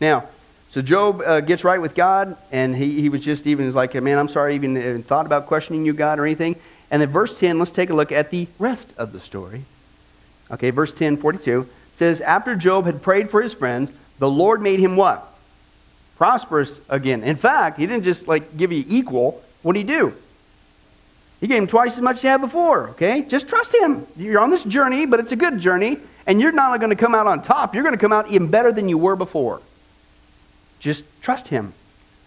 now, 0.00 0.28
so 0.70 0.80
Job 0.80 1.20
uh, 1.20 1.40
gets 1.40 1.64
right 1.64 1.80
with 1.80 1.94
God, 1.94 2.36
and 2.50 2.74
he, 2.74 3.00
he 3.00 3.10
was 3.10 3.20
just 3.20 3.46
even 3.46 3.70
like, 3.72 3.94
man, 3.94 4.18
I'm 4.18 4.28
sorry, 4.28 4.52
I 4.52 4.56
even, 4.56 4.76
even 4.78 5.02
thought 5.02 5.26
about 5.26 5.46
questioning 5.46 5.84
you, 5.84 5.92
God, 5.92 6.18
or 6.18 6.24
anything. 6.24 6.56
And 6.90 7.02
then 7.02 7.10
verse 7.10 7.38
10, 7.38 7.58
let's 7.58 7.70
take 7.70 7.90
a 7.90 7.94
look 7.94 8.10
at 8.10 8.30
the 8.30 8.48
rest 8.58 8.94
of 8.96 9.12
the 9.12 9.20
story. 9.20 9.64
Okay, 10.52 10.70
verse 10.70 10.92
10, 10.92 11.16
42 11.16 11.68
says, 11.98 12.20
After 12.20 12.54
Job 12.54 12.86
had 12.86 13.02
prayed 13.02 13.30
for 13.30 13.40
his 13.42 13.52
friends, 13.52 13.90
the 14.18 14.30
Lord 14.30 14.60
made 14.62 14.80
him 14.80 14.96
what? 14.96 15.26
Prosperous 16.16 16.80
again. 16.88 17.22
In 17.24 17.36
fact, 17.36 17.78
he 17.78 17.86
didn't 17.86 18.04
just 18.04 18.28
like 18.28 18.56
give 18.56 18.70
you 18.70 18.84
equal. 18.86 19.42
What 19.62 19.72
did 19.72 19.80
he 19.80 19.84
do? 19.84 20.14
He 21.40 21.48
gave 21.48 21.62
him 21.62 21.66
twice 21.66 21.94
as 21.94 22.00
much 22.00 22.16
as 22.16 22.22
he 22.22 22.28
had 22.28 22.40
before, 22.40 22.90
okay? 22.90 23.22
Just 23.22 23.48
trust 23.48 23.74
him. 23.74 24.06
You're 24.16 24.40
on 24.40 24.50
this 24.50 24.62
journey, 24.62 25.06
but 25.06 25.18
it's 25.18 25.32
a 25.32 25.36
good 25.36 25.58
journey, 25.58 25.98
and 26.24 26.40
you're 26.40 26.52
not 26.52 26.78
going 26.78 26.90
to 26.90 26.96
come 26.96 27.16
out 27.16 27.26
on 27.26 27.42
top. 27.42 27.74
You're 27.74 27.82
going 27.82 27.96
to 27.96 28.00
come 28.00 28.12
out 28.12 28.30
even 28.30 28.46
better 28.48 28.70
than 28.70 28.88
you 28.88 28.96
were 28.96 29.16
before. 29.16 29.60
Just 30.78 31.02
trust 31.20 31.48
him, 31.48 31.72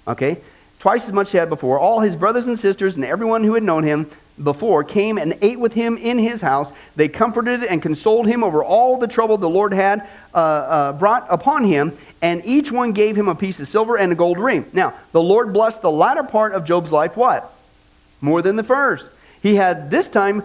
okay? 0.05 0.39
Twice 0.79 1.07
as 1.07 1.13
much 1.13 1.27
as 1.27 1.31
he 1.31 1.37
had 1.37 1.49
before. 1.49 1.79
All 1.79 2.01
his 2.01 2.17
brothers 2.17 2.47
and 2.47 2.59
sisters 2.59 2.97
and 2.97 3.05
everyone 3.05 3.45
who 3.45 3.53
had 3.53 3.63
known 3.63 3.85
him 3.85 4.09
before 4.41 4.83
came 4.83 5.17
and 5.17 5.37
ate 5.41 5.59
with 5.59 5.73
him 5.73 5.97
in 5.97 6.17
his 6.17 6.41
house. 6.41 6.71
They 6.95 7.07
comforted 7.07 7.63
and 7.63 7.81
consoled 7.81 8.27
him 8.27 8.43
over 8.43 8.63
all 8.63 8.97
the 8.97 9.07
trouble 9.07 9.37
the 9.37 9.49
Lord 9.49 9.73
had 9.73 10.07
uh, 10.33 10.37
uh, 10.37 10.93
brought 10.93 11.25
upon 11.29 11.63
him, 11.63 11.97
and 12.21 12.45
each 12.45 12.71
one 12.71 12.91
gave 12.91 13.15
him 13.15 13.27
a 13.27 13.35
piece 13.35 13.59
of 13.59 13.67
silver 13.67 13.97
and 13.97 14.11
a 14.11 14.15
gold 14.15 14.39
ring. 14.39 14.65
Now, 14.73 14.93
the 15.11 15.21
Lord 15.21 15.53
blessed 15.53 15.81
the 15.81 15.91
latter 15.91 16.23
part 16.23 16.53
of 16.53 16.65
Job's 16.65 16.91
life 16.91 17.15
what? 17.15 17.53
More 18.21 18.41
than 18.41 18.55
the 18.55 18.63
first. 18.63 19.07
He 19.41 19.55
had 19.55 19.89
this 19.89 20.07
time 20.07 20.43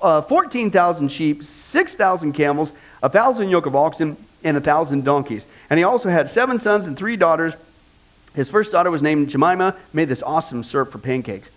uh, 0.00 0.22
14,000 0.22 1.08
sheep, 1.08 1.44
6,000 1.44 2.32
camels, 2.32 2.70
a 3.02 3.08
1,000 3.08 3.48
yoke 3.48 3.66
of 3.66 3.76
oxen, 3.76 4.16
and 4.44 4.56
a 4.56 4.60
1,000 4.60 5.04
donkeys. 5.04 5.46
And 5.70 5.78
he 5.78 5.84
also 5.84 6.10
had 6.10 6.28
seven 6.28 6.58
sons 6.58 6.86
and 6.86 6.96
three 6.96 7.16
daughters. 7.16 7.54
His 8.34 8.48
first 8.48 8.72
daughter 8.72 8.90
was 8.90 9.02
named 9.02 9.30
Jemima, 9.30 9.76
made 9.92 10.08
this 10.08 10.22
awesome 10.22 10.62
syrup 10.62 10.90
for 10.90 10.98
pancakes. 10.98 11.50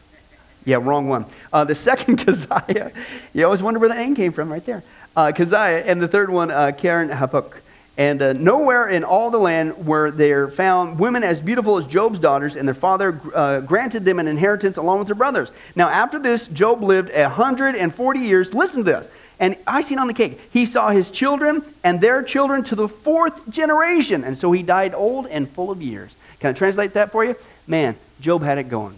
Yeah, 0.65 0.77
wrong 0.81 1.07
one. 1.07 1.25
Uh, 1.53 1.63
the 1.63 1.75
second, 1.75 2.17
Keziah. 2.25 2.91
You 3.33 3.45
always 3.45 3.61
wonder 3.61 3.79
where 3.79 3.89
that 3.89 3.97
name 3.97 4.15
came 4.15 4.31
from, 4.31 4.51
right 4.51 4.65
there. 4.65 4.83
Uh, 5.15 5.31
Keziah. 5.31 5.83
And 5.85 6.01
the 6.01 6.07
third 6.07 6.29
one, 6.29 6.51
uh, 6.51 6.71
Keren-Happuch. 6.77 7.53
And 7.97 8.21
uh, 8.21 8.33
nowhere 8.33 8.89
in 8.89 9.05
all 9.05 9.31
the 9.31 9.37
land 9.37 9.85
were 9.85 10.11
there 10.11 10.49
found 10.49 10.99
women 10.99 11.23
as 11.23 11.39
beautiful 11.39 11.77
as 11.77 11.85
Job's 11.85 12.19
daughters, 12.19 12.57
and 12.57 12.67
their 12.67 12.75
father 12.75 13.21
uh, 13.33 13.61
granted 13.61 14.03
them 14.03 14.19
an 14.19 14.27
inheritance 14.27 14.75
along 14.75 14.99
with 14.99 15.07
their 15.07 15.15
brothers. 15.15 15.49
Now, 15.75 15.87
after 15.87 16.19
this, 16.19 16.47
Job 16.47 16.83
lived 16.83 17.09
a 17.11 17.23
140 17.23 18.19
years. 18.19 18.53
Listen 18.53 18.83
to 18.83 18.83
this. 18.83 19.07
And 19.39 19.57
icing 19.67 19.97
on 19.99 20.07
the 20.07 20.13
cake, 20.13 20.41
he 20.51 20.65
saw 20.65 20.89
his 20.89 21.11
children 21.11 21.63
and 21.83 22.01
their 22.01 22.23
children 22.23 22.63
to 22.65 22.75
the 22.75 22.87
fourth 22.87 23.49
generation. 23.49 24.23
And 24.23 24.37
so 24.37 24.51
he 24.51 24.63
died 24.63 24.93
old 24.93 25.27
and 25.27 25.49
full 25.49 25.71
of 25.71 25.81
years. 25.81 26.11
Can 26.39 26.49
I 26.49 26.53
translate 26.53 26.93
that 26.93 27.11
for 27.11 27.23
you? 27.23 27.35
Man, 27.67 27.95
Job 28.21 28.43
had 28.43 28.57
it 28.57 28.69
going. 28.69 28.97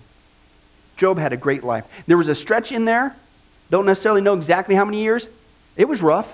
Job 0.97 1.17
had 1.17 1.31
a 1.31 1.37
great 1.37 1.63
life. 1.63 1.85
There 2.07 2.17
was 2.17 2.27
a 2.27 2.35
stretch 2.35 2.71
in 2.71 2.85
there, 2.85 3.15
don't 3.69 3.85
necessarily 3.85 4.21
know 4.21 4.33
exactly 4.33 4.75
how 4.75 4.85
many 4.85 5.01
years. 5.01 5.27
It 5.75 5.87
was 5.87 6.01
rough. 6.01 6.33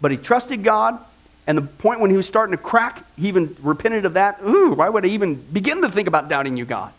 But 0.00 0.10
he 0.10 0.16
trusted 0.16 0.64
God, 0.64 0.98
and 1.46 1.58
the 1.58 1.62
point 1.62 2.00
when 2.00 2.10
he 2.10 2.16
was 2.16 2.26
starting 2.26 2.56
to 2.56 2.62
crack, 2.62 3.04
he 3.16 3.28
even 3.28 3.54
repented 3.62 4.04
of 4.04 4.14
that. 4.14 4.40
Ooh, 4.42 4.72
why 4.72 4.88
would 4.88 5.04
I 5.04 5.08
even 5.08 5.34
begin 5.34 5.82
to 5.82 5.90
think 5.90 6.08
about 6.08 6.28
doubting 6.28 6.56
you, 6.56 6.64
God? 6.64 6.92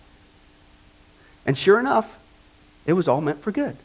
And 1.46 1.58
sure 1.58 1.80
enough, 1.80 2.20
it 2.86 2.94
was 2.94 3.08
all 3.08 3.22
meant 3.22 3.42
for 3.42 3.52
good. 3.52 3.76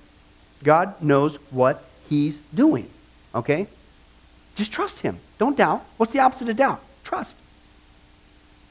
God 0.62 1.00
knows 1.02 1.36
what 1.50 1.82
he's 2.08 2.40
doing. 2.54 2.88
Okay? 3.34 3.66
Just 4.54 4.72
trust 4.72 5.00
him. 5.00 5.18
Don't 5.38 5.56
doubt. 5.56 5.84
What's 5.96 6.12
the 6.12 6.20
opposite 6.20 6.48
of 6.48 6.56
doubt? 6.56 6.82
Trust. 7.04 7.34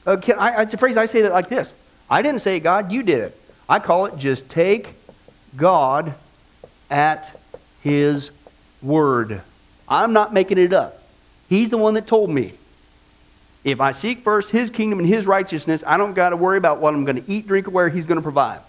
Uh, 0.06 0.16
I, 0.38 0.62
it's 0.62 0.74
a 0.74 0.78
phrase 0.78 0.96
I 0.96 1.06
say 1.06 1.22
that 1.22 1.32
like 1.32 1.48
this. 1.48 1.72
I 2.08 2.22
didn't 2.22 2.42
say 2.42 2.60
God, 2.60 2.92
you 2.92 3.02
did 3.02 3.18
it. 3.18 3.40
I 3.68 3.78
call 3.78 4.06
it 4.06 4.16
just 4.16 4.48
take 4.48 4.88
God 5.56 6.14
at 6.90 7.38
his 7.82 8.30
word. 8.82 9.40
I'm 9.88 10.12
not 10.12 10.32
making 10.32 10.58
it 10.58 10.72
up. 10.72 11.02
He's 11.48 11.70
the 11.70 11.78
one 11.78 11.94
that 11.94 12.06
told 12.06 12.30
me. 12.30 12.54
If 13.64 13.80
I 13.80 13.92
seek 13.92 14.20
first 14.20 14.50
his 14.50 14.70
kingdom 14.70 15.00
and 15.00 15.08
his 15.08 15.26
righteousness, 15.26 15.82
I 15.84 15.96
don't 15.96 16.14
got 16.14 16.30
to 16.30 16.36
worry 16.36 16.58
about 16.58 16.80
what 16.80 16.94
I'm 16.94 17.04
going 17.04 17.22
to 17.22 17.30
eat, 17.30 17.48
drink, 17.48 17.66
or 17.66 17.72
where 17.72 17.88
he's 17.88 18.06
going 18.06 18.16
to 18.16 18.22
provide. 18.22 18.60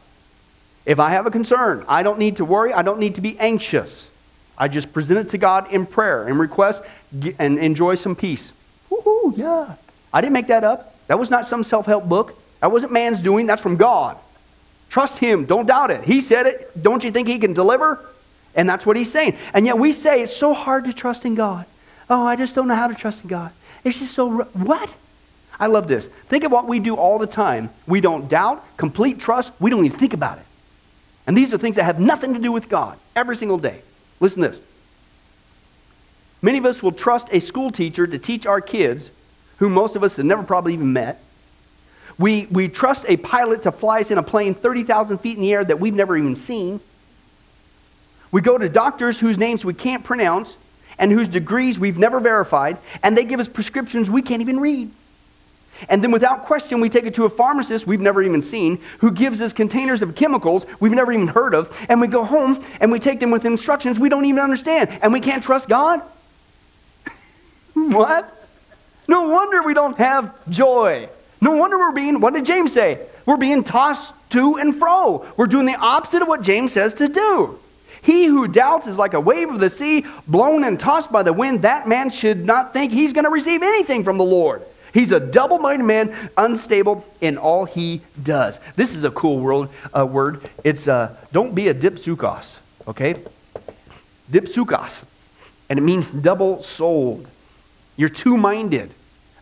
If 0.86 1.00
I 1.00 1.12
have 1.12 1.28
a 1.28 1.32
concern, 1.32 1.86
I 1.88 2.02
don't 2.02 2.18
need 2.18 2.38
to 2.38 2.46
worry. 2.46 2.74
I 2.74 2.82
don't 2.82 3.00
need 3.00 3.16
to 3.16 3.22
be 3.22 3.38
anxious. 3.38 4.08
I 4.58 4.68
just 4.68 4.92
present 4.94 5.20
it 5.20 5.30
to 5.30 5.38
God 5.38 5.72
in 5.72 5.86
prayer 5.86 6.28
and 6.28 6.40
request 6.40 6.82
and 7.38 7.60
enjoy 7.60 7.96
some 7.96 8.16
peace. 8.16 8.52
Woohoo, 8.90 9.38
yeah. 9.38 9.76
I 10.12 10.22
didn't 10.22 10.34
make 10.34 10.48
that 10.48 10.64
up. 10.64 10.96
That 11.08 11.20
was 11.20 11.30
not 11.30 11.46
some 11.46 11.64
self 11.64 11.86
help 11.86 12.06
book. 12.06 12.42
That 12.62 12.72
wasn't 12.72 12.92
man's 12.92 13.22
doing. 13.22 13.46
That's 13.46 13.62
from 13.62 13.76
God. 13.78 14.18
Trust 14.90 15.18
him. 15.18 15.46
Don't 15.46 15.66
doubt 15.66 15.92
it. 15.92 16.04
He 16.04 16.22
said 16.22 16.46
it. 16.46 16.82
Don't 16.82 17.04
you 17.04 17.12
think 17.12 17.28
he 17.28 17.40
can 17.40 17.54
deliver? 17.54 18.04
And 18.56 18.68
that's 18.68 18.86
what 18.86 18.98
he's 18.98 19.12
saying. 19.12 19.38
And 19.54 19.66
yet 19.66 19.78
we 19.78 19.94
say 19.94 20.22
it's 20.22 20.36
so 20.36 20.54
hard 20.54 20.86
to 20.86 20.94
trust 20.94 21.26
in 21.26 21.36
God. 21.36 21.66
Oh, 22.10 22.26
I 22.26 22.36
just 22.36 22.56
don't 22.56 22.68
know 22.68 22.76
how 22.76 22.88
to 22.88 22.96
trust 22.96 23.24
in 23.24 23.30
God. 23.30 23.52
It's 23.84 24.00
just 24.00 24.14
so. 24.14 24.44
What? 24.44 24.94
I 25.60 25.68
love 25.68 25.88
this. 25.88 26.08
Think 26.30 26.44
of 26.44 26.52
what 26.52 26.68
we 26.68 26.80
do 26.80 26.96
all 26.96 27.20
the 27.20 27.28
time. 27.28 27.70
We 27.88 28.02
don't 28.02 28.28
doubt, 28.28 28.64
complete 28.78 29.20
trust. 29.20 29.52
We 29.60 29.70
don't 29.70 29.86
even 29.86 29.98
think 29.98 30.14
about 30.14 30.38
it. 30.38 30.46
And 31.26 31.36
these 31.36 31.54
are 31.54 31.58
things 31.58 31.76
that 31.76 31.84
have 31.84 32.00
nothing 32.00 32.34
to 32.34 32.40
do 32.40 32.52
with 32.52 32.70
God 32.70 32.98
every 33.16 33.36
single 33.36 33.58
day. 33.58 33.82
Listen 34.20 34.44
to 34.44 34.50
this. 34.50 34.62
Many 36.42 36.60
of 36.60 36.66
us 36.66 36.82
will 36.82 36.92
trust 36.92 37.28
a 37.32 37.40
school 37.40 37.72
teacher 37.72 38.08
to 38.08 38.18
teach 38.18 38.46
our 38.46 38.62
kids, 38.62 39.10
who 39.58 39.70
most 39.70 39.96
of 39.96 40.04
us 40.04 40.16
have 40.16 40.26
never 40.26 40.44
probably 40.44 40.74
even 40.74 40.94
met. 40.94 41.22
We, 42.20 42.48
we 42.48 42.68
trust 42.68 43.06
a 43.08 43.18
pilot 43.18 43.64
to 43.64 43.72
fly 43.72 44.00
us 44.00 44.12
in 44.12 44.18
a 44.18 44.24
plane 44.24 44.56
30,000 44.56 45.20
feet 45.20 45.38
in 45.38 45.42
the 45.42 45.54
air 45.54 45.64
that 45.64 45.80
we've 45.80 45.94
never 45.94 46.18
even 46.18 46.36
seen. 46.36 46.80
We 48.32 48.42
go 48.42 48.58
to 48.58 48.68
doctors 48.68 49.20
whose 49.20 49.38
names 49.38 49.64
we 49.64 49.74
can't 49.74 50.04
pronounce 50.04 50.56
and 50.98 51.12
whose 51.12 51.28
degrees 51.28 51.78
we've 51.78 51.98
never 51.98 52.20
verified, 52.20 52.78
and 53.04 53.16
they 53.16 53.24
give 53.24 53.40
us 53.40 53.48
prescriptions 53.48 54.10
we 54.10 54.22
can't 54.22 54.42
even 54.42 54.60
read. 54.60 54.92
And 55.90 56.04
then, 56.04 56.12
without 56.12 56.46
question, 56.46 56.82
we 56.82 56.90
take 56.90 57.06
it 57.06 57.14
to 57.16 57.26
a 57.26 57.30
pharmacist 57.30 57.86
we've 57.86 58.02
never 58.02 58.24
even 58.24 58.42
seen 58.42 58.80
who 58.98 59.12
gives 59.12 59.42
us 59.42 59.54
containers 59.54 60.02
of 60.02 60.16
chemicals 60.16 60.66
we've 60.80 60.92
never 60.92 61.12
even 61.12 61.28
heard 61.28 61.54
of. 61.54 61.76
And 61.88 62.02
we 62.02 62.08
go 62.08 62.24
home 62.24 62.66
and 62.80 62.92
we 62.92 63.00
take 63.00 63.20
them 63.20 63.30
with 63.30 63.46
instructions 63.46 64.00
we 64.00 64.10
don't 64.10 64.26
even 64.26 64.40
understand. 64.40 64.90
And 65.04 65.14
we 65.14 65.20
can't 65.20 65.44
trust 65.44 65.70
God? 65.70 66.02
what? 67.74 68.34
No 69.08 69.30
wonder 69.30 69.62
we 69.62 69.76
don't 69.76 69.98
have 70.00 70.34
joy. 70.50 71.10
No 71.40 71.56
wonder 71.56 71.78
we're 71.78 71.92
being, 71.92 72.20
what 72.20 72.34
did 72.34 72.46
James 72.46 72.74
say? 72.74 73.00
We're 73.26 73.38
being 73.38 73.64
tossed 73.64 74.14
to 74.32 74.58
and 74.58 74.76
fro. 74.76 75.26
We're 75.38 75.48
doing 75.48 75.66
the 75.66 75.76
opposite 75.76 76.22
of 76.22 76.28
what 76.28 76.42
James 76.42 76.74
says 76.74 76.94
to 76.96 77.08
do. 77.08 77.60
He 78.02 78.26
who 78.26 78.48
doubts 78.48 78.88
is 78.88 78.98
like 78.98 79.14
a 79.14 79.20
wave 79.20 79.50
of 79.50 79.60
the 79.60 79.70
sea, 79.70 80.06
blown 80.28 80.64
and 80.64 80.80
tossed 80.80 81.12
by 81.12 81.24
the 81.24 81.34
wind. 81.34 81.64
That 81.64 81.88
man 81.88 82.10
should 82.10 82.46
not 82.46 82.74
think 82.74 82.92
he's 82.92 83.14
going 83.14 83.26
to 83.26 83.30
receive 83.30 83.64
anything 83.64 84.04
from 84.04 84.18
the 84.18 84.24
Lord. 84.24 84.64
He's 84.94 85.12
a 85.12 85.20
double 85.20 85.60
minded 85.60 85.84
man, 85.84 86.32
unstable 86.38 87.06
in 87.22 87.38
all 87.38 87.66
he 87.66 88.02
does. 88.24 88.60
This 88.76 88.96
is 88.96 89.04
a 89.04 89.12
cool 89.12 89.40
world, 89.40 89.70
uh, 89.96 90.06
word. 90.06 90.50
It's 90.64 90.88
uh, 90.88 91.16
don't 91.32 91.54
be 91.54 91.68
a 91.68 91.74
dipsukos, 91.74 92.58
okay? 92.88 93.16
Dipsukos. 94.32 95.04
And 95.70 95.78
it 95.78 95.82
means 95.82 96.10
double 96.10 96.64
souled. 96.64 97.28
You're 97.98 98.10
two 98.10 98.38
minded. 98.38 98.92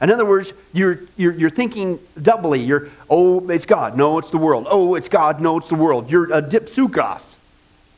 In 0.01 0.11
other 0.11 0.25
words, 0.25 0.51
you're, 0.73 0.99
you're, 1.15 1.33
you're 1.33 1.49
thinking 1.49 1.99
doubly. 2.21 2.61
You're, 2.61 2.89
oh, 3.09 3.49
it's 3.49 3.65
God. 3.65 3.97
No, 3.97 4.19
it's 4.19 4.29
the 4.29 4.37
world. 4.37 4.67
Oh, 4.69 4.95
it's 4.95 5.07
God. 5.07 5.39
No, 5.39 5.57
it's 5.57 5.69
the 5.69 5.75
world. 5.75 6.09
You're 6.09 6.31
a 6.33 6.41
dipsukos. 6.41 7.35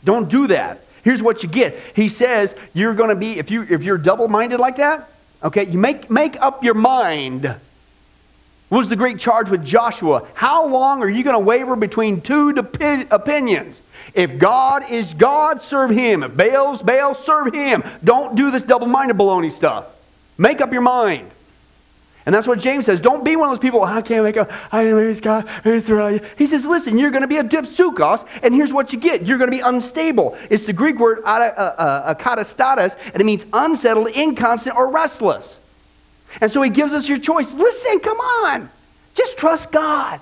Don't 0.04 0.30
do 0.30 0.48
that. 0.48 0.82
Here's 1.04 1.22
what 1.22 1.42
you 1.42 1.50
get. 1.50 1.78
He 1.96 2.10
says 2.10 2.54
you're 2.74 2.94
going 2.94 3.10
to 3.10 3.16
be, 3.16 3.40
if, 3.40 3.50
you, 3.50 3.64
if 3.64 3.84
you're 3.84 3.98
double 3.98 4.28
minded 4.28 4.60
like 4.60 4.76
that, 4.78 5.10
okay, 5.44 5.66
you 5.66 5.78
make, 5.78 6.10
make 6.10 6.40
up 6.42 6.64
your 6.64 6.76
mind. 6.76 7.46
What 8.70 8.80
was 8.80 8.90
the 8.90 8.96
great 8.96 9.18
charge 9.18 9.50
with 9.50 9.66
Joshua? 9.66 10.28
How 10.34 10.68
long 10.68 11.02
are 11.02 11.10
you 11.10 11.24
going 11.24 11.36
to 11.36 11.40
waver 11.40 11.76
between 11.76 12.22
two 12.22 12.54
depi- 12.54 13.08
opinions? 13.10 13.82
If 14.14 14.38
God 14.38 14.90
is 14.92 15.14
God, 15.14 15.62
serve 15.62 15.90
him. 15.90 16.24
If 16.24 16.36
Baal's 16.36 16.82
Baal, 16.82 17.14
serve 17.14 17.54
him. 17.54 17.84
Don't 18.04 18.36
do 18.36 18.52
this 18.52 18.64
double 18.64 18.88
minded 18.88 19.18
baloney 19.18 19.52
stuff. 19.52 19.88
Make 20.38 20.60
up 20.60 20.74
your 20.74 20.82
mind. 20.82 21.32
And 22.28 22.36
that's 22.36 22.46
what 22.46 22.60
James 22.60 22.86
says. 22.86 23.00
Don't 23.00 23.24
be 23.24 23.38
one 23.38 23.48
of 23.48 23.54
those 23.54 23.62
people, 23.62 23.82
I 23.82 24.02
can't 24.02 24.22
make 24.26 24.36
up, 24.36 24.52
I 24.70 24.84
maybe 24.84 25.12
it's 25.12 25.22
God, 25.22 25.48
He 26.38 26.46
says, 26.46 26.66
listen, 26.66 26.98
you're 26.98 27.10
going 27.10 27.22
to 27.22 27.28
be 27.28 27.38
a 27.38 27.44
dipsukos, 27.44 28.28
and 28.44 28.54
here's 28.54 28.74
what 28.74 28.92
you 28.92 29.00
get. 29.00 29.26
You're 29.26 29.38
going 29.38 29.50
to 29.50 29.56
be 29.56 29.62
unstable. 29.62 30.38
It's 30.50 30.66
the 30.66 30.74
Greek 30.74 31.00
word 31.00 31.24
akatastatus, 31.24 32.96
uh, 32.96 33.00
and 33.14 33.22
it 33.22 33.24
means 33.24 33.46
unsettled, 33.54 34.10
inconstant, 34.10 34.76
or 34.76 34.90
restless. 34.90 35.58
And 36.42 36.52
so 36.52 36.62
he 36.62 36.70
gives 36.70 36.92
us 36.92 37.08
your 37.08 37.18
choice. 37.18 37.54
Listen, 37.54 38.02
come 38.02 38.20
on. 38.20 38.70
Just 39.16 39.38
trust 39.38 39.72
God. 39.72 40.20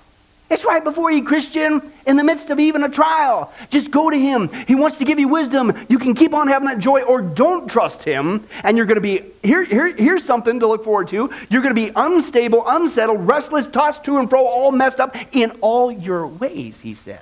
It's 0.48 0.64
right 0.64 0.84
before 0.84 1.12
you, 1.12 1.24
Christian, 1.24 1.82
in 2.06 2.18
the 2.18 2.24
midst 2.24 2.52
of 2.52 2.60
even 2.60 2.84
a 2.84 2.89
trial. 2.89 3.52
Just 3.72 3.89
go 3.89 4.12
to 4.12 4.18
Him. 4.18 4.50
He 4.68 4.76
wants 4.76 5.00
to 5.00 5.06
give 5.06 5.18
you 5.18 5.28
wisdom. 5.28 5.74
You 5.89 5.98
can 5.98 6.14
keep 6.14 6.36
on 6.36 6.48
having 6.48 6.68
that 6.68 6.78
joy, 6.78 7.02
or 7.02 7.22
don't 7.24 7.68
trust 7.68 8.04
Him, 8.04 8.48
and 8.64 8.78
you're 8.78 8.86
going 8.86 8.96
to 8.96 9.02
be 9.02 9.24
here, 9.41 9.64
here. 9.64 9.88
Here's 9.96 10.24
something 10.24 10.60
to 10.60 10.68
look 10.68 10.84
forward 10.84 11.08
to. 11.10 11.32
You're 11.50 11.64
going 11.64 11.76
to 11.76 11.82
be 11.82 11.91
unstable, 11.96 12.64
unsettled, 12.68 13.28
restless, 13.28 13.66
tossed 13.66 14.04
to 14.04 14.18
and 14.18 14.30
fro, 14.30 14.46
all 14.46 14.72
messed 14.72 15.00
up 15.00 15.16
in 15.32 15.52
all 15.62 15.91
your 15.91 16.28
ways, 16.28 16.80
He 16.80 16.93
says. 16.93 17.20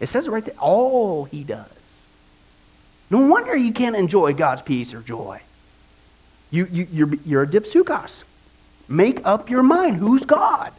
It 0.00 0.08
says 0.08 0.26
it 0.26 0.30
right 0.30 0.44
there. 0.44 0.56
All 0.58 1.24
He 1.24 1.44
does. 1.44 1.70
No 3.08 3.28
wonder 3.28 3.56
you 3.56 3.72
can't 3.72 3.94
enjoy 3.94 4.34
God's 4.34 4.62
peace 4.62 4.94
or 4.94 5.00
joy. 5.00 5.40
You, 6.50 6.66
you, 6.72 6.88
you're, 6.92 7.14
you're 7.24 7.42
a 7.44 7.46
dipsukos. 7.46 8.24
Make 8.88 9.20
up 9.24 9.48
your 9.48 9.62
mind. 9.62 9.96
Who's 9.96 10.24
God? 10.24 10.72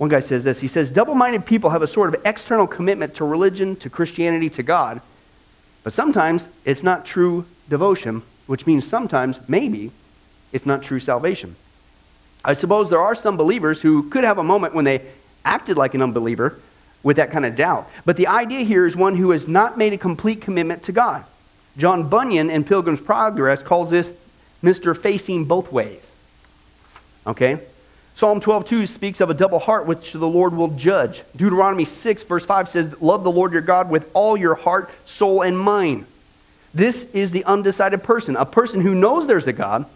One 0.00 0.08
guy 0.08 0.20
says 0.20 0.44
this. 0.44 0.58
He 0.58 0.66
says, 0.66 0.90
double 0.90 1.14
minded 1.14 1.44
people 1.44 1.68
have 1.68 1.82
a 1.82 1.86
sort 1.86 2.14
of 2.14 2.22
external 2.24 2.66
commitment 2.66 3.16
to 3.16 3.24
religion, 3.26 3.76
to 3.76 3.90
Christianity, 3.90 4.48
to 4.48 4.62
God, 4.62 5.02
but 5.84 5.92
sometimes 5.92 6.46
it's 6.64 6.82
not 6.82 7.04
true 7.04 7.44
devotion, 7.68 8.22
which 8.46 8.66
means 8.66 8.86
sometimes, 8.86 9.38
maybe, 9.46 9.90
it's 10.52 10.64
not 10.64 10.82
true 10.82 11.00
salvation. 11.00 11.54
I 12.42 12.54
suppose 12.54 12.88
there 12.88 13.02
are 13.02 13.14
some 13.14 13.36
believers 13.36 13.82
who 13.82 14.08
could 14.08 14.24
have 14.24 14.38
a 14.38 14.42
moment 14.42 14.74
when 14.74 14.86
they 14.86 15.02
acted 15.44 15.76
like 15.76 15.92
an 15.92 16.00
unbeliever 16.00 16.58
with 17.02 17.18
that 17.18 17.30
kind 17.30 17.44
of 17.44 17.54
doubt. 17.54 17.86
But 18.06 18.16
the 18.16 18.28
idea 18.28 18.60
here 18.60 18.86
is 18.86 18.96
one 18.96 19.16
who 19.16 19.32
has 19.32 19.46
not 19.46 19.76
made 19.76 19.92
a 19.92 19.98
complete 19.98 20.40
commitment 20.40 20.82
to 20.84 20.92
God. 20.92 21.24
John 21.76 22.08
Bunyan 22.08 22.48
in 22.48 22.64
Pilgrim's 22.64 23.00
Progress 23.00 23.62
calls 23.62 23.90
this 23.90 24.10
Mr. 24.64 24.96
Facing 24.96 25.44
Both 25.44 25.70
Ways. 25.70 26.12
Okay? 27.26 27.60
Psalm 28.20 28.38
12:2 28.38 28.86
speaks 28.86 29.22
of 29.22 29.30
a 29.30 29.34
double 29.34 29.58
heart 29.58 29.86
which 29.86 30.12
the 30.12 30.28
Lord 30.28 30.54
will 30.54 30.68
judge. 30.68 31.22
Deuteronomy 31.36 31.86
6 31.86 32.22
verse 32.24 32.44
5 32.44 32.68
says, 32.68 32.94
"Love 33.00 33.24
the 33.24 33.30
Lord 33.30 33.50
your 33.50 33.62
God 33.62 33.88
with 33.88 34.10
all 34.12 34.36
your 34.36 34.56
heart, 34.56 34.90
soul 35.06 35.40
and 35.40 35.58
mind." 35.58 36.04
This 36.74 37.06
is 37.14 37.30
the 37.30 37.46
undecided 37.46 38.02
person, 38.02 38.36
a 38.36 38.44
person 38.44 38.82
who 38.82 38.94
knows 38.94 39.26
there's 39.26 39.46
a 39.46 39.54
God, 39.54 39.86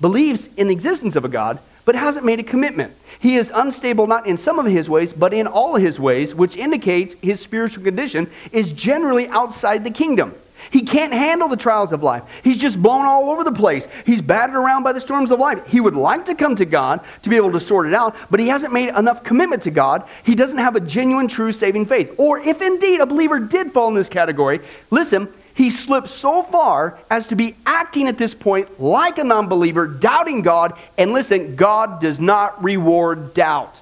believes 0.00 0.48
in 0.56 0.68
the 0.68 0.72
existence 0.72 1.14
of 1.14 1.26
a 1.26 1.28
God, 1.28 1.58
but 1.84 1.94
hasn't 1.94 2.24
made 2.24 2.40
a 2.40 2.42
commitment. 2.42 2.94
He 3.20 3.36
is 3.36 3.52
unstable 3.54 4.06
not 4.06 4.26
in 4.26 4.38
some 4.38 4.58
of 4.58 4.64
his 4.64 4.88
ways, 4.88 5.12
but 5.12 5.34
in 5.34 5.46
all 5.46 5.74
his 5.74 6.00
ways, 6.00 6.34
which 6.34 6.56
indicates 6.56 7.16
his 7.20 7.38
spiritual 7.38 7.84
condition 7.84 8.28
is 8.50 8.72
generally 8.72 9.28
outside 9.28 9.84
the 9.84 9.90
kingdom. 9.90 10.32
He 10.70 10.82
can't 10.82 11.12
handle 11.12 11.48
the 11.48 11.56
trials 11.56 11.92
of 11.92 12.02
life. 12.02 12.22
He's 12.42 12.58
just 12.58 12.80
blown 12.80 13.06
all 13.06 13.30
over 13.30 13.44
the 13.44 13.52
place. 13.52 13.88
He's 14.06 14.20
battered 14.20 14.56
around 14.56 14.82
by 14.82 14.92
the 14.92 15.00
storms 15.00 15.30
of 15.30 15.38
life. 15.38 15.66
He 15.66 15.80
would 15.80 15.94
like 15.94 16.24
to 16.26 16.34
come 16.34 16.56
to 16.56 16.64
God 16.64 17.00
to 17.22 17.28
be 17.28 17.36
able 17.36 17.52
to 17.52 17.60
sort 17.60 17.86
it 17.86 17.94
out, 17.94 18.16
but 18.30 18.40
he 18.40 18.48
hasn't 18.48 18.72
made 18.72 18.90
enough 18.90 19.24
commitment 19.24 19.62
to 19.62 19.70
God. 19.70 20.04
He 20.24 20.34
doesn't 20.34 20.58
have 20.58 20.76
a 20.76 20.80
genuine, 20.80 21.28
true 21.28 21.52
saving 21.52 21.86
faith. 21.86 22.14
Or 22.18 22.38
if 22.38 22.62
indeed 22.62 23.00
a 23.00 23.06
believer 23.06 23.38
did 23.38 23.72
fall 23.72 23.88
in 23.88 23.94
this 23.94 24.08
category, 24.08 24.60
listen, 24.90 25.28
he 25.54 25.70
slipped 25.70 26.08
so 26.08 26.42
far 26.42 26.98
as 27.10 27.28
to 27.28 27.36
be 27.36 27.54
acting 27.64 28.08
at 28.08 28.18
this 28.18 28.34
point 28.34 28.80
like 28.80 29.18
a 29.18 29.24
non 29.24 29.48
believer, 29.48 29.86
doubting 29.86 30.42
God. 30.42 30.74
And 30.98 31.12
listen, 31.12 31.54
God 31.54 32.00
does 32.00 32.18
not 32.18 32.62
reward 32.62 33.34
doubt. 33.34 33.80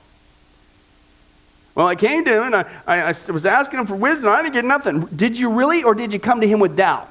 Well, 1.74 1.86
I 1.86 1.94
came 1.94 2.24
to 2.24 2.36
him 2.36 2.42
and 2.42 2.56
I, 2.56 2.64
I, 2.86 3.00
I 3.08 3.32
was 3.32 3.46
asking 3.46 3.80
him 3.80 3.86
for 3.86 3.96
wisdom. 3.96 4.28
I 4.28 4.42
didn't 4.42 4.54
get 4.54 4.64
nothing. 4.64 5.06
Did 5.06 5.38
you 5.38 5.50
really, 5.50 5.82
or 5.82 5.94
did 5.94 6.12
you 6.12 6.18
come 6.18 6.40
to 6.40 6.48
him 6.48 6.60
with 6.60 6.76
doubt? 6.76 7.08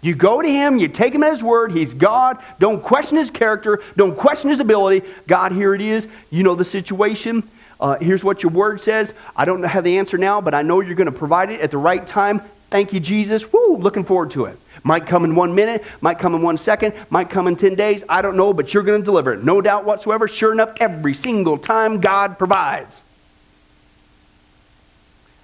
You 0.00 0.14
go 0.14 0.40
to 0.40 0.48
him, 0.48 0.78
you 0.78 0.88
take 0.88 1.12
him 1.12 1.24
at 1.24 1.32
his 1.32 1.42
word. 1.42 1.72
He's 1.72 1.92
God. 1.92 2.38
Don't 2.58 2.82
question 2.82 3.16
his 3.16 3.30
character. 3.30 3.82
Don't 3.96 4.16
question 4.16 4.48
his 4.48 4.60
ability. 4.60 5.06
God, 5.26 5.52
here 5.52 5.74
it 5.74 5.80
is. 5.80 6.06
You 6.30 6.44
know 6.44 6.54
the 6.54 6.64
situation. 6.64 7.42
Uh, 7.80 7.96
here's 7.98 8.22
what 8.22 8.42
your 8.42 8.52
word 8.52 8.80
says. 8.80 9.12
I 9.36 9.44
don't 9.44 9.62
have 9.62 9.84
the 9.84 9.98
answer 9.98 10.16
now, 10.16 10.40
but 10.40 10.54
I 10.54 10.62
know 10.62 10.80
you're 10.80 10.94
going 10.94 11.10
to 11.10 11.18
provide 11.18 11.50
it 11.50 11.60
at 11.60 11.70
the 11.70 11.78
right 11.78 12.06
time. 12.06 12.40
Thank 12.70 12.92
you, 12.92 13.00
Jesus. 13.00 13.52
Woo, 13.52 13.76
looking 13.76 14.04
forward 14.04 14.30
to 14.32 14.44
it. 14.46 14.58
Might 14.84 15.06
come 15.06 15.24
in 15.24 15.34
one 15.34 15.54
minute, 15.54 15.82
might 16.00 16.18
come 16.18 16.34
in 16.34 16.42
one 16.42 16.58
second, 16.58 16.94
might 17.10 17.28
come 17.28 17.48
in 17.48 17.56
10 17.56 17.74
days. 17.74 18.04
I 18.08 18.22
don't 18.22 18.36
know, 18.36 18.52
but 18.52 18.72
you're 18.72 18.84
going 18.84 19.00
to 19.00 19.04
deliver 19.04 19.32
it. 19.32 19.42
No 19.42 19.60
doubt 19.60 19.84
whatsoever. 19.84 20.28
Sure 20.28 20.52
enough, 20.52 20.74
every 20.78 21.14
single 21.14 21.58
time 21.58 22.00
God 22.00 22.38
provides. 22.38 23.02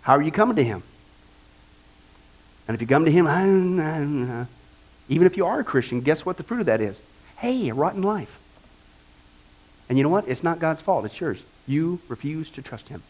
How 0.04 0.12
are 0.16 0.22
you 0.22 0.30
coming 0.30 0.56
to 0.56 0.64
Him? 0.64 0.82
And 2.68 2.74
if 2.74 2.80
you 2.80 2.86
come 2.86 3.06
to 3.06 3.10
Him, 3.10 3.26
even 5.08 5.26
if 5.26 5.36
you 5.36 5.46
are 5.46 5.60
a 5.60 5.64
Christian, 5.64 6.02
guess 6.02 6.26
what 6.26 6.36
the 6.36 6.42
fruit 6.42 6.60
of 6.60 6.66
that 6.66 6.82
is? 6.82 7.00
Hey, 7.38 7.70
a 7.70 7.74
rotten 7.74 8.02
life. 8.02 8.38
And 9.88 9.96
you 9.98 10.04
know 10.04 10.10
what? 10.10 10.28
It's 10.28 10.42
not 10.42 10.60
God's 10.60 10.82
fault, 10.82 11.06
it's 11.06 11.18
yours. 11.18 11.42
You 11.66 12.00
refuse 12.08 12.50
to 12.50 12.62
trust 12.62 12.88
Him. 12.88 13.02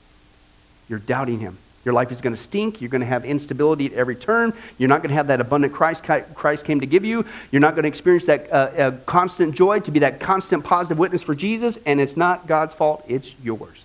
You're 0.89 1.01
doubting 1.01 1.41
Him. 1.41 1.59
Your 1.85 1.95
life 1.95 2.13
is 2.13 2.21
going 2.21 2.35
to 2.35 2.41
stink. 2.41 2.81
You're 2.81 2.91
going 2.91 3.01
to 3.01 3.07
have 3.07 3.25
instability 3.25 3.87
at 3.87 3.93
every 3.93 4.15
turn. 4.15 4.55
You're 4.79 4.89
not 4.89 5.03
going 5.03 5.11
to 5.11 5.17
have 5.17 5.27
that 5.27 5.41
abundant 5.41 5.73
Christ 5.75 6.05
Christ 6.05 6.65
came 6.65 6.81
to 6.81 6.87
give 6.87 7.05
you. 7.05 7.27
You're 7.51 7.61
not 7.61 7.75
going 7.75 7.83
to 7.83 7.89
experience 7.89 8.27
that 8.27 8.51
uh, 8.51 8.55
uh, 8.55 8.91
constant 9.05 9.55
joy 9.55 9.81
to 9.81 9.91
be 9.91 9.99
that 9.99 10.21
constant 10.21 10.65
positive 10.65 10.97
witness 10.97 11.23
for 11.23 11.35
Jesus. 11.35 11.77
And 11.85 12.01
it's 12.01 12.17
not 12.17 12.47
God's 12.47 12.75
fault, 12.75 13.05
it's 13.09 13.35
yours. 13.43 13.84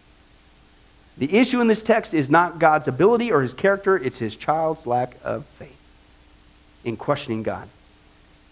The 1.19 1.35
issue 1.35 1.59
in 1.59 1.67
this 1.67 1.83
text 1.83 2.13
is 2.13 2.29
not 2.29 2.59
God's 2.59 2.87
ability 2.87 3.31
or 3.31 3.41
his 3.41 3.53
character, 3.53 3.97
it's 3.97 4.17
his 4.17 4.37
child's 4.37 4.87
lack 4.87 5.15
of 5.23 5.45
faith 5.45 5.75
in 6.85 6.95
questioning 6.95 7.43
God. 7.43 7.67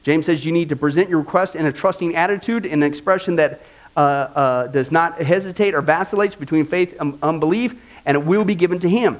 James 0.03 0.25
says 0.25 0.45
you 0.45 0.51
need 0.51 0.69
to 0.69 0.75
present 0.75 1.09
your 1.09 1.19
request 1.19 1.55
in 1.55 1.65
a 1.65 1.71
trusting 1.71 2.15
attitude, 2.15 2.65
in 2.65 2.83
an 2.83 2.83
expression 2.83 3.37
that 3.37 3.61
uh, 3.95 3.99
uh, 3.99 4.67
does 4.67 4.91
not 4.91 5.21
hesitate 5.21 5.75
or 5.75 5.81
vacillates 5.81 6.35
between 6.35 6.65
faith 6.65 6.95
and 6.99 7.17
unbelief, 7.23 7.81
and 8.05 8.15
it 8.17 8.25
will 8.25 8.43
be 8.43 8.55
given 8.55 8.79
to 8.79 8.89
him. 8.89 9.17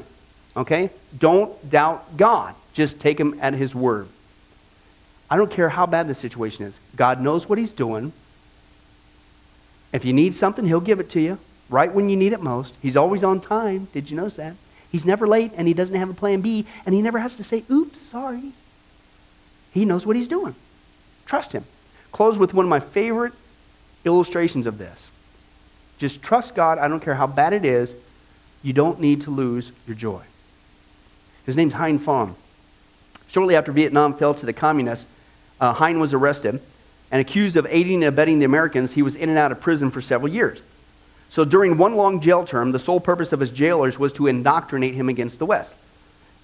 Okay? 0.57 0.89
Don't 1.17 1.69
doubt 1.69 2.17
God. 2.17 2.53
Just 2.73 2.99
take 2.99 3.17
him 3.17 3.39
at 3.41 3.53
his 3.53 3.73
word. 3.73 4.09
I 5.29 5.37
don't 5.37 5.51
care 5.51 5.69
how 5.69 5.85
bad 5.85 6.07
the 6.09 6.15
situation 6.15 6.65
is. 6.65 6.79
God 6.97 7.21
knows 7.21 7.47
what 7.47 7.57
he's 7.57 7.71
doing. 7.71 8.11
If 9.93 10.03
you 10.03 10.11
need 10.11 10.35
something, 10.35 10.65
he'll 10.65 10.81
give 10.81 10.99
it 10.99 11.09
to 11.11 11.21
you 11.21 11.39
right 11.69 11.91
when 11.91 12.09
you 12.09 12.15
need 12.15 12.33
it 12.33 12.41
most. 12.41 12.73
He's 12.81 12.97
always 12.97 13.23
on 13.23 13.41
time. 13.41 13.87
Did 13.93 14.09
you 14.09 14.17
notice 14.17 14.37
that? 14.37 14.55
He's 14.91 15.05
never 15.05 15.27
late, 15.27 15.51
and 15.57 15.67
he 15.67 15.73
doesn't 15.73 15.95
have 15.95 16.09
a 16.09 16.13
plan 16.13 16.41
B, 16.41 16.65
and 16.85 16.95
he 16.95 17.01
never 17.01 17.19
has 17.19 17.35
to 17.35 17.43
say, 17.43 17.63
oops, 17.69 17.99
sorry. 17.99 18.53
He 19.73 19.85
knows 19.85 20.05
what 20.05 20.15
he's 20.15 20.27
doing. 20.27 20.55
Trust 21.25 21.51
him. 21.51 21.65
Close 22.11 22.37
with 22.37 22.53
one 22.53 22.65
of 22.65 22.69
my 22.69 22.79
favorite 22.79 23.33
illustrations 24.05 24.65
of 24.65 24.77
this. 24.77 25.09
Just 25.97 26.21
trust 26.21 26.55
God. 26.55 26.77
I 26.77 26.87
don't 26.87 27.01
care 27.01 27.15
how 27.15 27.27
bad 27.27 27.53
it 27.53 27.65
is. 27.65 27.95
You 28.63 28.73
don't 28.73 28.99
need 28.99 29.21
to 29.23 29.31
lose 29.31 29.71
your 29.85 29.95
joy. 29.95 30.21
His 31.45 31.55
name's 31.55 31.73
Hien 31.73 31.99
Pham. 31.99 32.35
Shortly 33.27 33.55
after 33.55 33.71
Vietnam 33.71 34.13
fell 34.13 34.33
to 34.33 34.45
the 34.45 34.53
communists, 34.53 35.05
uh, 35.59 35.73
Hien 35.73 35.99
was 35.99 36.13
arrested 36.13 36.61
and 37.11 37.21
accused 37.21 37.57
of 37.57 37.67
aiding 37.69 37.95
and 37.95 38.05
abetting 38.05 38.39
the 38.39 38.45
Americans. 38.45 38.93
He 38.93 39.01
was 39.01 39.15
in 39.15 39.29
and 39.29 39.37
out 39.37 39.51
of 39.51 39.59
prison 39.59 39.89
for 39.91 40.01
several 40.01 40.31
years. 40.31 40.59
So 41.29 41.43
during 41.43 41.77
one 41.77 41.95
long 41.95 42.21
jail 42.21 42.45
term, 42.45 42.71
the 42.71 42.79
sole 42.79 42.99
purpose 42.99 43.33
of 43.33 43.39
his 43.39 43.51
jailers 43.51 43.99
was 43.99 44.13
to 44.13 44.27
indoctrinate 44.27 44.93
him 44.93 45.09
against 45.09 45.39
the 45.39 45.45
West, 45.45 45.73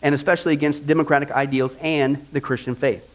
and 0.01 0.13
especially 0.13 0.53
against 0.53 0.85
democratic 0.85 1.31
ideals 1.31 1.75
and 1.81 2.25
the 2.31 2.41
Christian 2.41 2.75
faith. 2.75 3.09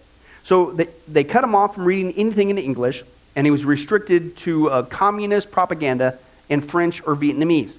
So 0.45 0.73
they, 0.73 0.89
they 1.07 1.25
cut 1.25 1.45
him 1.45 1.55
off 1.55 1.75
from 1.75 1.85
reading 1.85 2.13
anything 2.15 2.51
in 2.51 2.59
English, 2.59 3.05
and 3.37 3.47
he 3.47 3.51
was 3.51 3.65
restricted 3.65 4.37
to 4.39 4.71
uh, 4.71 4.83
communist 4.85 5.51
propaganda 5.51 6.19
in 6.49 6.63
French 6.63 7.03
or 7.07 7.15
Vietnamese. 7.15 7.73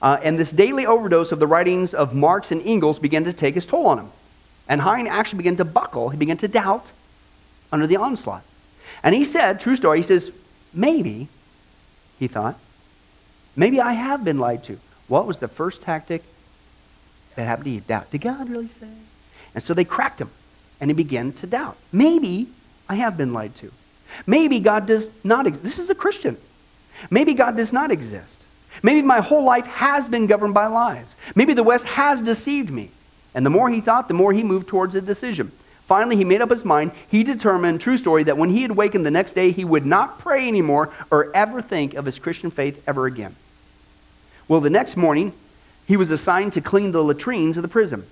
Uh, 0.00 0.18
and 0.22 0.38
this 0.38 0.50
daily 0.50 0.86
overdose 0.86 1.32
of 1.32 1.38
the 1.38 1.46
writings 1.46 1.94
of 1.94 2.14
Marx 2.14 2.52
and 2.52 2.62
Engels 2.62 2.98
began 2.98 3.24
to 3.24 3.32
take 3.32 3.56
its 3.56 3.66
toll 3.66 3.86
on 3.86 3.98
him. 3.98 4.10
And 4.68 4.80
Hien 4.80 5.06
actually 5.06 5.38
began 5.38 5.56
to 5.56 5.64
buckle, 5.64 6.10
he 6.10 6.16
began 6.16 6.36
to 6.38 6.48
doubt 6.48 6.92
under 7.72 7.86
the 7.86 7.96
onslaught. 7.96 8.44
And 9.02 9.14
he 9.14 9.24
said, 9.24 9.60
true 9.60 9.76
story, 9.76 9.98
he 9.98 10.02
says, 10.02 10.30
maybe, 10.72 11.28
he 12.18 12.28
thought, 12.28 12.58
maybe 13.56 13.80
I 13.80 13.92
have 13.92 14.24
been 14.24 14.38
lied 14.38 14.64
to. 14.64 14.78
What 15.08 15.26
was 15.26 15.38
the 15.38 15.48
first 15.48 15.82
tactic 15.82 16.22
that 17.36 17.44
happened 17.44 17.64
to 17.66 17.70
Eve? 17.70 17.86
Doubt. 17.86 18.10
Did 18.10 18.20
God 18.20 18.48
really 18.48 18.68
say? 18.68 18.88
And 19.54 19.62
so 19.62 19.74
they 19.74 19.84
cracked 19.84 20.20
him, 20.20 20.30
and 20.80 20.90
he 20.90 20.94
began 20.94 21.32
to 21.34 21.46
doubt. 21.46 21.76
Maybe 21.92 22.48
I 22.88 22.96
have 22.96 23.16
been 23.16 23.32
lied 23.32 23.54
to. 23.56 23.70
Maybe 24.26 24.60
God 24.60 24.86
does 24.86 25.10
not 25.22 25.46
exist. 25.46 25.64
This 25.64 25.78
is 25.78 25.90
a 25.90 25.94
Christian. 25.94 26.36
Maybe 27.10 27.34
God 27.34 27.56
does 27.56 27.72
not 27.72 27.90
exist. 27.90 28.40
Maybe 28.82 29.02
my 29.02 29.20
whole 29.20 29.44
life 29.44 29.66
has 29.66 30.08
been 30.08 30.26
governed 30.26 30.54
by 30.54 30.66
lies. 30.66 31.06
Maybe 31.34 31.54
the 31.54 31.62
West 31.62 31.84
has 31.86 32.20
deceived 32.20 32.70
me. 32.70 32.90
And 33.34 33.44
the 33.44 33.50
more 33.50 33.70
he 33.70 33.80
thought, 33.80 34.08
the 34.08 34.14
more 34.14 34.32
he 34.32 34.42
moved 34.42 34.68
towards 34.68 34.94
a 34.94 35.00
decision. 35.00 35.50
Finally, 35.86 36.16
he 36.16 36.24
made 36.24 36.40
up 36.40 36.50
his 36.50 36.64
mind. 36.64 36.92
He 37.08 37.24
determined, 37.24 37.80
true 37.80 37.96
story, 37.96 38.24
that 38.24 38.38
when 38.38 38.50
he 38.50 38.62
had 38.62 38.72
wakened 38.72 39.04
the 39.04 39.10
next 39.10 39.34
day, 39.34 39.50
he 39.50 39.64
would 39.64 39.84
not 39.84 40.18
pray 40.18 40.48
anymore 40.48 40.92
or 41.10 41.34
ever 41.34 41.60
think 41.60 41.94
of 41.94 42.04
his 42.04 42.18
Christian 42.18 42.50
faith 42.50 42.82
ever 42.86 43.06
again. 43.06 43.36
Well, 44.48 44.60
the 44.60 44.70
next 44.70 44.96
morning, 44.96 45.32
he 45.86 45.96
was 45.96 46.10
assigned 46.10 46.52
to 46.54 46.60
clean 46.60 46.92
the 46.92 47.02
latrines 47.02 47.56
of 47.56 47.62
the 47.62 47.68
prison. 47.68 48.04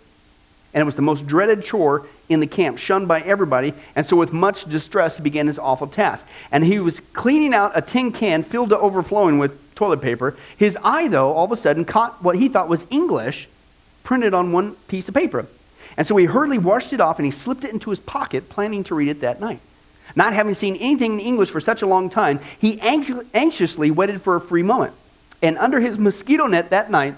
And 0.75 0.81
it 0.81 0.85
was 0.85 0.97
the 0.97 1.03
most 1.03 1.27
dreaded 1.27 1.63
chore 1.63 2.07
in 2.31 2.41
the 2.41 2.47
camp, 2.47 2.79
shunned 2.79 3.07
by 3.07 3.21
everybody. 3.21 3.75
And 3.95 4.07
so, 4.07 4.17
with 4.17 4.33
much 4.33 4.65
distress, 4.65 5.19
he 5.19 5.23
began 5.23 5.47
his 5.47 5.59
awful 5.59 5.87
task. 5.87 6.27
And 6.51 6.65
he 6.65 6.79
was 6.79 7.01
cleaning 7.13 7.53
out 7.53 7.73
a 7.75 7.83
tin 7.83 8.13
can 8.13 8.43
filled 8.43 8.71
to 8.71 8.79
overflowing 8.79 9.39
with 9.39 9.75
toilet 9.75 10.01
paper. 10.01 10.37
His 10.57 10.79
eye, 10.83 11.09
though, 11.09 11.33
all 11.33 11.45
of 11.45 11.53
a 11.53 11.57
sudden 11.57 11.85
caught 11.85 12.23
what 12.23 12.37
he 12.37 12.49
thought 12.49 12.69
was 12.69 12.87
English 12.89 13.49
printed 14.03 14.33
on 14.33 14.53
one 14.53 14.75
piece 14.89 15.09
of 15.09 15.15
paper. 15.15 15.47
And 15.97 16.07
so 16.07 16.17
he 16.17 16.25
hurriedly 16.25 16.59
washed 16.59 16.95
it 16.95 17.01
off 17.01 17.19
and 17.19 17.27
he 17.27 17.31
slipped 17.31 17.65
it 17.65 17.73
into 17.73 17.91
his 17.91 18.01
pocket, 18.01 18.49
planning 18.49 18.83
to 18.85 18.95
read 18.95 19.09
it 19.09 19.21
that 19.21 19.41
night. 19.41 19.61
Not 20.17 20.33
having 20.33 20.55
seen 20.55 20.77
anything 20.77 21.15
in 21.15 21.21
English 21.21 21.51
for 21.51 21.61
such 21.61 21.83
a 21.83 21.87
long 21.87 22.09
time, 22.09 22.41
he 22.59 22.81
anxiously 22.81 23.91
waited 23.91 24.23
for 24.23 24.37
a 24.37 24.41
free 24.41 24.63
moment. 24.63 24.95
And 25.43 25.59
under 25.59 25.81
his 25.81 25.99
mosquito 25.99 26.47
net 26.47 26.71
that 26.71 26.91
night, 26.91 27.17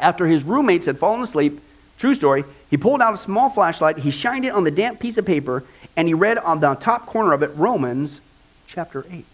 after 0.00 0.26
his 0.26 0.44
roommates 0.44 0.86
had 0.86 0.98
fallen 0.98 1.22
asleep, 1.22 1.60
true 1.98 2.14
story, 2.14 2.44
he 2.70 2.76
pulled 2.76 3.02
out 3.02 3.12
a 3.12 3.18
small 3.18 3.50
flashlight, 3.50 3.98
he 3.98 4.12
shined 4.12 4.44
it 4.44 4.50
on 4.50 4.64
the 4.64 4.70
damp 4.70 5.00
piece 5.00 5.18
of 5.18 5.26
paper, 5.26 5.64
and 5.96 6.06
he 6.06 6.14
read 6.14 6.38
on 6.38 6.60
the 6.60 6.74
top 6.76 7.06
corner 7.06 7.32
of 7.32 7.42
it 7.42 7.50
Romans 7.56 8.20
chapter 8.68 9.04
8. 9.10 9.24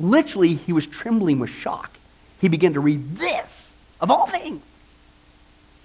Literally, 0.00 0.54
he 0.54 0.72
was 0.72 0.86
trembling 0.86 1.38
with 1.38 1.50
shock. 1.50 1.90
He 2.40 2.48
began 2.48 2.72
to 2.74 2.80
read 2.80 3.16
this, 3.16 3.70
of 4.00 4.10
all 4.10 4.26
things. 4.26 4.62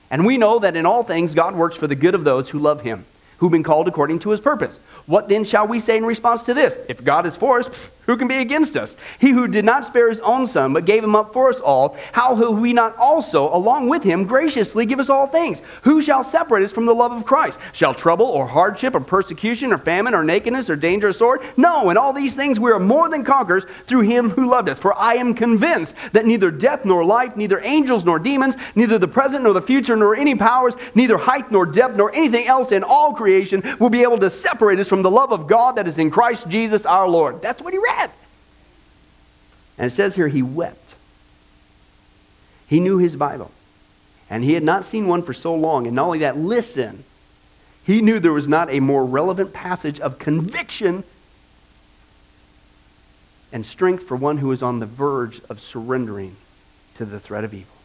And 0.10 0.26
we 0.26 0.38
know 0.38 0.60
that 0.60 0.76
in 0.76 0.86
all 0.86 1.04
things 1.04 1.34
God 1.34 1.56
works 1.56 1.76
for 1.76 1.88
the 1.88 1.96
good 1.96 2.16
of 2.16 2.24
those 2.24 2.50
who 2.50 2.60
love 2.60 2.82
him, 2.82 3.06
who've 3.38 3.52
been 3.52 3.64
called 3.64 3.88
according 3.88 4.20
to 4.20 4.30
his 4.30 4.40
purpose. 4.40 4.80
What 5.08 5.28
then 5.28 5.44
shall 5.44 5.68
we 5.68 5.80
say 5.80 5.98
in 5.98 6.06
response 6.06 6.44
to 6.44 6.54
this? 6.54 6.78
If 6.88 7.04
God 7.04 7.26
is 7.26 7.36
for 7.36 7.60
us, 7.60 7.68
who 8.06 8.18
can 8.18 8.28
be 8.28 8.36
against 8.36 8.76
us? 8.76 8.96
He 9.20 9.30
who 9.30 9.48
did 9.48 9.64
not 9.64 9.86
spare 9.86 10.10
his 10.10 10.20
own 10.20 10.46
son, 10.48 10.74
but 10.74 10.86
gave 10.86 11.04
him 11.04 11.16
up 11.16 11.32
for 11.32 11.50
us 11.50 11.62
all, 11.62 11.98
how 12.12 12.34
will 12.34 12.54
we 12.54 12.74
not 12.74 12.98
also, 12.98 13.54
along 13.56 13.88
with 13.88 14.04
him, 14.04 14.26
graciously 14.26 14.86
give 14.86 15.00
us 15.00 15.10
all 15.10 15.28
things? 15.28 15.62
Who 15.84 16.02
shall 16.02 16.24
separate 16.24 16.64
us 16.64 16.72
from 16.72 16.86
the 16.86 16.96
love 16.96 17.14
of 17.14 17.26
Christ? 17.26 17.60
Shall 17.72 17.94
trouble 17.94 18.26
or 18.26 18.46
hardship 18.46 18.96
or 18.96 19.00
persecution 19.00 19.72
or 19.72 19.78
famine 19.78 20.14
or 20.14 20.24
nakedness 20.24 20.70
or 20.70 20.76
danger 20.76 21.08
or 21.10 21.14
sword? 21.14 21.42
No, 21.56 21.90
in 21.90 21.98
all 21.98 22.12
these 22.12 22.36
things 22.36 22.60
we 22.60 22.72
are 22.72 22.80
more 22.80 23.08
than 23.10 23.24
conquerors 23.24 23.66
through 23.86 24.02
him 24.02 24.30
who 24.30 24.50
loved 24.50 24.68
us. 24.68 24.80
For 24.80 24.94
I 24.94 25.16
am 25.16 25.34
convinced 25.34 25.96
that 26.12 26.26
neither 26.26 26.52
death 26.52 26.84
nor 26.84 27.06
life, 27.06 27.38
neither 27.38 27.62
angels 27.62 28.04
nor 28.04 28.20
demons, 28.20 28.56
neither 28.76 29.00
the 29.00 29.08
present 29.08 29.44
nor 29.44 29.54
the 29.54 29.62
future, 29.62 29.96
nor 29.96 30.16
any 30.16 30.36
powers, 30.36 30.76
neither 30.94 31.18
height 31.18 31.52
nor 31.52 31.66
depth, 31.66 31.96
nor 31.96 32.14
anything 32.14 32.48
else 32.48 32.72
in 32.74 32.84
all 32.84 33.14
creation 33.14 33.64
will 33.80 33.90
be 33.90 34.04
able 34.04 34.18
to 34.18 34.30
separate 34.30 34.80
us 34.80 34.90
from 34.90 35.02
the 35.02 35.12
love 35.12 35.32
of 35.32 35.48
God 35.48 35.78
that 35.78 35.88
is 35.88 36.00
in 36.00 36.12
Christ 36.12 36.50
Jesus 36.50 36.86
our 36.86 37.08
Lord. 37.08 37.42
That's 37.42 37.62
what 37.62 37.74
he 37.74 37.80
read. 37.80 37.93
And 39.78 39.92
it 39.92 39.96
says 39.96 40.16
here 40.16 40.28
he 40.28 40.42
wept. 40.42 40.96
He 42.68 42.80
knew 42.80 42.98
his 42.98 43.16
Bible. 43.16 43.52
And 44.30 44.44
he 44.44 44.54
had 44.54 44.64
not 44.64 44.86
seen 44.86 45.08
one 45.08 45.24
for 45.24 45.34
so 45.34 45.54
long. 45.54 45.88
And 45.88 45.96
not 45.96 46.06
only 46.06 46.20
that, 46.20 46.38
listen. 46.38 47.04
He 47.84 48.02
knew 48.02 48.20
there 48.20 48.32
was 48.32 48.48
not 48.48 48.70
a 48.70 48.80
more 48.80 49.06
relevant 49.06 49.54
passage 49.54 50.00
of 50.00 50.18
conviction 50.20 51.04
and 53.52 53.66
strength 53.66 54.04
for 54.04 54.16
one 54.16 54.38
who 54.38 54.52
is 54.52 54.64
on 54.64 54.80
the 54.80 54.86
verge 54.86 55.42
of 55.50 55.60
surrendering 55.60 56.36
to 56.96 57.06
the 57.06 57.20
threat 57.20 57.44
of 57.44 57.54
evil. 57.54 57.76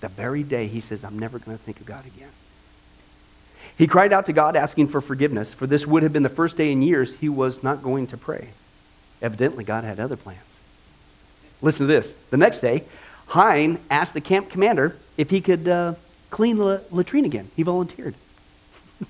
The 0.00 0.08
very 0.08 0.42
day 0.42 0.66
he 0.66 0.80
says, 0.80 1.04
I'm 1.04 1.18
never 1.18 1.38
going 1.38 1.56
to 1.56 1.62
think 1.62 1.80
of 1.80 1.86
God 1.86 2.04
again. 2.06 2.30
He 3.76 3.86
cried 3.86 4.12
out 4.12 4.26
to 4.26 4.32
God 4.32 4.56
asking 4.56 4.88
for 4.88 5.00
forgiveness, 5.00 5.54
for 5.54 5.66
this 5.66 5.86
would 5.86 6.02
have 6.02 6.12
been 6.12 6.24
the 6.24 6.28
first 6.28 6.56
day 6.56 6.72
in 6.72 6.82
years 6.82 7.14
he 7.14 7.28
was 7.28 7.62
not 7.62 7.82
going 7.82 8.08
to 8.08 8.16
pray. 8.16 8.48
Evidently, 9.20 9.64
God 9.64 9.84
had 9.84 10.00
other 10.00 10.16
plans. 10.16 10.40
Listen 11.60 11.86
to 11.86 11.92
this. 11.92 12.12
The 12.30 12.36
next 12.36 12.60
day, 12.60 12.84
Hien 13.32 13.78
asked 13.90 14.14
the 14.14 14.20
camp 14.20 14.50
commander 14.50 14.96
if 15.16 15.30
he 15.30 15.40
could 15.40 15.68
uh, 15.68 15.94
clean 16.30 16.56
the 16.56 16.82
latrine 16.90 17.24
again. 17.24 17.50
He 17.56 17.62
volunteered. 17.62 18.14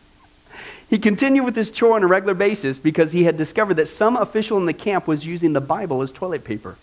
he 0.90 0.98
continued 0.98 1.44
with 1.44 1.54
this 1.54 1.70
chore 1.70 1.96
on 1.96 2.02
a 2.02 2.06
regular 2.06 2.34
basis 2.34 2.78
because 2.78 3.12
he 3.12 3.24
had 3.24 3.36
discovered 3.36 3.74
that 3.74 3.86
some 3.86 4.16
official 4.16 4.56
in 4.56 4.66
the 4.66 4.72
camp 4.72 5.06
was 5.06 5.26
using 5.26 5.52
the 5.52 5.60
Bible 5.60 6.02
as 6.02 6.10
toilet 6.10 6.44
paper. 6.44 6.76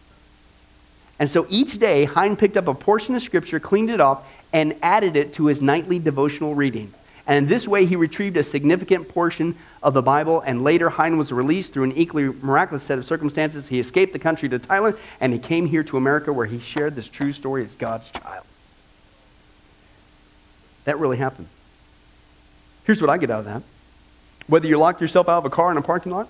And 1.17 1.29
so 1.29 1.45
each 1.49 1.79
day, 1.79 2.05
Hien 2.05 2.35
picked 2.35 2.57
up 2.57 2.67
a 2.67 2.73
portion 2.73 3.15
of 3.15 3.21
Scripture, 3.21 3.59
cleaned 3.59 3.89
it 3.89 4.01
off, 4.01 4.27
and 4.53 4.75
added 4.81 5.15
it 5.15 5.33
to 5.35 5.47
his 5.47 5.61
nightly 5.61 5.97
devotional 5.97 6.55
reading. 6.55 6.93
And 7.27 7.37
in 7.37 7.47
this 7.47 7.67
way, 7.67 7.85
he 7.85 7.95
retrieved 7.95 8.37
a 8.37 8.43
significant 8.43 9.09
portion 9.09 9.55
of 9.81 9.93
the 9.93 10.01
Bible, 10.01 10.41
and 10.41 10.63
later 10.63 10.91
Hien 10.91 11.17
was 11.17 11.31
released 11.31 11.73
through 11.73 11.85
an 11.85 11.93
equally 11.93 12.25
miraculous 12.25 12.83
set 12.83 12.99
of 12.99 13.05
circumstances. 13.05 13.67
He 13.67 13.79
escaped 13.79 14.13
the 14.13 14.19
country 14.19 14.47
to 14.49 14.59
Thailand, 14.59 14.97
and 15.19 15.33
he 15.33 15.39
came 15.39 15.65
here 15.65 15.83
to 15.85 15.97
America 15.97 16.31
where 16.31 16.45
he 16.45 16.59
shared 16.59 16.95
this 16.95 17.07
true 17.07 17.31
story 17.31 17.65
as 17.65 17.73
God's 17.75 18.11
child. 18.11 18.45
That 20.83 20.99
really 20.99 21.17
happened. 21.17 21.47
Here's 22.83 23.01
what 23.01 23.09
I 23.09 23.17
get 23.17 23.31
out 23.31 23.39
of 23.39 23.45
that. 23.45 23.63
Whether 24.45 24.67
you 24.67 24.77
locked 24.77 25.01
yourself 25.01 25.27
out 25.27 25.39
of 25.39 25.45
a 25.45 25.49
car 25.49 25.71
in 25.71 25.77
a 25.77 25.81
parking 25.81 26.11
lot, 26.11 26.29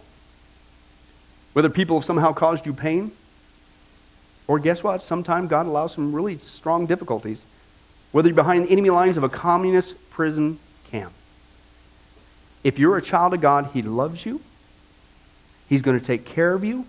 whether 1.51 1.69
people 1.69 1.99
have 1.99 2.05
somehow 2.05 2.31
caused 2.31 2.65
you 2.65 2.73
pain, 2.73 3.11
or 4.47 4.59
guess 4.59 4.81
what? 4.81 5.03
Sometimes 5.03 5.49
God 5.49 5.65
allows 5.65 5.93
some 5.93 6.13
really 6.13 6.37
strong 6.37 6.85
difficulties. 6.85 7.41
Whether 8.13 8.29
you're 8.29 8.35
behind 8.35 8.69
enemy 8.69 8.91
lines 8.91 9.17
of 9.17 9.23
a 9.23 9.29
communist 9.29 9.95
prison 10.09 10.59
camp. 10.91 11.13
If 12.63 12.79
you're 12.79 12.97
a 12.97 13.01
child 13.01 13.33
of 13.33 13.41
God, 13.41 13.69
He 13.73 13.81
loves 13.81 14.25
you. 14.25 14.41
He's 15.69 15.81
going 15.81 15.99
to 15.99 16.05
take 16.05 16.25
care 16.25 16.53
of 16.53 16.63
you. 16.63 16.85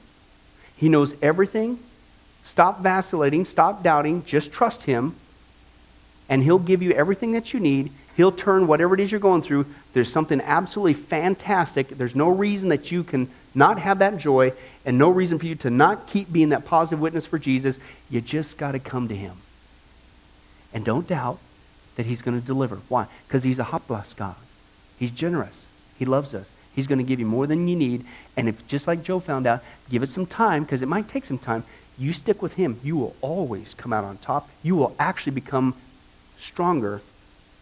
He 0.76 0.88
knows 0.88 1.14
everything. 1.22 1.78
Stop 2.44 2.80
vacillating. 2.80 3.44
Stop 3.44 3.82
doubting. 3.82 4.24
Just 4.24 4.52
trust 4.52 4.84
Him, 4.84 5.14
and 6.28 6.42
He'll 6.42 6.58
give 6.58 6.82
you 6.82 6.92
everything 6.92 7.32
that 7.32 7.52
you 7.52 7.60
need. 7.60 7.92
He'll 8.16 8.32
turn 8.32 8.66
whatever 8.66 8.94
it 8.94 9.00
is 9.00 9.10
you're 9.10 9.20
going 9.20 9.42
through. 9.42 9.66
There's 9.92 10.10
something 10.10 10.40
absolutely 10.40 10.94
fantastic. 10.94 11.88
There's 11.88 12.16
no 12.16 12.30
reason 12.30 12.70
that 12.70 12.90
you 12.90 13.04
can 13.04 13.28
not 13.54 13.78
have 13.78 13.98
that 13.98 14.16
joy, 14.16 14.52
and 14.84 14.98
no 14.98 15.10
reason 15.10 15.38
for 15.38 15.46
you 15.46 15.54
to 15.56 15.70
not 15.70 16.06
keep 16.06 16.32
being 16.32 16.50
that 16.50 16.64
positive 16.64 17.00
witness 17.00 17.26
for 17.26 17.38
Jesus. 17.38 17.78
You 18.08 18.20
just 18.20 18.56
got 18.56 18.72
to 18.72 18.78
come 18.78 19.08
to 19.08 19.16
Him. 19.16 19.36
And 20.72 20.84
don't 20.84 21.06
doubt 21.06 21.38
that 21.96 22.06
He's 22.06 22.22
going 22.22 22.40
to 22.40 22.46
deliver. 22.46 22.76
Why? 22.88 23.06
Because 23.26 23.42
He's 23.42 23.58
a 23.58 23.64
hoplos 23.64 24.14
God. 24.16 24.36
He's 24.98 25.10
generous. 25.10 25.66
He 25.98 26.04
loves 26.04 26.34
us. 26.34 26.48
He's 26.74 26.86
going 26.86 26.98
to 26.98 27.04
give 27.04 27.18
you 27.18 27.26
more 27.26 27.46
than 27.46 27.68
you 27.68 27.76
need. 27.76 28.04
And 28.36 28.48
if, 28.48 28.66
just 28.68 28.86
like 28.86 29.02
Job 29.02 29.24
found 29.24 29.46
out, 29.46 29.62
give 29.90 30.02
it 30.02 30.10
some 30.10 30.26
time, 30.26 30.62
because 30.62 30.82
it 30.82 30.88
might 30.88 31.08
take 31.08 31.24
some 31.24 31.38
time. 31.38 31.64
You 31.98 32.12
stick 32.12 32.42
with 32.42 32.54
Him, 32.54 32.78
you 32.84 32.96
will 32.96 33.16
always 33.22 33.74
come 33.74 33.92
out 33.92 34.04
on 34.04 34.18
top. 34.18 34.50
You 34.62 34.76
will 34.76 34.94
actually 34.98 35.32
become 35.32 35.74
stronger, 36.38 37.00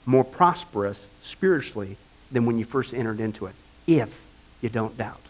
more 0.05 0.24
prosperous 0.24 1.07
spiritually 1.22 1.97
than 2.32 2.45
when 2.45 2.59
you 2.59 2.64
first 2.64 2.93
entered 2.93 3.20
into 3.20 3.47
it, 3.47 3.55
if 3.87 4.20
you 4.61 4.68
don't 4.68 4.99
doubt. 4.99 5.20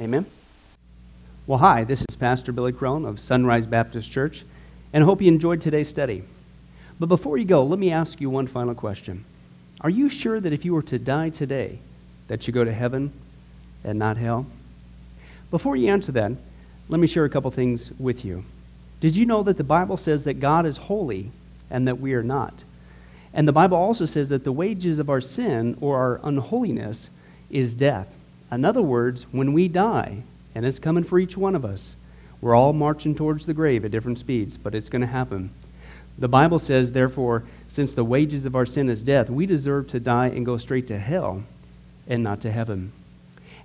Amen? 0.00 0.24
Well, 1.46 1.58
hi, 1.58 1.84
this 1.84 2.04
is 2.08 2.16
Pastor 2.16 2.52
Billy 2.52 2.72
Crone 2.72 3.04
of 3.04 3.20
Sunrise 3.20 3.66
Baptist 3.66 4.10
Church, 4.10 4.44
and 4.94 5.02
I 5.02 5.06
hope 5.06 5.20
you 5.20 5.28
enjoyed 5.28 5.60
today's 5.60 5.88
study. 5.88 6.22
But 7.00 7.06
before 7.06 7.38
you 7.38 7.46
go, 7.46 7.64
let 7.64 7.78
me 7.78 7.90
ask 7.90 8.20
you 8.20 8.28
one 8.28 8.46
final 8.46 8.74
question. 8.74 9.24
Are 9.80 9.88
you 9.88 10.10
sure 10.10 10.38
that 10.38 10.52
if 10.52 10.66
you 10.66 10.74
were 10.74 10.82
to 10.82 10.98
die 10.98 11.30
today, 11.30 11.78
that 12.28 12.46
you 12.46 12.52
go 12.52 12.62
to 12.62 12.72
heaven 12.72 13.10
and 13.82 13.98
not 13.98 14.18
hell? 14.18 14.44
Before 15.50 15.74
you 15.76 15.88
answer 15.88 16.12
that, 16.12 16.32
let 16.90 17.00
me 17.00 17.06
share 17.06 17.24
a 17.24 17.30
couple 17.30 17.50
things 17.50 17.90
with 17.98 18.22
you. 18.24 18.44
Did 19.00 19.16
you 19.16 19.24
know 19.24 19.42
that 19.44 19.56
the 19.56 19.64
Bible 19.64 19.96
says 19.96 20.24
that 20.24 20.40
God 20.40 20.66
is 20.66 20.76
holy 20.76 21.30
and 21.70 21.88
that 21.88 21.98
we 21.98 22.12
are 22.12 22.22
not? 22.22 22.64
And 23.32 23.48
the 23.48 23.52
Bible 23.52 23.78
also 23.78 24.04
says 24.04 24.28
that 24.28 24.44
the 24.44 24.52
wages 24.52 24.98
of 24.98 25.08
our 25.08 25.22
sin 25.22 25.78
or 25.80 25.96
our 25.96 26.20
unholiness 26.22 27.08
is 27.48 27.74
death. 27.74 28.08
In 28.52 28.66
other 28.66 28.82
words, 28.82 29.22
when 29.32 29.54
we 29.54 29.68
die, 29.68 30.22
and 30.54 30.66
it's 30.66 30.78
coming 30.78 31.04
for 31.04 31.18
each 31.18 31.36
one 31.36 31.54
of 31.54 31.64
us, 31.64 31.96
we're 32.42 32.54
all 32.54 32.74
marching 32.74 33.14
towards 33.14 33.46
the 33.46 33.54
grave 33.54 33.86
at 33.86 33.90
different 33.90 34.18
speeds, 34.18 34.58
but 34.58 34.74
it's 34.74 34.88
going 34.90 35.00
to 35.00 35.06
happen. 35.06 35.50
The 36.18 36.28
Bible 36.28 36.58
says, 36.58 36.92
therefore, 36.92 37.44
since 37.68 37.94
the 37.94 38.04
wages 38.04 38.44
of 38.44 38.56
our 38.56 38.66
sin 38.66 38.88
is 38.88 39.02
death, 39.02 39.30
we 39.30 39.46
deserve 39.46 39.86
to 39.88 40.00
die 40.00 40.26
and 40.26 40.44
go 40.44 40.56
straight 40.56 40.86
to 40.88 40.98
hell 40.98 41.42
and 42.06 42.22
not 42.22 42.40
to 42.42 42.50
heaven. 42.50 42.92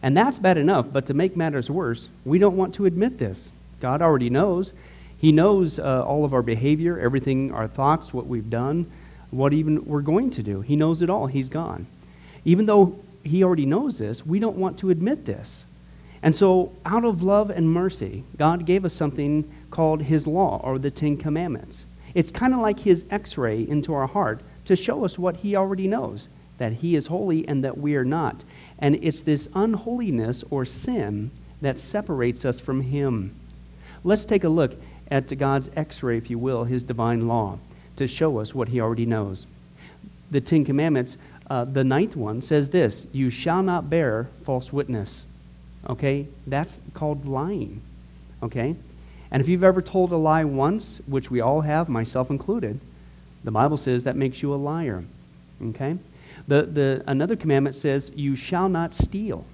And 0.01 0.15
that's 0.15 0.39
bad 0.39 0.57
enough, 0.57 0.87
but 0.91 1.07
to 1.07 1.13
make 1.13 1.35
matters 1.35 1.69
worse, 1.69 2.09
we 2.23 2.37
don't 2.37 2.57
want 2.57 2.75
to 2.75 2.85
admit 2.85 3.17
this. 3.17 3.51
God 3.79 4.01
already 4.01 4.29
knows. 4.29 4.73
He 5.17 5.31
knows 5.31 5.79
uh, 5.79 6.03
all 6.05 6.25
of 6.25 6.33
our 6.33 6.41
behavior, 6.41 6.99
everything, 6.99 7.51
our 7.51 7.67
thoughts, 7.67 8.13
what 8.13 8.27
we've 8.27 8.49
done, 8.49 8.85
what 9.31 9.53
even 9.53 9.85
we're 9.85 10.01
going 10.01 10.29
to 10.31 10.43
do. 10.43 10.61
He 10.61 10.75
knows 10.75 11.01
it 11.01 11.09
all. 11.09 11.27
He's 11.27 11.49
gone. 11.49 11.87
Even 12.43 12.65
though 12.65 12.99
He 13.23 13.43
already 13.43 13.65
knows 13.65 13.97
this, 13.97 14.25
we 14.25 14.39
don't 14.39 14.57
want 14.57 14.77
to 14.79 14.91
admit 14.91 15.25
this. 15.25 15.65
And 16.21 16.35
so, 16.35 16.71
out 16.85 17.05
of 17.05 17.23
love 17.23 17.49
and 17.49 17.71
mercy, 17.71 18.23
God 18.37 18.65
gave 18.65 18.85
us 18.85 18.93
something 18.93 19.49
called 19.71 20.03
His 20.03 20.27
law 20.27 20.61
or 20.63 20.77
the 20.77 20.91
Ten 20.91 21.17
Commandments. 21.17 21.84
It's 22.15 22.31
kind 22.31 22.53
of 22.53 22.61
like 22.61 22.79
His 22.79 23.05
x 23.11 23.37
ray 23.37 23.67
into 23.67 23.93
our 23.93 24.07
heart 24.07 24.41
to 24.65 24.75
show 24.75 25.05
us 25.05 25.19
what 25.19 25.37
He 25.37 25.55
already 25.55 25.87
knows 25.87 26.29
that 26.57 26.73
He 26.73 26.95
is 26.95 27.07
holy 27.07 27.47
and 27.47 27.63
that 27.63 27.77
we 27.77 27.95
are 27.95 28.05
not. 28.05 28.43
And 28.79 28.95
it's 29.01 29.23
this 29.23 29.49
unholiness 29.55 30.43
or 30.49 30.65
sin 30.65 31.31
that 31.61 31.79
separates 31.79 32.45
us 32.45 32.59
from 32.59 32.81
Him. 32.81 33.35
Let's 34.03 34.25
take 34.25 34.43
a 34.43 34.49
look 34.49 34.75
at 35.11 35.37
God's 35.37 35.69
x 35.75 36.03
ray, 36.03 36.17
if 36.17 36.29
you 36.29 36.37
will, 36.37 36.63
His 36.63 36.83
divine 36.83 37.27
law, 37.27 37.59
to 37.97 38.07
show 38.07 38.39
us 38.39 38.55
what 38.55 38.69
He 38.69 38.79
already 38.79 39.05
knows. 39.05 39.47
The 40.31 40.41
Ten 40.41 40.65
Commandments, 40.65 41.17
uh, 41.49 41.65
the 41.65 41.83
ninth 41.83 42.15
one, 42.15 42.41
says 42.41 42.69
this 42.69 43.05
You 43.11 43.29
shall 43.29 43.63
not 43.63 43.89
bear 43.89 44.27
false 44.43 44.73
witness. 44.73 45.25
Okay? 45.89 46.27
That's 46.47 46.79
called 46.93 47.25
lying. 47.25 47.81
Okay? 48.41 48.75
And 49.31 49.41
if 49.41 49.47
you've 49.47 49.63
ever 49.63 49.81
told 49.81 50.11
a 50.11 50.17
lie 50.17 50.43
once, 50.43 51.01
which 51.07 51.31
we 51.31 51.41
all 51.41 51.61
have, 51.61 51.89
myself 51.89 52.29
included, 52.29 52.79
the 53.43 53.51
Bible 53.51 53.77
says 53.77 54.03
that 54.03 54.15
makes 54.15 54.41
you 54.41 54.53
a 54.53 54.55
liar. 54.55 55.03
Okay? 55.61 55.97
The, 56.47 56.63
the, 56.63 57.03
another 57.07 57.35
commandment 57.35 57.75
says, 57.75 58.11
You 58.15 58.35
shall 58.35 58.69
not 58.69 58.93
steal. 58.93 59.45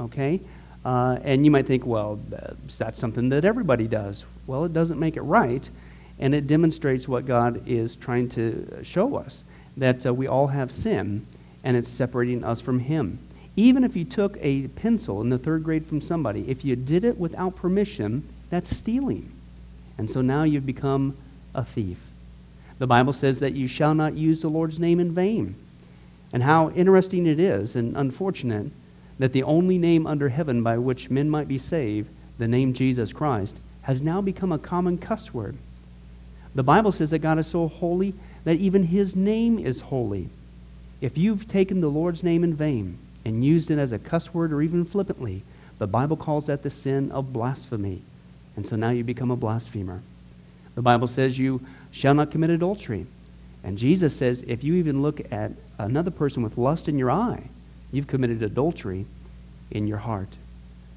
Okay? 0.00 0.40
Uh, 0.84 1.18
and 1.22 1.44
you 1.44 1.50
might 1.50 1.66
think, 1.66 1.84
well, 1.84 2.18
that's 2.78 2.98
something 2.98 3.28
that 3.28 3.44
everybody 3.44 3.86
does. 3.86 4.24
Well, 4.46 4.64
it 4.64 4.72
doesn't 4.72 4.98
make 4.98 5.16
it 5.16 5.22
right, 5.22 5.68
and 6.18 6.34
it 6.34 6.46
demonstrates 6.46 7.06
what 7.06 7.26
God 7.26 7.62
is 7.66 7.96
trying 7.96 8.28
to 8.30 8.82
show 8.82 9.16
us 9.16 9.44
that 9.76 10.04
uh, 10.06 10.12
we 10.12 10.26
all 10.26 10.46
have 10.46 10.70
sin, 10.70 11.26
and 11.64 11.76
it's 11.76 11.88
separating 11.88 12.44
us 12.44 12.60
from 12.60 12.78
Him. 12.78 13.18
Even 13.56 13.84
if 13.84 13.96
you 13.96 14.04
took 14.04 14.36
a 14.40 14.68
pencil 14.68 15.20
in 15.20 15.28
the 15.28 15.38
third 15.38 15.64
grade 15.64 15.86
from 15.86 16.00
somebody, 16.00 16.48
if 16.48 16.64
you 16.64 16.76
did 16.76 17.04
it 17.04 17.18
without 17.18 17.56
permission, 17.56 18.26
that's 18.50 18.76
stealing. 18.76 19.32
And 19.98 20.10
so 20.10 20.20
now 20.20 20.42
you've 20.42 20.66
become 20.66 21.16
a 21.54 21.64
thief. 21.64 21.98
The 22.78 22.86
Bible 22.86 23.12
says 23.12 23.40
that 23.40 23.54
you 23.54 23.66
shall 23.66 23.94
not 23.94 24.14
use 24.14 24.40
the 24.40 24.48
Lord's 24.48 24.78
name 24.78 25.00
in 25.00 25.12
vain. 25.12 25.54
And 26.32 26.42
how 26.42 26.70
interesting 26.70 27.26
it 27.26 27.40
is 27.40 27.76
and 27.76 27.96
unfortunate 27.96 28.70
that 29.18 29.32
the 29.32 29.42
only 29.42 29.78
name 29.78 30.06
under 30.06 30.28
heaven 30.28 30.62
by 30.62 30.78
which 30.78 31.10
men 31.10 31.28
might 31.28 31.48
be 31.48 31.58
saved, 31.58 32.08
the 32.38 32.48
name 32.48 32.72
Jesus 32.72 33.12
Christ, 33.12 33.58
has 33.82 34.00
now 34.00 34.20
become 34.20 34.52
a 34.52 34.58
common 34.58 34.96
cuss 34.96 35.34
word. 35.34 35.56
The 36.54 36.62
Bible 36.62 36.92
says 36.92 37.10
that 37.10 37.18
God 37.18 37.38
is 37.38 37.46
so 37.46 37.68
holy 37.68 38.14
that 38.44 38.56
even 38.56 38.82
his 38.82 39.14
name 39.14 39.58
is 39.58 39.80
holy. 39.80 40.30
If 41.00 41.18
you've 41.18 41.46
taken 41.48 41.80
the 41.80 41.90
Lord's 41.90 42.22
name 42.22 42.44
in 42.44 42.54
vain 42.54 42.98
and 43.24 43.44
used 43.44 43.70
it 43.70 43.78
as 43.78 43.92
a 43.92 43.98
cuss 43.98 44.32
word 44.32 44.52
or 44.52 44.62
even 44.62 44.84
flippantly, 44.84 45.42
the 45.78 45.86
Bible 45.86 46.16
calls 46.16 46.46
that 46.46 46.62
the 46.62 46.70
sin 46.70 47.10
of 47.12 47.32
blasphemy. 47.32 48.02
And 48.56 48.66
so 48.66 48.76
now 48.76 48.90
you 48.90 49.04
become 49.04 49.30
a 49.30 49.36
blasphemer. 49.36 50.02
The 50.74 50.82
Bible 50.82 51.08
says 51.08 51.38
you 51.38 51.60
shall 51.90 52.14
not 52.14 52.30
commit 52.30 52.50
adultery. 52.50 53.06
And 53.64 53.76
Jesus 53.76 54.16
says 54.16 54.44
if 54.46 54.64
you 54.64 54.74
even 54.74 55.02
look 55.02 55.20
at 55.32 55.52
another 55.78 56.10
person 56.10 56.42
with 56.42 56.58
lust 56.58 56.88
in 56.88 56.98
your 56.98 57.10
eye, 57.10 57.42
you've 57.92 58.06
committed 58.06 58.42
adultery 58.42 59.06
in 59.70 59.86
your 59.86 59.98
heart. 59.98 60.28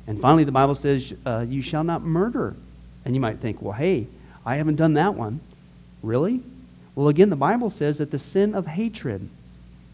And 0.07 0.19
finally, 0.19 0.43
the 0.43 0.51
Bible 0.51 0.75
says, 0.75 1.13
uh, 1.25 1.45
You 1.47 1.61
shall 1.61 1.83
not 1.83 2.03
murder. 2.03 2.55
And 3.05 3.15
you 3.15 3.21
might 3.21 3.39
think, 3.39 3.61
Well, 3.61 3.73
hey, 3.73 4.07
I 4.45 4.57
haven't 4.57 4.75
done 4.75 4.93
that 4.93 5.15
one. 5.15 5.39
Really? 6.01 6.41
Well, 6.95 7.07
again, 7.07 7.29
the 7.29 7.35
Bible 7.35 7.69
says 7.69 7.97
that 7.97 8.11
the 8.11 8.19
sin 8.19 8.53
of 8.53 8.67
hatred 8.67 9.27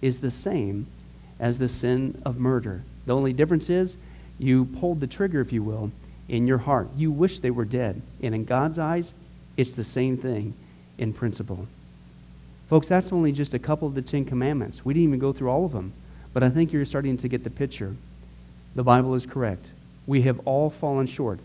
is 0.02 0.20
the 0.20 0.32
same 0.32 0.88
as 1.40 1.58
the 1.58 1.68
sin 1.68 2.22
of 2.26 2.40
murder. 2.40 2.82
The 3.06 3.16
only 3.16 3.34
difference 3.34 3.70
is 3.70 3.96
you 4.38 4.66
pulled 4.66 5.00
the 5.00 5.08
trigger, 5.08 5.42
if 5.42 5.54
you 5.54 5.64
will, 5.64 5.92
in 6.30 6.48
your 6.48 6.60
heart. 6.60 6.88
You 6.96 7.12
wish 7.12 7.40
they 7.40 7.52
were 7.52 7.66
dead. 7.66 8.02
And 8.22 8.34
in 8.34 8.46
God's 8.46 8.80
eyes, 8.80 9.14
it's 9.58 9.76
the 9.76 9.84
same 9.84 10.18
thing 10.18 10.54
in 10.98 11.12
principle. 11.12 11.68
Folks, 12.70 12.88
that's 12.88 13.12
only 13.12 13.32
just 13.32 13.56
a 13.56 13.60
couple 13.60 13.88
of 13.88 13.96
the 13.96 14.02
Ten 14.02 14.26
Commandments. 14.26 14.86
We 14.86 14.94
didn't 14.94 15.08
even 15.08 15.20
go 15.20 15.34
through 15.34 15.50
all 15.50 15.66
of 15.66 15.72
them. 15.72 15.92
But 16.34 16.44
I 16.44 16.50
think 16.50 16.72
you're 16.72 16.86
starting 16.86 17.18
to 17.18 17.28
get 17.28 17.44
the 17.44 17.50
picture. 17.50 17.96
The 18.76 18.84
Bible 18.84 19.16
is 19.16 19.26
correct. 19.26 19.72
We 20.06 20.22
have 20.24 20.40
all 20.46 20.70
fallen 20.70 21.08
short 21.08 21.40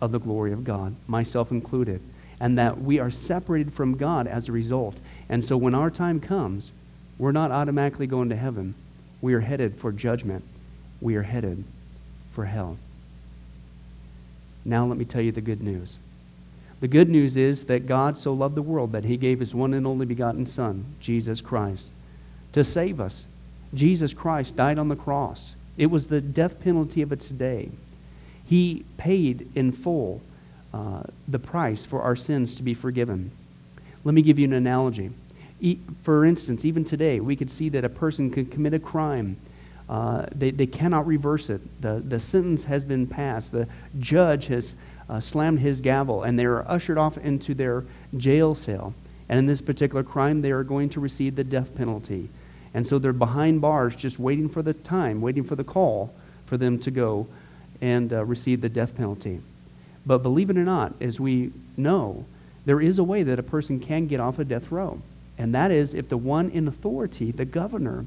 of 0.00 0.12
the 0.12 0.20
glory 0.20 0.52
of 0.52 0.64
God, 0.64 0.94
myself 1.06 1.50
included, 1.50 2.02
and 2.38 2.58
that 2.58 2.78
we 2.80 2.98
are 2.98 3.10
separated 3.10 3.72
from 3.72 3.96
God 3.96 4.26
as 4.26 4.48
a 4.48 4.52
result. 4.52 4.96
And 5.30 5.42
so 5.42 5.56
when 5.56 5.74
our 5.74 5.90
time 5.90 6.20
comes, 6.20 6.70
we're 7.18 7.32
not 7.32 7.50
automatically 7.50 8.06
going 8.06 8.28
to 8.28 8.36
heaven. 8.36 8.74
We 9.22 9.32
are 9.32 9.40
headed 9.40 9.78
for 9.78 9.90
judgment. 9.90 10.44
We 11.00 11.16
are 11.16 11.22
headed 11.22 11.64
for 12.32 12.44
hell. 12.44 12.76
Now 14.66 14.84
let 14.84 14.98
me 14.98 15.04
tell 15.04 15.20
you 15.20 15.32
the 15.32 15.40
good 15.40 15.62
news. 15.62 15.98
The 16.80 16.88
good 16.88 17.08
news 17.08 17.36
is 17.36 17.64
that 17.64 17.86
God 17.86 18.18
so 18.18 18.32
loved 18.32 18.54
the 18.54 18.62
world 18.62 18.92
that 18.92 19.04
he 19.04 19.16
gave 19.16 19.40
his 19.40 19.54
one 19.54 19.72
and 19.72 19.86
only 19.86 20.04
begotten 20.04 20.44
Son, 20.44 20.84
Jesus 21.00 21.40
Christ, 21.40 21.88
to 22.52 22.64
save 22.64 23.00
us. 23.00 23.26
Jesus 23.72 24.12
Christ 24.12 24.56
died 24.56 24.78
on 24.78 24.88
the 24.88 24.96
cross. 24.96 25.54
It 25.78 25.86
was 25.86 26.06
the 26.06 26.20
death 26.20 26.60
penalty 26.60 27.00
of 27.00 27.12
its 27.12 27.28
day. 27.28 27.70
He 28.44 28.84
paid 28.96 29.48
in 29.54 29.72
full 29.72 30.20
uh, 30.74 31.04
the 31.28 31.38
price 31.38 31.86
for 31.86 32.02
our 32.02 32.16
sins 32.16 32.54
to 32.56 32.62
be 32.62 32.74
forgiven. 32.74 33.30
Let 34.04 34.14
me 34.14 34.22
give 34.22 34.38
you 34.38 34.46
an 34.46 34.52
analogy. 34.52 35.10
E- 35.60 35.78
for 36.02 36.24
instance, 36.24 36.64
even 36.64 36.84
today, 36.84 37.20
we 37.20 37.36
could 37.36 37.50
see 37.50 37.68
that 37.70 37.84
a 37.84 37.88
person 37.88 38.30
could 38.30 38.50
commit 38.50 38.74
a 38.74 38.78
crime. 38.78 39.36
Uh, 39.88 40.26
they, 40.34 40.50
they 40.50 40.66
cannot 40.66 41.06
reverse 41.06 41.48
it. 41.48 41.60
The, 41.80 42.02
the 42.06 42.18
sentence 42.18 42.64
has 42.64 42.84
been 42.84 43.06
passed. 43.06 43.52
The 43.52 43.68
judge 44.00 44.46
has 44.46 44.74
uh, 45.08 45.20
slammed 45.20 45.60
his 45.60 45.80
gavel, 45.80 46.24
and 46.24 46.38
they 46.38 46.44
are 46.44 46.68
ushered 46.68 46.98
off 46.98 47.18
into 47.18 47.54
their 47.54 47.84
jail 48.16 48.54
cell. 48.54 48.94
And 49.28 49.38
in 49.38 49.46
this 49.46 49.60
particular 49.60 50.02
crime, 50.02 50.42
they 50.42 50.50
are 50.50 50.64
going 50.64 50.88
to 50.90 51.00
receive 51.00 51.36
the 51.36 51.44
death 51.44 51.74
penalty. 51.74 52.28
And 52.74 52.86
so 52.86 52.98
they're 52.98 53.12
behind 53.12 53.60
bars, 53.60 53.96
just 53.96 54.18
waiting 54.18 54.48
for 54.48 54.62
the 54.62 54.74
time, 54.74 55.20
waiting 55.20 55.44
for 55.44 55.56
the 55.56 55.64
call 55.64 56.12
for 56.46 56.56
them 56.56 56.78
to 56.80 56.90
go 56.90 57.26
and 57.80 58.12
uh, 58.12 58.24
receive 58.24 58.60
the 58.60 58.68
death 58.68 58.94
penalty. 58.96 59.40
But 60.04 60.22
believe 60.22 60.50
it 60.50 60.56
or 60.56 60.64
not, 60.64 60.94
as 61.00 61.18
we 61.18 61.52
know, 61.76 62.24
there 62.64 62.80
is 62.80 62.98
a 62.98 63.04
way 63.04 63.22
that 63.22 63.38
a 63.38 63.42
person 63.42 63.80
can 63.80 64.06
get 64.06 64.20
off 64.20 64.38
a 64.38 64.44
death 64.44 64.70
row. 64.70 65.00
And 65.38 65.54
that 65.54 65.70
is 65.70 65.94
if 65.94 66.08
the 66.08 66.16
one 66.16 66.50
in 66.50 66.68
authority, 66.68 67.32
the 67.32 67.44
governor, 67.44 68.06